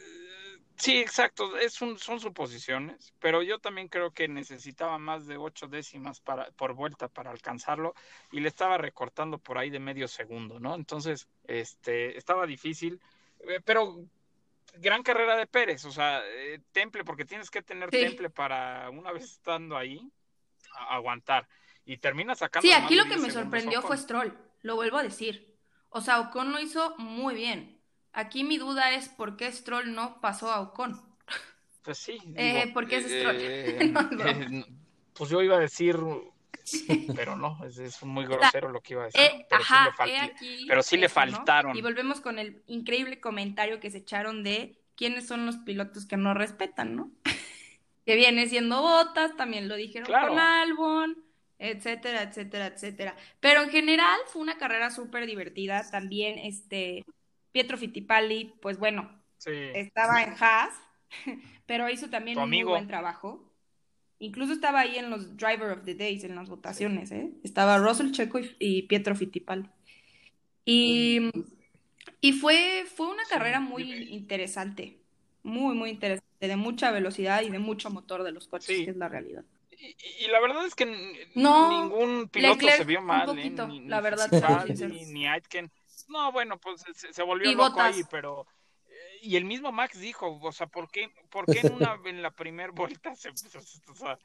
sí, 0.76 0.98
exacto, 0.98 1.56
es 1.58 1.80
un- 1.82 1.98
son 1.98 2.20
suposiciones, 2.20 3.12
pero 3.18 3.42
yo 3.42 3.58
también 3.58 3.88
creo 3.88 4.12
que 4.12 4.28
necesitaba 4.28 4.98
más 4.98 5.26
de 5.26 5.36
ocho 5.36 5.66
décimas 5.68 6.20
para, 6.20 6.50
por 6.52 6.74
vuelta 6.74 7.08
para 7.08 7.30
alcanzarlo 7.30 7.94
y 8.32 8.40
le 8.40 8.48
estaba 8.48 8.78
recortando 8.78 9.38
por 9.38 9.58
ahí 9.58 9.70
de 9.70 9.80
medio 9.80 10.08
segundo, 10.08 10.60
¿no? 10.60 10.74
Entonces, 10.74 11.28
este, 11.44 12.16
estaba 12.16 12.46
difícil, 12.46 13.00
eh, 13.40 13.60
pero 13.64 14.04
gran 14.74 15.02
carrera 15.02 15.36
de 15.36 15.46
Pérez, 15.48 15.84
o 15.84 15.90
sea, 15.90 16.22
eh, 16.24 16.60
temple, 16.72 17.04
porque 17.04 17.24
tienes 17.24 17.50
que 17.50 17.62
tener 17.62 17.90
Sí. 17.90 17.98
temple 17.98 18.30
para 18.30 18.88
una 18.90 19.10
vez 19.12 19.24
estando 19.24 19.76
ahí, 19.76 20.00
a- 20.74 20.94
aguantar. 20.94 21.48
Y 21.90 21.98
termina 21.98 22.34
sacando. 22.36 22.66
Sí, 22.66 22.72
aquí 22.72 22.94
lo 22.94 23.02
que 23.04 23.10
10 23.16 23.20
me 23.22 23.30
sorprendió 23.30 23.78
Ocon. 23.80 23.88
fue 23.88 23.98
Stroll, 23.98 24.38
lo 24.62 24.76
vuelvo 24.76 24.98
a 24.98 25.02
decir. 25.02 25.56
O 25.88 26.00
sea, 26.00 26.20
Ocon 26.20 26.52
lo 26.52 26.60
hizo 26.60 26.94
muy 26.98 27.34
bien. 27.34 27.80
Aquí 28.12 28.44
mi 28.44 28.58
duda 28.58 28.92
es 28.94 29.08
por 29.08 29.36
qué 29.36 29.50
Stroll 29.50 29.92
no 29.94 30.20
pasó 30.20 30.52
a 30.52 30.60
Ocon. 30.60 31.00
Pues 31.82 31.98
sí. 31.98 32.18
Eh, 32.36 32.60
digo, 32.62 32.74
¿por 32.74 32.86
qué 32.86 32.98
es 32.98 33.06
Stroll? 33.06 33.36
eh, 33.40 33.90
No, 33.92 34.02
no. 34.02 34.24
eh, 34.24 34.64
pues 35.14 35.30
yo 35.30 35.42
iba 35.42 35.56
a 35.56 35.60
decir, 35.60 35.96
pero 37.16 37.34
no, 37.36 37.58
es, 37.64 37.78
es 37.78 38.02
muy 38.04 38.24
grosero 38.24 38.68
lo 38.68 38.80
que 38.80 38.92
iba 38.94 39.02
a 39.02 39.06
decir. 39.06 39.20
Eh, 39.20 39.46
pero 39.48 39.62
sí 39.64 39.72
ajá, 39.72 40.06
le 40.06 40.12
he 40.14 40.18
aquí 40.20 40.64
pero 40.68 40.82
sí 40.84 40.96
le 40.96 41.08
faltaron. 41.08 41.76
Y 41.76 41.82
volvemos 41.82 42.20
con 42.20 42.38
el 42.38 42.62
increíble 42.68 43.18
comentario 43.20 43.80
que 43.80 43.90
se 43.90 43.98
echaron 43.98 44.44
de 44.44 44.78
quiénes 44.94 45.26
son 45.26 45.44
los 45.46 45.56
pilotos 45.56 46.06
que 46.06 46.16
no 46.16 46.34
respetan, 46.34 46.94
¿no? 46.94 47.10
que 48.06 48.14
viene 48.14 48.48
siendo 48.48 48.80
Botas, 48.80 49.36
también 49.36 49.68
lo 49.68 49.74
dijeron 49.74 50.06
Claro. 50.06 50.28
con 50.28 50.38
Albon, 50.38 51.24
etcétera, 51.60 52.22
etcétera, 52.22 52.66
etcétera. 52.68 53.16
Pero 53.40 53.62
en 53.62 53.70
general 53.70 54.18
fue 54.28 54.42
una 54.42 54.58
carrera 54.58 54.90
súper 54.90 55.26
divertida. 55.26 55.88
También 55.90 56.38
este 56.38 57.04
Pietro 57.52 57.76
Fittipaldi, 57.78 58.54
pues 58.62 58.78
bueno, 58.78 59.22
Sí. 59.38 59.50
estaba 59.74 60.22
en 60.22 60.34
Haas, 60.38 60.74
pero 61.66 61.88
hizo 61.88 62.10
también 62.10 62.38
un 62.38 62.48
muy 62.50 62.62
buen 62.62 62.86
trabajo. 62.88 63.46
Incluso 64.18 64.52
estaba 64.52 64.80
ahí 64.80 64.96
en 64.98 65.08
los 65.10 65.36
Driver 65.38 65.70
of 65.70 65.84
the 65.84 65.94
Days, 65.94 66.24
en 66.24 66.34
las 66.34 66.48
votaciones, 66.50 67.10
¿eh? 67.10 67.30
Estaba 67.42 67.78
Russell 67.78 68.10
Checo 68.12 68.38
y, 68.40 68.54
y 68.58 68.82
Pietro 68.82 69.14
Fittipaldi. 69.16 69.68
Y, 70.64 71.30
y 72.20 72.32
fue, 72.32 72.84
fue 72.94 73.08
una 73.08 73.24
carrera 73.30 73.60
muy 73.60 73.90
interesante, 74.12 74.98
muy, 75.42 75.74
muy 75.74 75.90
interesante, 75.90 76.26
de 76.38 76.56
mucha 76.56 76.90
velocidad 76.90 77.42
y 77.42 77.50
de 77.50 77.58
mucho 77.58 77.90
motor 77.90 78.22
de 78.22 78.32
los 78.32 78.46
coches, 78.46 78.76
Sí. 78.76 78.84
que 78.84 78.90
es 78.90 78.96
la 78.96 79.08
realidad. 79.08 79.44
Y, 79.80 79.96
y 80.24 80.28
la 80.28 80.40
verdad 80.40 80.66
es 80.66 80.74
que 80.74 80.86
No, 81.34 81.68
ningún 81.68 82.28
piloto 82.28 82.54
Leclerc 82.56 82.76
se 82.78 82.84
vio 82.84 83.00
mal, 83.00 83.22
¿eh? 83.22 83.26
poquito, 83.26 83.66
Ni, 83.66 83.80
la 83.88 83.96
ni 83.98 84.02
verdad, 84.02 84.28
sinceros. 84.60 85.08
ni 85.08 85.26
Aitken. 85.26 85.70
No, 86.08 86.32
bueno, 86.32 86.58
pues 86.58 86.82
se, 86.94 87.12
se 87.12 87.22
volvió 87.22 87.50
Y 87.50 87.54
loco 87.54 87.80
ahí, 87.80 88.02
pero 88.10 88.46
y 89.22 89.36
el 89.36 89.44
mismo 89.44 89.70
Max 89.72 89.98
dijo, 89.98 90.38
o 90.40 90.52
sea, 90.52 90.66
¿por 90.66 90.90
qué, 90.90 91.10
por 91.30 91.48
qué 91.48 91.60
en 91.60 91.70
una 91.72 91.98
en 92.04 92.22
la 92.22 92.30
primera 92.30 92.72
vuelta 92.72 93.14
se, 93.14 93.28
o 93.30 93.94
sea, 93.94 94.18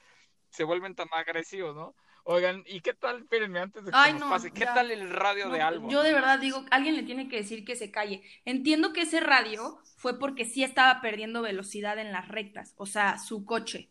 se 0.50 0.64
vuelven 0.64 0.96
tan 0.96 1.08
agresivos, 1.12 1.76
no? 1.76 1.96
Oigan, 2.24 2.64
¿y 2.66 2.82
qué 2.82 2.94
tal? 2.94 3.20
Espérenme 3.20 3.60
antes 3.60 3.86
de 3.86 3.94
que 3.94 3.98
Ay, 3.98 4.14
nos 4.14 4.22
no, 4.22 4.30
pase, 4.30 4.52
¿qué 4.52 4.62
ya. 4.62 4.74
tal 4.74 4.90
el 4.92 5.10
radio 5.12 5.48
No, 5.48 5.54
de 5.54 5.62
Albon? 5.62 5.90
Yo 5.92 6.02
de 6.02 6.14
verdad 6.14 6.40
digo, 6.40 6.66
alguien 6.72 6.96
le 6.96 7.04
tiene 7.04 7.28
que 7.30 7.38
decir 7.38 7.64
que 7.66 7.76
se 7.76 7.92
calle. 7.92 8.24
Entiendo 8.46 8.94
que 8.94 9.02
ese 9.02 9.20
radio 9.20 9.80
fue 9.98 10.18
porque 10.20 10.46
sí 10.46 10.64
estaba 10.64 11.02
perdiendo 11.02 11.42
velocidad 11.42 12.00
en 12.00 12.12
las 12.12 12.28
rectas, 12.28 12.74
o 12.78 12.86
sea, 12.86 13.18
su 13.20 13.46
coche. 13.46 13.90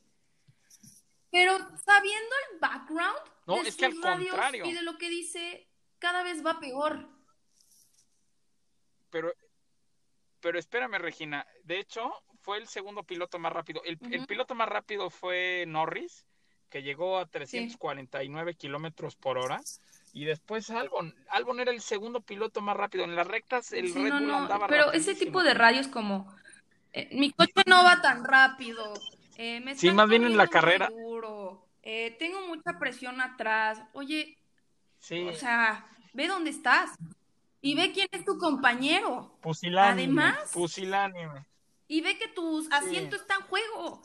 Pero 1.34 1.58
sabiendo 1.84 2.34
el 2.52 2.60
background 2.60 3.18
No, 3.46 3.60
de 3.60 3.68
es 3.68 3.76
que 3.76 3.86
al 3.86 4.00
radios 4.00 4.30
contrario. 4.30 4.66
y 4.66 4.72
de 4.72 4.82
lo 4.82 4.96
que 4.98 5.08
dice, 5.08 5.66
cada 5.98 6.22
vez 6.22 6.46
va 6.46 6.60
peor. 6.60 7.08
Pero, 9.10 9.34
pero 10.40 10.60
espérame, 10.60 11.00
Regina. 11.00 11.44
De 11.64 11.80
hecho, 11.80 12.12
fue 12.40 12.58
el 12.58 12.68
segundo 12.68 13.02
piloto 13.02 13.40
más 13.40 13.52
rápido. 13.52 13.82
El, 13.84 13.98
piloto 14.28 14.54
más 14.54 14.68
rápido 14.68 15.10
fue 15.10 15.64
Norris, 15.66 16.24
que 16.70 16.84
llegó 16.84 17.18
a 17.18 17.26
349 17.26 18.54
kilómetros 18.54 19.16
por 19.16 19.36
hora. 19.36 19.60
Y 20.12 20.26
después 20.26 20.70
Albon. 20.70 21.16
Albon 21.30 21.58
era 21.58 21.72
el 21.72 21.80
segundo 21.80 22.20
piloto 22.20 22.60
más 22.60 22.76
rápido. 22.76 23.02
En 23.02 23.16
las 23.16 23.26
rectas 23.26 23.72
el 23.72 23.88
Sí, 23.92 23.94
Red 23.94 24.10
no, 24.10 24.18
Bull 24.20 24.28
no, 24.28 24.36
andaba 24.36 24.68
pero 24.68 24.92
ese 24.92 25.16
tipo 25.16 25.42
de 25.42 25.54
radios 25.54 25.88
como, 25.88 26.32
eh, 26.92 27.08
mi 27.10 27.32
coche 27.32 27.62
no 27.66 27.82
va 27.82 28.00
tan 28.00 28.24
rápido, 28.24 28.94
eh, 29.36 29.60
me 29.60 29.74
Sí, 29.74 29.86
están 29.88 29.96
más 29.96 30.08
bien 30.08 30.24
en 30.24 30.36
la 30.36 30.46
carrera. 30.48 30.90
eh, 31.82 32.16
tengo 32.18 32.46
mucha 32.46 32.78
presión 32.78 33.20
atrás. 33.20 33.80
Oye, 33.92 34.38
Sí, 35.00 35.20
O 35.28 35.34
sea, 35.34 35.84
ve 36.14 36.26
dónde 36.28 36.48
estás 36.48 36.90
y 37.60 37.74
ve 37.74 37.92
quién 37.92 38.08
es 38.10 38.24
tu 38.24 38.38
compañero 38.38 39.36
pusilánime. 39.42 40.02
además- 40.32 40.50
Pusilánime. 40.54 41.44
y 41.88 42.00
ve 42.00 42.16
que 42.16 42.28
tu 42.28 42.66
asiento 42.70 43.14
está 43.16 43.34
en 43.34 43.42
juego. 43.42 44.00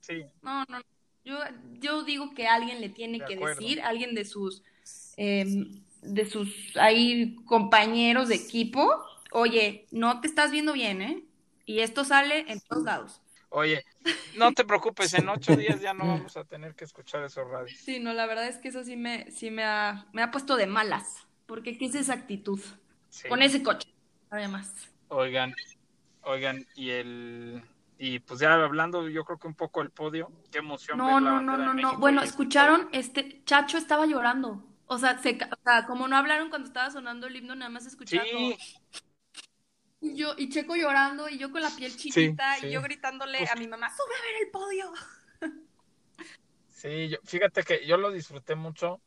Sí. 0.00 0.24
No, 0.42 0.60
no, 0.68 0.78
no. 0.78 0.84
Yo, 1.24 1.38
yo 1.80 2.02
digo 2.02 2.34
que 2.34 2.46
alguien 2.48 2.80
le 2.82 2.90
tiene 2.90 3.18
De 3.18 3.24
que 3.24 3.34
acuerdo. 3.36 3.60
decir, 3.60 3.80
alguien 3.80 4.14
de 4.14 4.24
sus, 4.26 4.62
em, 5.16 5.82
de 6.02 6.24
sus 6.28 6.76
ahí 6.76 7.36
compañeros 7.46 8.28
de 8.28 8.34
equipo, 8.36 8.90
oye, 9.32 9.86
no 9.90 10.20
te 10.20 10.26
estás 10.28 10.50
viendo 10.50 10.72
bien, 10.74 11.00
¿eh? 11.02 11.24
Y 11.64 11.80
esto 11.80 12.04
sale 12.04 12.44
en 12.50 12.60
todos 12.60 12.82
lados. 12.84 13.20
Oye, 13.50 13.84
no 14.36 14.52
te 14.52 14.64
preocupes, 14.64 15.14
en 15.14 15.28
ocho 15.28 15.56
días 15.56 15.80
ya 15.80 15.94
no 15.94 16.06
vamos 16.06 16.36
a 16.36 16.44
tener 16.44 16.74
que 16.74 16.84
escuchar 16.84 17.24
esos 17.24 17.48
radios. 17.48 17.78
Sí, 17.78 18.00
no, 18.00 18.12
la 18.12 18.26
verdad 18.26 18.46
es 18.46 18.58
que 18.58 18.68
eso 18.68 18.84
sí 18.84 18.96
me, 18.96 19.30
sí 19.30 19.50
me 19.50 19.64
ha, 19.64 20.06
me 20.12 20.22
ha 20.22 20.30
puesto 20.30 20.56
de 20.56 20.66
malas, 20.66 21.26
porque 21.46 21.78
¿qué 21.78 21.86
es 21.86 21.94
esa 21.94 22.14
actitud? 22.14 22.60
Sí. 23.10 23.28
Con 23.28 23.42
ese 23.42 23.62
coche, 23.62 23.88
además. 24.30 24.72
Oigan, 25.08 25.54
oigan, 26.22 26.66
y 26.74 26.90
el 26.90 27.62
y 27.98 28.20
pues 28.20 28.38
ya 28.38 28.54
hablando 28.54 29.08
yo 29.08 29.24
creo 29.24 29.38
que 29.38 29.48
un 29.48 29.54
poco 29.54 29.82
el 29.82 29.90
podio, 29.90 30.30
qué 30.52 30.58
emoción 30.58 30.98
No, 30.98 31.06
ver 31.06 31.14
la 31.14 31.20
no, 31.20 31.40
no, 31.40 31.56
no, 31.56 31.74
no. 31.74 31.98
Bueno, 31.98 32.22
escucharon, 32.22 32.88
este 32.92 33.42
Chacho 33.44 33.76
estaba 33.76 34.06
llorando. 34.06 34.64
O 34.86 34.98
sea, 34.98 35.18
se, 35.18 35.34
o 35.34 35.62
sea, 35.64 35.84
como 35.84 36.06
no 36.06 36.16
hablaron 36.16 36.48
cuando 36.48 36.68
estaba 36.68 36.90
sonando 36.90 37.26
el 37.26 37.36
himno, 37.36 37.56
nada 37.56 37.70
más 37.70 37.86
escuchando. 37.86 38.24
Sí, 38.24 38.56
Y 40.00 40.14
yo, 40.16 40.34
y 40.36 40.48
Checo 40.48 40.76
llorando, 40.76 41.28
y 41.28 41.38
yo 41.38 41.50
con 41.50 41.60
la 41.62 41.70
piel 41.70 41.96
chiquita, 41.96 42.56
sí. 42.56 42.66
y 42.66 42.70
yo 42.70 42.82
gritándole 42.82 43.38
Pues- 43.38 43.50
a 43.50 43.56
mi 43.56 43.66
mamá, 43.66 43.90
sube 43.90 44.14
a 44.16 44.22
ver 44.22 44.42
el 44.44 44.50
podio. 44.50 44.92
sí, 46.68 47.08
yo, 47.08 47.18
fíjate 47.24 47.62
que 47.64 47.86
yo 47.86 47.96
lo 47.96 48.10
disfruté 48.10 48.54
mucho 48.54 49.00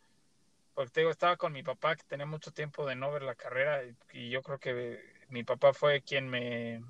porque 0.74 0.92
te 0.92 1.00
digo, 1.02 1.12
estaba 1.12 1.36
con 1.38 1.52
mi 1.52 1.64
papá 1.64 1.96
que 1.96 2.04
tenía 2.04 2.26
mucho 2.26 2.52
tiempo 2.52 2.86
de 2.86 2.96
no 2.96 3.12
ver 3.12 3.24
la 3.24 3.36
carrera 3.36 3.84
y, 3.84 3.94
y 4.14 4.30
yo 4.30 4.42
creo 4.42 4.58
que 4.58 5.00
mi 5.30 5.44
papá 5.44 5.74
fue 5.74 6.02
quien 6.02 6.30
me, 6.30 6.82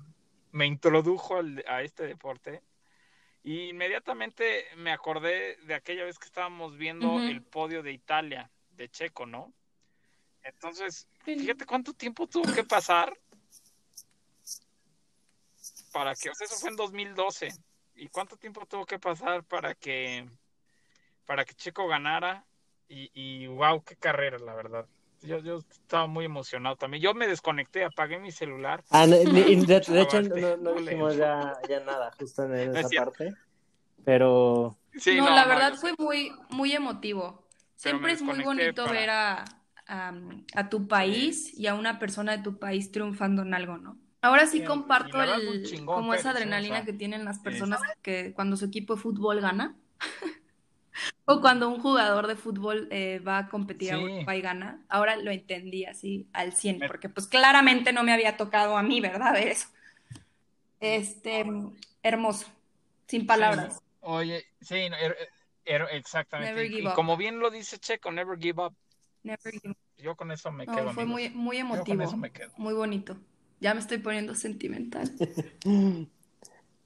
me 0.52 0.66
introdujo 0.66 1.36
al- 1.38 1.64
a 1.66 1.82
este 1.82 2.04
deporte. 2.06 2.62
Y 3.44 3.70
inmediatamente 3.70 4.66
me 4.76 4.92
acordé 4.92 5.56
de 5.64 5.74
aquella 5.74 6.04
vez 6.04 6.16
que 6.18 6.26
estábamos 6.26 6.76
viendo 6.76 7.18
el 7.18 7.42
podio 7.42 7.82
de 7.82 7.92
Italia, 7.92 8.50
de 8.70 8.88
Checo, 8.88 9.26
¿no? 9.26 9.52
Entonces, 10.44 11.08
fíjate 11.24 11.66
cuánto 11.66 11.92
tiempo 11.92 12.28
tuvo 12.28 12.52
que 12.52 12.62
pasar 12.62 13.12
para 15.92 16.14
que, 16.14 16.30
o 16.30 16.34
sea, 16.34 16.46
eso 16.46 16.56
fue 16.56 16.70
en 16.70 16.76
2012. 16.76 17.52
¿Y 17.94 18.08
cuánto 18.08 18.36
tiempo 18.36 18.64
tuvo 18.66 18.86
que 18.86 18.98
pasar 18.98 19.44
para 19.44 19.74
que 19.74 20.28
para 21.26 21.44
que 21.44 21.54
Checo 21.54 21.86
ganara? 21.86 22.44
Y, 22.88 23.10
y 23.14 23.46
wow, 23.46 23.82
qué 23.84 23.96
carrera, 23.96 24.38
la 24.38 24.54
verdad. 24.54 24.86
Yo, 25.22 25.38
yo 25.38 25.58
estaba 25.58 26.06
muy 26.06 26.24
emocionado 26.24 26.76
también. 26.76 27.02
Yo 27.02 27.14
me 27.14 27.28
desconecté, 27.28 27.84
apagué 27.84 28.18
mi 28.18 28.32
celular. 28.32 28.82
Ah, 28.90 29.06
no, 29.06 29.16
ni- 29.16 29.40
y 29.40 29.56
de, 29.64 29.80
de 29.80 30.00
hecho, 30.02 30.20
no, 30.20 30.56
no 30.56 30.74
dijimos 30.74 31.16
ya, 31.16 31.56
ya 31.68 31.80
nada 31.80 32.10
justo 32.18 32.44
en 32.44 32.54
es 32.54 32.76
esa 32.76 32.88
parte. 33.04 33.34
Pero 34.04 34.76
Sí, 34.96 35.16
no, 35.16 35.30
la 35.30 35.42
no, 35.44 35.48
verdad 35.48 35.74
fue 35.74 35.94
muy, 35.98 36.32
muy 36.50 36.72
emotivo. 36.72 37.46
Siempre 37.76 38.12
es 38.12 38.22
muy 38.22 38.42
bonito 38.42 38.84
para- 38.84 39.00
ver 39.00 39.10
a, 39.10 39.44
a, 39.86 40.12
a 40.54 40.68
tu 40.68 40.86
país 40.88 41.56
y 41.58 41.66
a 41.66 41.74
una 41.74 41.98
persona 41.98 42.36
de 42.36 42.42
tu 42.42 42.58
país 42.58 42.92
triunfando 42.92 43.42
en 43.42 43.54
algo, 43.54 43.78
¿no? 43.78 43.96
Ahora 44.22 44.46
sí 44.46 44.62
comparto 44.64 45.20
el, 45.22 45.64
chingón 45.66 45.96
como 45.96 46.14
esa 46.14 46.30
adrenalina 46.30 46.76
sea, 46.76 46.84
que 46.84 46.92
tienen 46.92 47.24
las 47.24 47.40
personas 47.40 47.80
que 48.02 48.32
cuando 48.32 48.56
su 48.56 48.64
equipo 48.66 48.94
de 48.94 49.00
fútbol 49.02 49.40
gana. 49.40 49.76
O 51.24 51.40
cuando 51.40 51.68
un 51.68 51.80
jugador 51.80 52.26
de 52.26 52.36
fútbol 52.36 52.86
eh, 52.90 53.18
va 53.20 53.38
a 53.38 53.48
competir 53.48 53.92
a 53.92 53.96
Sí. 53.96 54.02
Europa 54.02 54.36
y 54.36 54.40
gana. 54.42 54.84
Ahora 54.88 55.16
lo 55.16 55.30
entendí 55.30 55.86
así 55.86 56.26
al 56.32 56.52
100, 56.52 56.78
Me- 56.80 56.86
porque 56.86 57.08
pues 57.08 57.26
claramente 57.28 57.92
no 57.92 58.02
me 58.02 58.12
había 58.12 58.36
tocado 58.36 58.76
a 58.76 58.82
mí, 58.82 59.00
¿verdad? 59.00 59.32
Ver 59.32 59.48
eso. 59.48 59.68
Este, 60.80 61.44
hermoso, 62.02 62.46
sin 63.06 63.26
palabras. 63.26 63.74
Sí, 63.76 63.80
oye, 64.00 64.44
sí, 64.60 64.90
no, 64.90 64.96
er- 64.96 65.16
er- 65.64 65.88
exactamente. 65.92 66.52
Never 66.54 66.70
Y- 66.72 66.86
up. 66.86 66.94
como 66.94 67.16
bien 67.16 67.38
lo 67.38 67.50
dice 67.50 67.78
Checo, 67.78 68.10
never 68.12 68.38
give 68.38 68.60
up. 68.62 68.74
Never 69.22 69.52
give- 69.54 69.76
Yo 69.96 70.16
con 70.16 70.30
eso 70.32 70.50
me 70.50 70.66
No, 70.66 70.74
quedo, 70.74 70.92
fue 70.92 71.06
muy, 71.06 71.30
muy 71.30 71.58
Yo 71.58 71.66
con 71.68 71.76
emotivo, 71.76 72.02
eso 72.02 72.16
me 72.16 72.30
quedo. 72.32 72.50
muy 72.56 72.74
bonito. 72.74 73.16
Ya 73.62 73.74
me 73.74 73.80
estoy 73.80 73.98
poniendo 73.98 74.34
sentimental. 74.34 75.10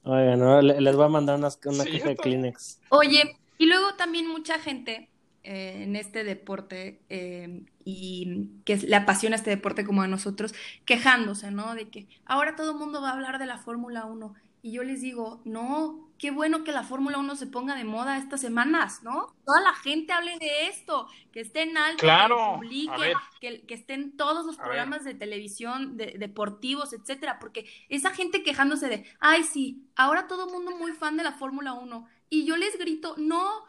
Oigan, 0.04 0.38
no, 0.40 0.62
le- 0.62 0.80
les 0.80 0.96
voy 0.96 1.06
a 1.06 1.08
mandar 1.08 1.36
unas, 1.38 1.58
una 1.64 1.84
Sí, 1.84 1.90
caja 1.90 2.10
de. 2.10 2.16
Kleenex. 2.16 2.80
Oye, 2.88 3.38
y 3.58 3.66
luego 3.66 3.94
también 3.96 4.28
mucha 4.28 4.58
gente 4.58 5.10
eh, 5.42 5.82
en 5.84 5.96
este 5.96 6.24
deporte 6.24 7.04
eh, 7.08 7.64
y 7.84 8.50
que 8.64 8.76
le 8.78 8.96
apasiona 8.96 9.36
este 9.36 9.50
deporte 9.50 9.84
como 9.84 10.02
a 10.02 10.08
nosotros, 10.08 10.54
quejándose, 10.84 11.50
¿no? 11.50 11.74
De 11.74 11.90
que 11.90 12.08
ahora 12.24 12.56
todo 12.56 12.72
el 12.72 12.78
mundo 12.78 13.00
va 13.02 13.10
a 13.10 13.12
hablar 13.14 13.38
de 13.38 13.46
la 13.46 13.58
Fórmula 13.58 14.04
1. 14.06 14.34
Y 14.62 14.72
yo 14.72 14.82
les 14.82 15.00
digo, 15.00 15.40
no, 15.44 16.10
qué 16.18 16.30
bueno 16.30 16.64
que 16.64 16.72
la 16.72 16.82
Fórmula 16.82 17.18
1 17.18 17.36
se 17.36 17.46
ponga 17.46 17.74
de 17.76 17.84
moda 17.84 18.18
estas 18.18 18.40
semanas, 18.40 19.02
¿no? 19.02 19.36
Toda 19.44 19.60
la 19.60 19.74
gente 19.74 20.12
hable 20.12 20.38
de 20.38 20.66
esto, 20.68 21.08
que 21.32 21.40
esté 21.40 21.62
en 21.62 21.76
alto, 21.76 22.06
que 22.06 22.06
Claro, 22.06 22.36
lo 22.36 22.42
a 22.44 22.54
publique, 22.56 23.00
ver. 23.00 23.16
que, 23.40 23.66
que 23.66 23.74
estén 23.74 24.16
todos 24.16 24.44
los 24.44 24.56
programas 24.56 25.04
de 25.04 25.14
televisión, 25.14 25.96
de, 25.96 26.16
deportivos, 26.18 26.92
etcétera, 26.92 27.38
porque 27.38 27.66
esa 27.88 28.10
gente 28.10 28.42
quejándose 28.42 28.88
de, 28.88 29.04
ay, 29.20 29.44
sí, 29.44 29.86
ahora 29.94 30.26
todo 30.26 30.46
el 30.46 30.52
mundo 30.52 30.72
muy 30.76 30.92
fan 30.92 31.16
de 31.16 31.22
la 31.24 31.32
Fórmula 31.32 31.74
1, 31.74 32.08
y 32.28 32.44
yo 32.44 32.56
les 32.56 32.76
grito, 32.78 33.14
no, 33.18 33.64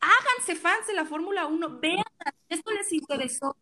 háganse 0.00 0.54
fans 0.56 0.86
de 0.86 0.94
la 0.94 1.04
Fórmula 1.04 1.46
1, 1.46 1.78
vean, 1.80 2.04
esto 2.48 2.70
les 2.72 2.92
interesó, 2.92 3.56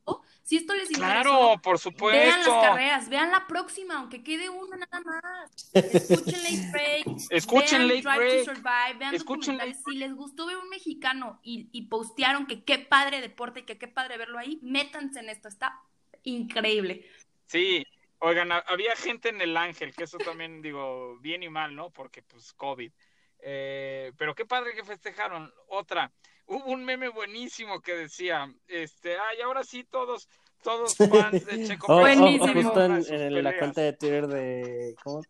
si 0.46 0.56
esto 0.58 0.74
les 0.74 0.90
interesó, 0.90 1.22
Claro, 1.22 1.60
por 1.60 1.74
vean 1.74 1.74
las 1.74 1.82
supuesto. 1.82 2.60
carreras, 2.62 3.08
vean 3.08 3.30
la 3.32 3.46
próxima, 3.46 3.96
aunque 3.98 4.22
quede 4.22 4.48
una 4.48 4.76
nada 4.76 5.00
más, 5.04 5.50
escuchen 5.72 6.42
Late 6.42 6.70
Break, 6.72 7.06
Escuchen 7.30 7.78
vean 7.80 7.88
Late 7.88 8.02
Drive 8.02 8.16
Break. 8.18 8.44
to 8.44 8.54
Survive, 8.54 8.94
vean 8.98 9.14
Escuchen 9.14 9.58
documentales, 9.58 9.84
si 9.84 9.96
les 9.96 10.14
gustó 10.14 10.46
ver 10.46 10.56
un 10.58 10.68
mexicano 10.68 11.40
y, 11.42 11.68
y 11.72 11.88
postearon 11.88 12.46
que 12.46 12.62
qué 12.64 12.78
padre 12.78 13.20
deporte 13.20 13.60
y 13.60 13.62
que 13.64 13.76
qué 13.78 13.88
padre 13.88 14.18
verlo 14.18 14.38
ahí, 14.38 14.58
métanse 14.62 15.18
en 15.20 15.28
esto, 15.30 15.48
está 15.48 15.80
increíble. 16.22 17.04
Sí, 17.46 17.84
oigan, 18.18 18.52
ha- 18.52 18.64
había 18.68 18.94
gente 18.96 19.28
en 19.30 19.40
el 19.40 19.56
Ángel, 19.56 19.94
que 19.94 20.04
eso 20.04 20.18
también 20.18 20.62
digo, 20.62 21.18
bien 21.18 21.42
y 21.42 21.48
mal, 21.48 21.74
¿no? 21.74 21.90
Porque 21.90 22.22
pues 22.22 22.52
COVID. 22.52 22.92
Eh, 23.40 24.12
pero 24.16 24.34
qué 24.34 24.46
padre 24.46 24.74
que 24.74 24.84
festejaron. 24.84 25.52
Otra, 25.68 26.12
hubo 26.46 26.72
un 26.72 26.84
meme 26.84 27.08
buenísimo 27.08 27.80
que 27.80 27.94
decía, 27.94 28.52
este, 28.68 29.16
ay, 29.18 29.40
ahora 29.42 29.64
sí 29.64 29.84
todos, 29.84 30.28
todos 30.62 30.96
fans 31.32 31.44
de 31.46 31.64
Checo 31.64 31.86
O, 31.88 31.98
o- 31.98 32.02
Pérez 32.02 32.18
o 32.18 32.20
Buenísimo. 32.22 32.72
van 32.72 32.92
a 32.92 32.96
justo 32.96 33.14
en, 33.14 33.44
la 33.44 33.58
cuenta 33.58 33.80
de 33.80 33.92
Twitter 33.92 34.26
de. 34.26 34.96
¿Cómo? 35.02 35.22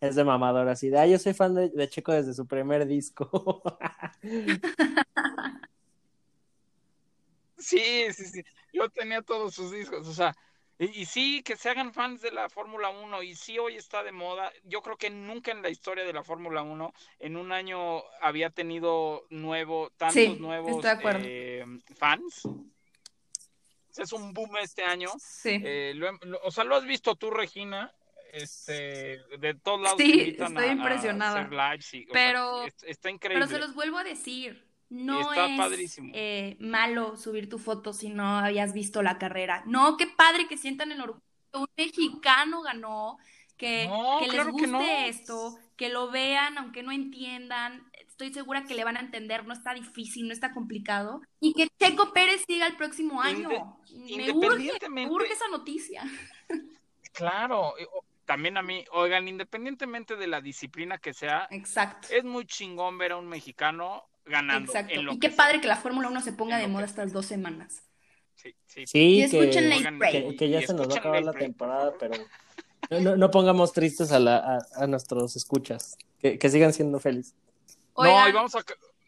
Es 0.00 0.14
de 0.14 0.24
mamador, 0.24 0.68
así 0.68 0.88
de. 0.88 0.98
Ah, 0.98 1.06
yo 1.06 1.18
soy 1.18 1.34
fan 1.34 1.54
de, 1.54 1.68
de 1.68 1.88
Checo 1.88 2.12
desde 2.12 2.32
su 2.32 2.46
primer 2.46 2.86
disco. 2.86 3.62
Sí, 7.60 8.10
sí, 8.12 8.24
sí. 8.24 8.42
Yo 8.72 8.88
tenía 8.88 9.20
todos 9.22 9.54
sus 9.54 9.70
discos, 9.70 10.08
o 10.08 10.14
sea, 10.14 10.34
y, 10.80 11.02
y 11.02 11.04
sí, 11.04 11.42
que 11.44 11.54
se 11.56 11.68
hagan 11.70 11.92
fans 11.92 12.20
de 12.22 12.32
la 12.32 12.48
Fórmula 12.48 12.88
1, 12.88 13.22
y 13.22 13.34
sí, 13.36 13.58
hoy 13.58 13.76
está 13.76 14.02
de 14.02 14.10
moda. 14.12 14.50
Yo 14.64 14.80
creo 14.82 14.96
que 14.96 15.10
nunca 15.10 15.52
en 15.52 15.62
la 15.62 15.68
historia 15.70 16.04
de 16.04 16.12
la 16.12 16.24
Fórmula 16.24 16.62
1, 16.62 16.92
en 17.20 17.36
un 17.36 17.52
año 17.52 18.02
había 18.20 18.50
tenido 18.50 19.26
nuevo, 19.30 19.90
tantos 19.96 20.14
Sí, 20.14 20.36
nuevos 20.40 20.84
eh, 21.22 21.64
fans. 21.96 22.42
Es 23.96 24.12
un 24.12 24.32
boom 24.32 24.56
este 24.58 24.82
año. 24.84 25.10
Sí. 25.18 25.60
Eh, 25.62 25.92
lo 25.94 26.10
o 26.44 26.50
sea, 26.50 26.64
lo 26.64 26.76
has 26.76 26.84
visto 26.84 27.16
tú, 27.16 27.30
Regina, 27.30 27.92
este, 28.32 29.18
de 29.38 29.54
todos 29.62 29.80
lados 29.80 29.98
Sí, 29.98 30.30
estoy 30.38 30.56
a- 30.56 30.60
a, 30.60 30.66
impresionada. 30.72 31.40
hacer 31.40 31.52
lives 31.52 31.94
y, 31.94 32.02
o 32.04 32.04
sea, 32.04 32.12
Pero- 32.12 32.64
es- 32.64 32.82
está 32.84 33.10
increíble. 33.10 33.44
Pero 33.46 33.58
se 33.60 33.64
los 33.66 33.74
vuelvo 33.74 33.98
a 33.98 34.04
decir, 34.04 34.64
no 34.90 35.20
Está 35.20 35.46
es 35.46 35.56
padrísimo. 35.58 36.12
eh, 36.14 36.56
malo 36.60 37.16
subir 37.16 37.48
tu 37.48 37.58
foto 37.58 37.92
si 37.92 38.10
no 38.10 38.38
habías 38.38 38.72
visto 38.74 39.02
la 39.02 39.18
carrera. 39.18 39.62
No, 39.66 39.96
qué 39.96 40.06
padre 40.06 40.46
que 40.48 40.58
sientan 40.58 40.92
el 40.92 41.00
orgullo. 41.00 41.22
Un 41.52 41.66
mexicano 41.76 42.62
ganó, 42.62 43.18
que, 43.56 43.86
No, 43.88 44.18
que 44.20 44.26
les 44.26 44.34
claro 44.34 44.46
que 44.50 44.52
guste 44.52 44.66
no. 44.68 44.80
esto, 44.80 45.58
que 45.76 45.88
lo 45.88 46.10
vean, 46.10 46.58
aunque 46.58 46.82
no 46.82 46.92
entiendan. 46.92 47.90
Estoy 48.06 48.32
segura 48.34 48.64
que 48.64 48.74
le 48.74 48.84
van 48.84 48.96
a 48.96 49.00
entender, 49.00 49.46
no 49.46 49.54
está 49.54 49.72
difícil, 49.74 50.26
no 50.28 50.32
está 50.34 50.52
complicado. 50.52 51.22
Y 51.40 51.54
que 51.54 51.68
Checo 51.78 52.12
Pérez 52.12 52.44
siga 52.46 52.66
el 52.66 52.76
próximo 52.76 53.22
año. 53.22 53.48
Inde- 53.88 54.26
Me 54.34 54.46
urge, 54.46 54.88
me 54.90 55.08
urge 55.08 55.32
esa 55.32 55.48
noticia. 55.48 56.04
Claro, 57.12 57.74
también 58.24 58.56
a 58.56 58.62
mí, 58.62 58.84
oigan, 58.92 59.26
independientemente 59.26 60.16
de 60.16 60.26
la 60.26 60.40
disciplina 60.40 60.98
que 60.98 61.12
sea, 61.12 61.48
Exacto. 61.50 62.08
es 62.10 62.24
muy 62.24 62.46
chingón 62.46 62.98
ver 62.98 63.12
a 63.12 63.16
un 63.16 63.28
mexicano 63.28 64.04
ganando 64.26 64.66
Exacto. 64.70 64.94
en 64.94 65.04
lo 65.06 65.12
Y 65.12 65.18
que 65.18 65.28
qué 65.28 65.34
sea. 65.34 65.44
padre 65.44 65.60
que 65.60 65.68
la 65.68 65.76
Fórmula 65.76 66.08
1 66.08 66.20
se 66.22 66.32
ponga 66.32 66.56
En 66.56 66.62
de 66.62 66.68
moda 66.68 66.84
que 66.84 66.90
estas 66.90 67.12
dos 67.12 67.26
semanas. 67.26 67.82
Sí, 68.34 68.54
sí. 68.66 68.86
Sí, 68.86 68.98
Y 68.98 69.30
que, 69.30 69.38
escuchen 69.42 69.64
Late 69.68 69.78
Oigan, 69.78 69.98
Break. 69.98 70.12
que, 70.12 70.36
que 70.36 70.48
ya 70.50 70.60
y 70.60 70.66
se 70.66 70.74
nos 70.74 70.88
va 70.88 70.94
a 70.94 70.98
acabar 70.98 71.16
Late 71.18 71.26
la 71.26 71.32
Break, 71.32 71.44
temporada, 71.46 71.90
por 71.90 71.98
pero 71.98 72.14
no, 72.90 73.00
no, 73.00 73.16
no 73.16 73.30
pongamos 73.30 73.72
tristes 73.72 74.12
a, 74.12 74.18
la, 74.18 74.36
a, 74.38 74.58
a 74.84 74.86
nuestros 74.86 75.36
escuchas. 75.36 75.96
Que, 76.20 76.38
que 76.38 76.48
sigan 76.50 76.72
siendo 76.72 76.98
felices. 77.00 77.34
No, 77.96 78.02
Oigan, 78.04 78.28
y 78.28 78.32
vamos 78.32 78.54
a, 78.54 78.58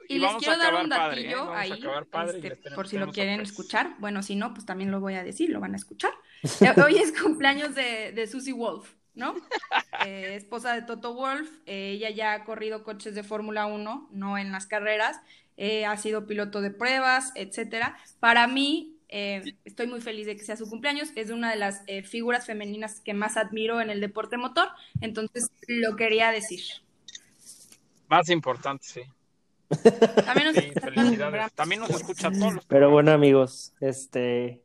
Y 0.09 0.15
y 0.15 0.19
les 0.19 0.29
vamos 0.29 0.43
a 0.43 0.47
quiero 0.47 0.63
dar 0.63 0.75
un 0.85 0.89
padre, 0.91 1.21
¿eh? 1.21 1.25
datillo 1.25 1.39
Vamos 1.47 1.57
a 1.57 1.61
ahí, 1.61 1.71
padre 2.11 2.37
este, 2.39 2.51
tenemos- 2.57 2.75
por 2.75 2.89
si 2.89 2.99
lo 2.99 3.11
quieren 3.13 3.41
escuchar. 3.41 3.95
Bueno, 3.99 4.23
si 4.23 4.35
no, 4.37 4.53
pues 4.55 4.67
también 4.67 4.91
lo 4.91 5.01
voy 5.01 5.15
a 5.15 5.23
decir, 5.25 5.51
lo 5.51 5.61
van 5.61 5.75
a 5.75 5.77
escuchar. 5.77 6.13
Eh, 6.61 6.75
Hoy 6.85 6.97
es 6.97 7.13
cumpleaños 7.19 7.75
de, 7.75 8.13
de 8.13 8.27
Susie 8.27 8.53
Wolf, 8.53 8.95
¿no? 9.15 9.35
Eh, 10.05 10.35
esposa 10.35 10.75
de 10.75 10.83
Toto 10.83 11.15
Wolf. 11.15 11.49
Eh, 11.65 11.93
ella 11.93 12.11
ya 12.11 12.33
ha 12.33 12.45
corrido 12.45 12.83
coches 12.83 13.15
de 13.15 13.23
Fórmula 13.23 13.67
1, 13.67 14.09
no 14.11 14.39
en 14.39 14.51
las 14.51 14.67
carreras. 14.67 15.21
Eh, 15.57 15.85
ha 15.85 15.97
sido 15.97 16.27
piloto 16.27 16.61
de 16.61 16.71
pruebas, 16.71 17.31
etcétera. 17.37 17.97
Para 18.19 18.49
mí, 18.49 18.97
eh, 19.09 19.55
estoy 19.65 19.87
muy 19.87 20.01
feliz 20.01 20.27
de 20.27 20.37
que 20.37 20.43
sea 20.43 20.57
su 20.57 20.69
cumpleaños. 20.69 21.11
Es 21.15 21.31
una 21.31 21.51
de 21.51 21.57
las 21.57 21.83
eh, 21.87 22.03
figuras 22.03 22.47
femeninas 22.47 23.01
que 23.01 23.15
más 23.15 23.37
admiro 23.37 23.81
en 23.81 23.91
el 23.91 24.01
deporte 24.01 24.37
motor. 24.37 24.69
Entonces, 25.01 25.51
lo 25.69 25.95
quería 25.97 26.31
decir. 26.31 26.63
Más 28.09 28.29
importante, 28.31 28.85
sí. 28.85 29.03
También 30.25 30.49
nos 30.49 30.57
Sí, 30.57 30.73
felicidades. 30.81 31.53
También 31.53 31.81
nos 31.81 31.91
escucha 31.91 32.31
todos 32.31 32.55
los 32.55 32.67
Pero 32.67 32.91
bueno, 32.91 33.13
amigos, 33.13 33.73
este, 33.81 34.63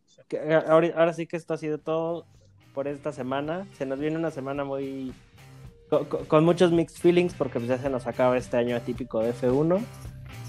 ahora 0.68 1.14
sí 1.14 1.28
que 1.28 1.38
esto 1.38 1.54
ha 1.54 1.58
sido 1.58 1.78
todo 1.78 2.26
por 2.78 2.88
esta 2.88 3.12
semana. 3.12 3.66
Se 3.76 3.88
nos 3.88 3.98
viene 3.98 4.18
una 4.18 4.30
semana 4.30 4.64
muy 4.64 5.12
co- 5.90 6.08
co- 6.08 6.20
con, 6.28 6.46
muchos 6.46 6.72
mixed 6.72 7.00
feelings 7.00 7.34
porque 7.34 7.58
pues 7.58 7.70
ya 7.70 7.80
se 7.80 7.90
nos 7.90 8.06
acaba 8.06 8.38
este 8.38 8.56
año 8.56 8.76
atípico 8.76 9.20
de 9.20 9.34
F1. 9.34 9.80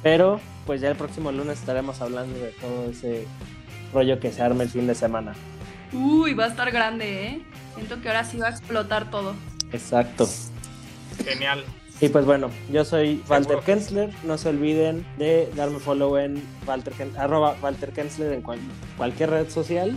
Pero 0.03 0.39
pues 0.67 0.83
ya 0.83 0.91
el 0.91 0.97
próximo 0.97 1.33
lunes 1.33 1.59
estaremos 1.59 2.03
hablando 2.03 2.39
de 2.39 2.51
todo 2.51 2.91
ese 2.91 3.25
rollo 3.95 4.21
que 4.21 4.31
se 4.31 4.43
arma 4.43 4.63
el 4.65 4.69
fin 4.69 4.87
de 4.87 4.95
semana. 4.95 5.33
Uy, 5.95 6.35
va 6.35 6.45
a 6.45 6.49
estar 6.49 6.71
grande, 6.71 7.29
¿eh? 7.29 7.43
Siento 7.77 7.99
que 8.03 8.09
ahora 8.09 8.25
sí 8.25 8.37
va 8.37 8.49
a 8.49 8.51
explotar 8.51 9.11
todo. 9.11 9.33
Exacto. 9.73 10.29
Genial. 11.25 11.65
Y 12.03 12.11
pues 12.11 12.27
bueno, 12.27 12.51
yo 12.71 12.85
soy 12.85 13.23
Walter. 13.27 13.61
Kensler. 13.61 14.11
No 14.25 14.37
se 14.37 14.51
olviden 14.51 15.07
de 15.17 15.51
darme 15.57 15.79
follow 15.79 16.19
en 16.19 16.43
Walter, 16.67 16.93
arroba 17.17 17.57
Walter 17.63 17.91
Kensler 17.95 18.35
en 18.35 18.43
cual- 18.43 18.61
cualquier 18.99 19.31
red 19.31 19.49
social. 19.49 19.97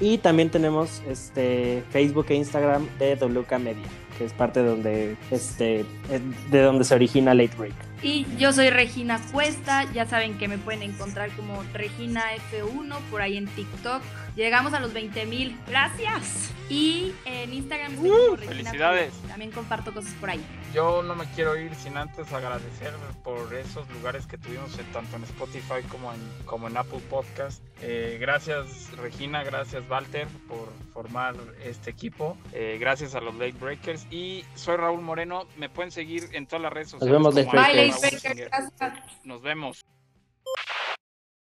Y 0.00 0.18
también 0.18 0.50
tenemos 0.50 1.02
este 1.08 1.82
Facebook 1.90 2.26
e 2.28 2.34
Instagram 2.34 2.86
de 2.98 3.16
WK 3.16 3.58
Media, 3.58 3.86
que 4.16 4.24
es 4.24 4.32
parte 4.32 4.62
de 4.62 4.68
donde, 4.68 5.16
este, 5.30 5.80
es 6.10 6.50
de 6.50 6.62
donde 6.62 6.84
se 6.84 6.94
origina 6.94 7.34
Late 7.34 7.56
Break. 7.56 7.74
Y 8.02 8.26
yo 8.38 8.52
soy 8.52 8.70
Regina 8.70 9.20
Cuesta, 9.32 9.90
ya 9.92 10.06
saben 10.06 10.38
que 10.38 10.46
me 10.46 10.56
pueden 10.56 10.82
encontrar 10.82 11.30
como 11.32 11.64
Regina 11.72 12.22
F1 12.52 12.96
por 13.10 13.22
ahí 13.22 13.36
en 13.36 13.46
TikTok. 13.46 14.02
Llegamos 14.38 14.72
a 14.72 14.78
los 14.78 14.92
20 14.92 15.26
mil, 15.26 15.58
gracias. 15.66 16.52
Y 16.68 17.12
en 17.24 17.52
Instagram 17.52 17.94
estoy 17.94 18.08
como 18.10 18.36
Regina 18.36 18.52
felicidades. 18.54 19.12
También 19.26 19.50
comparto 19.50 19.92
cosas 19.92 20.12
por 20.20 20.30
ahí. 20.30 20.40
Yo 20.72 21.02
no 21.02 21.16
me 21.16 21.24
quiero 21.32 21.56
ir 21.56 21.74
sin 21.74 21.96
antes 21.96 22.32
agradecer 22.32 22.92
por 23.24 23.52
esos 23.52 23.88
lugares 23.90 24.28
que 24.28 24.38
tuvimos 24.38 24.78
en- 24.78 24.86
tanto 24.92 25.16
en 25.16 25.24
Spotify 25.24 25.82
como 25.90 26.12
en, 26.12 26.20
como 26.44 26.68
en 26.68 26.76
Apple 26.76 27.00
Podcast. 27.10 27.64
Eh, 27.82 28.18
gracias 28.20 28.92
Regina, 28.96 29.42
gracias 29.42 29.82
Walter 29.90 30.28
por 30.46 30.68
formar 30.92 31.34
este 31.64 31.90
equipo. 31.90 32.36
Eh, 32.52 32.76
gracias 32.78 33.16
a 33.16 33.20
los 33.20 33.34
Late 33.34 33.56
Breakers. 33.58 34.06
Y 34.12 34.44
soy 34.54 34.76
Raúl 34.76 35.00
Moreno. 35.00 35.48
Me 35.56 35.68
pueden 35.68 35.90
seguir 35.90 36.28
en 36.30 36.46
todas 36.46 36.62
las 36.62 36.72
redes 36.72 36.90
sociales. 36.90 37.12
vemos, 37.12 37.34
como 37.34 37.44
Late 37.44 37.58
arroba 37.58 37.66
Bye, 37.66 37.90
Breakers. 37.90 38.02
Late 38.02 38.28
Breakers, 38.28 38.50
gracias. 38.78 39.24
Nos 39.24 39.42
vemos. 39.42 39.80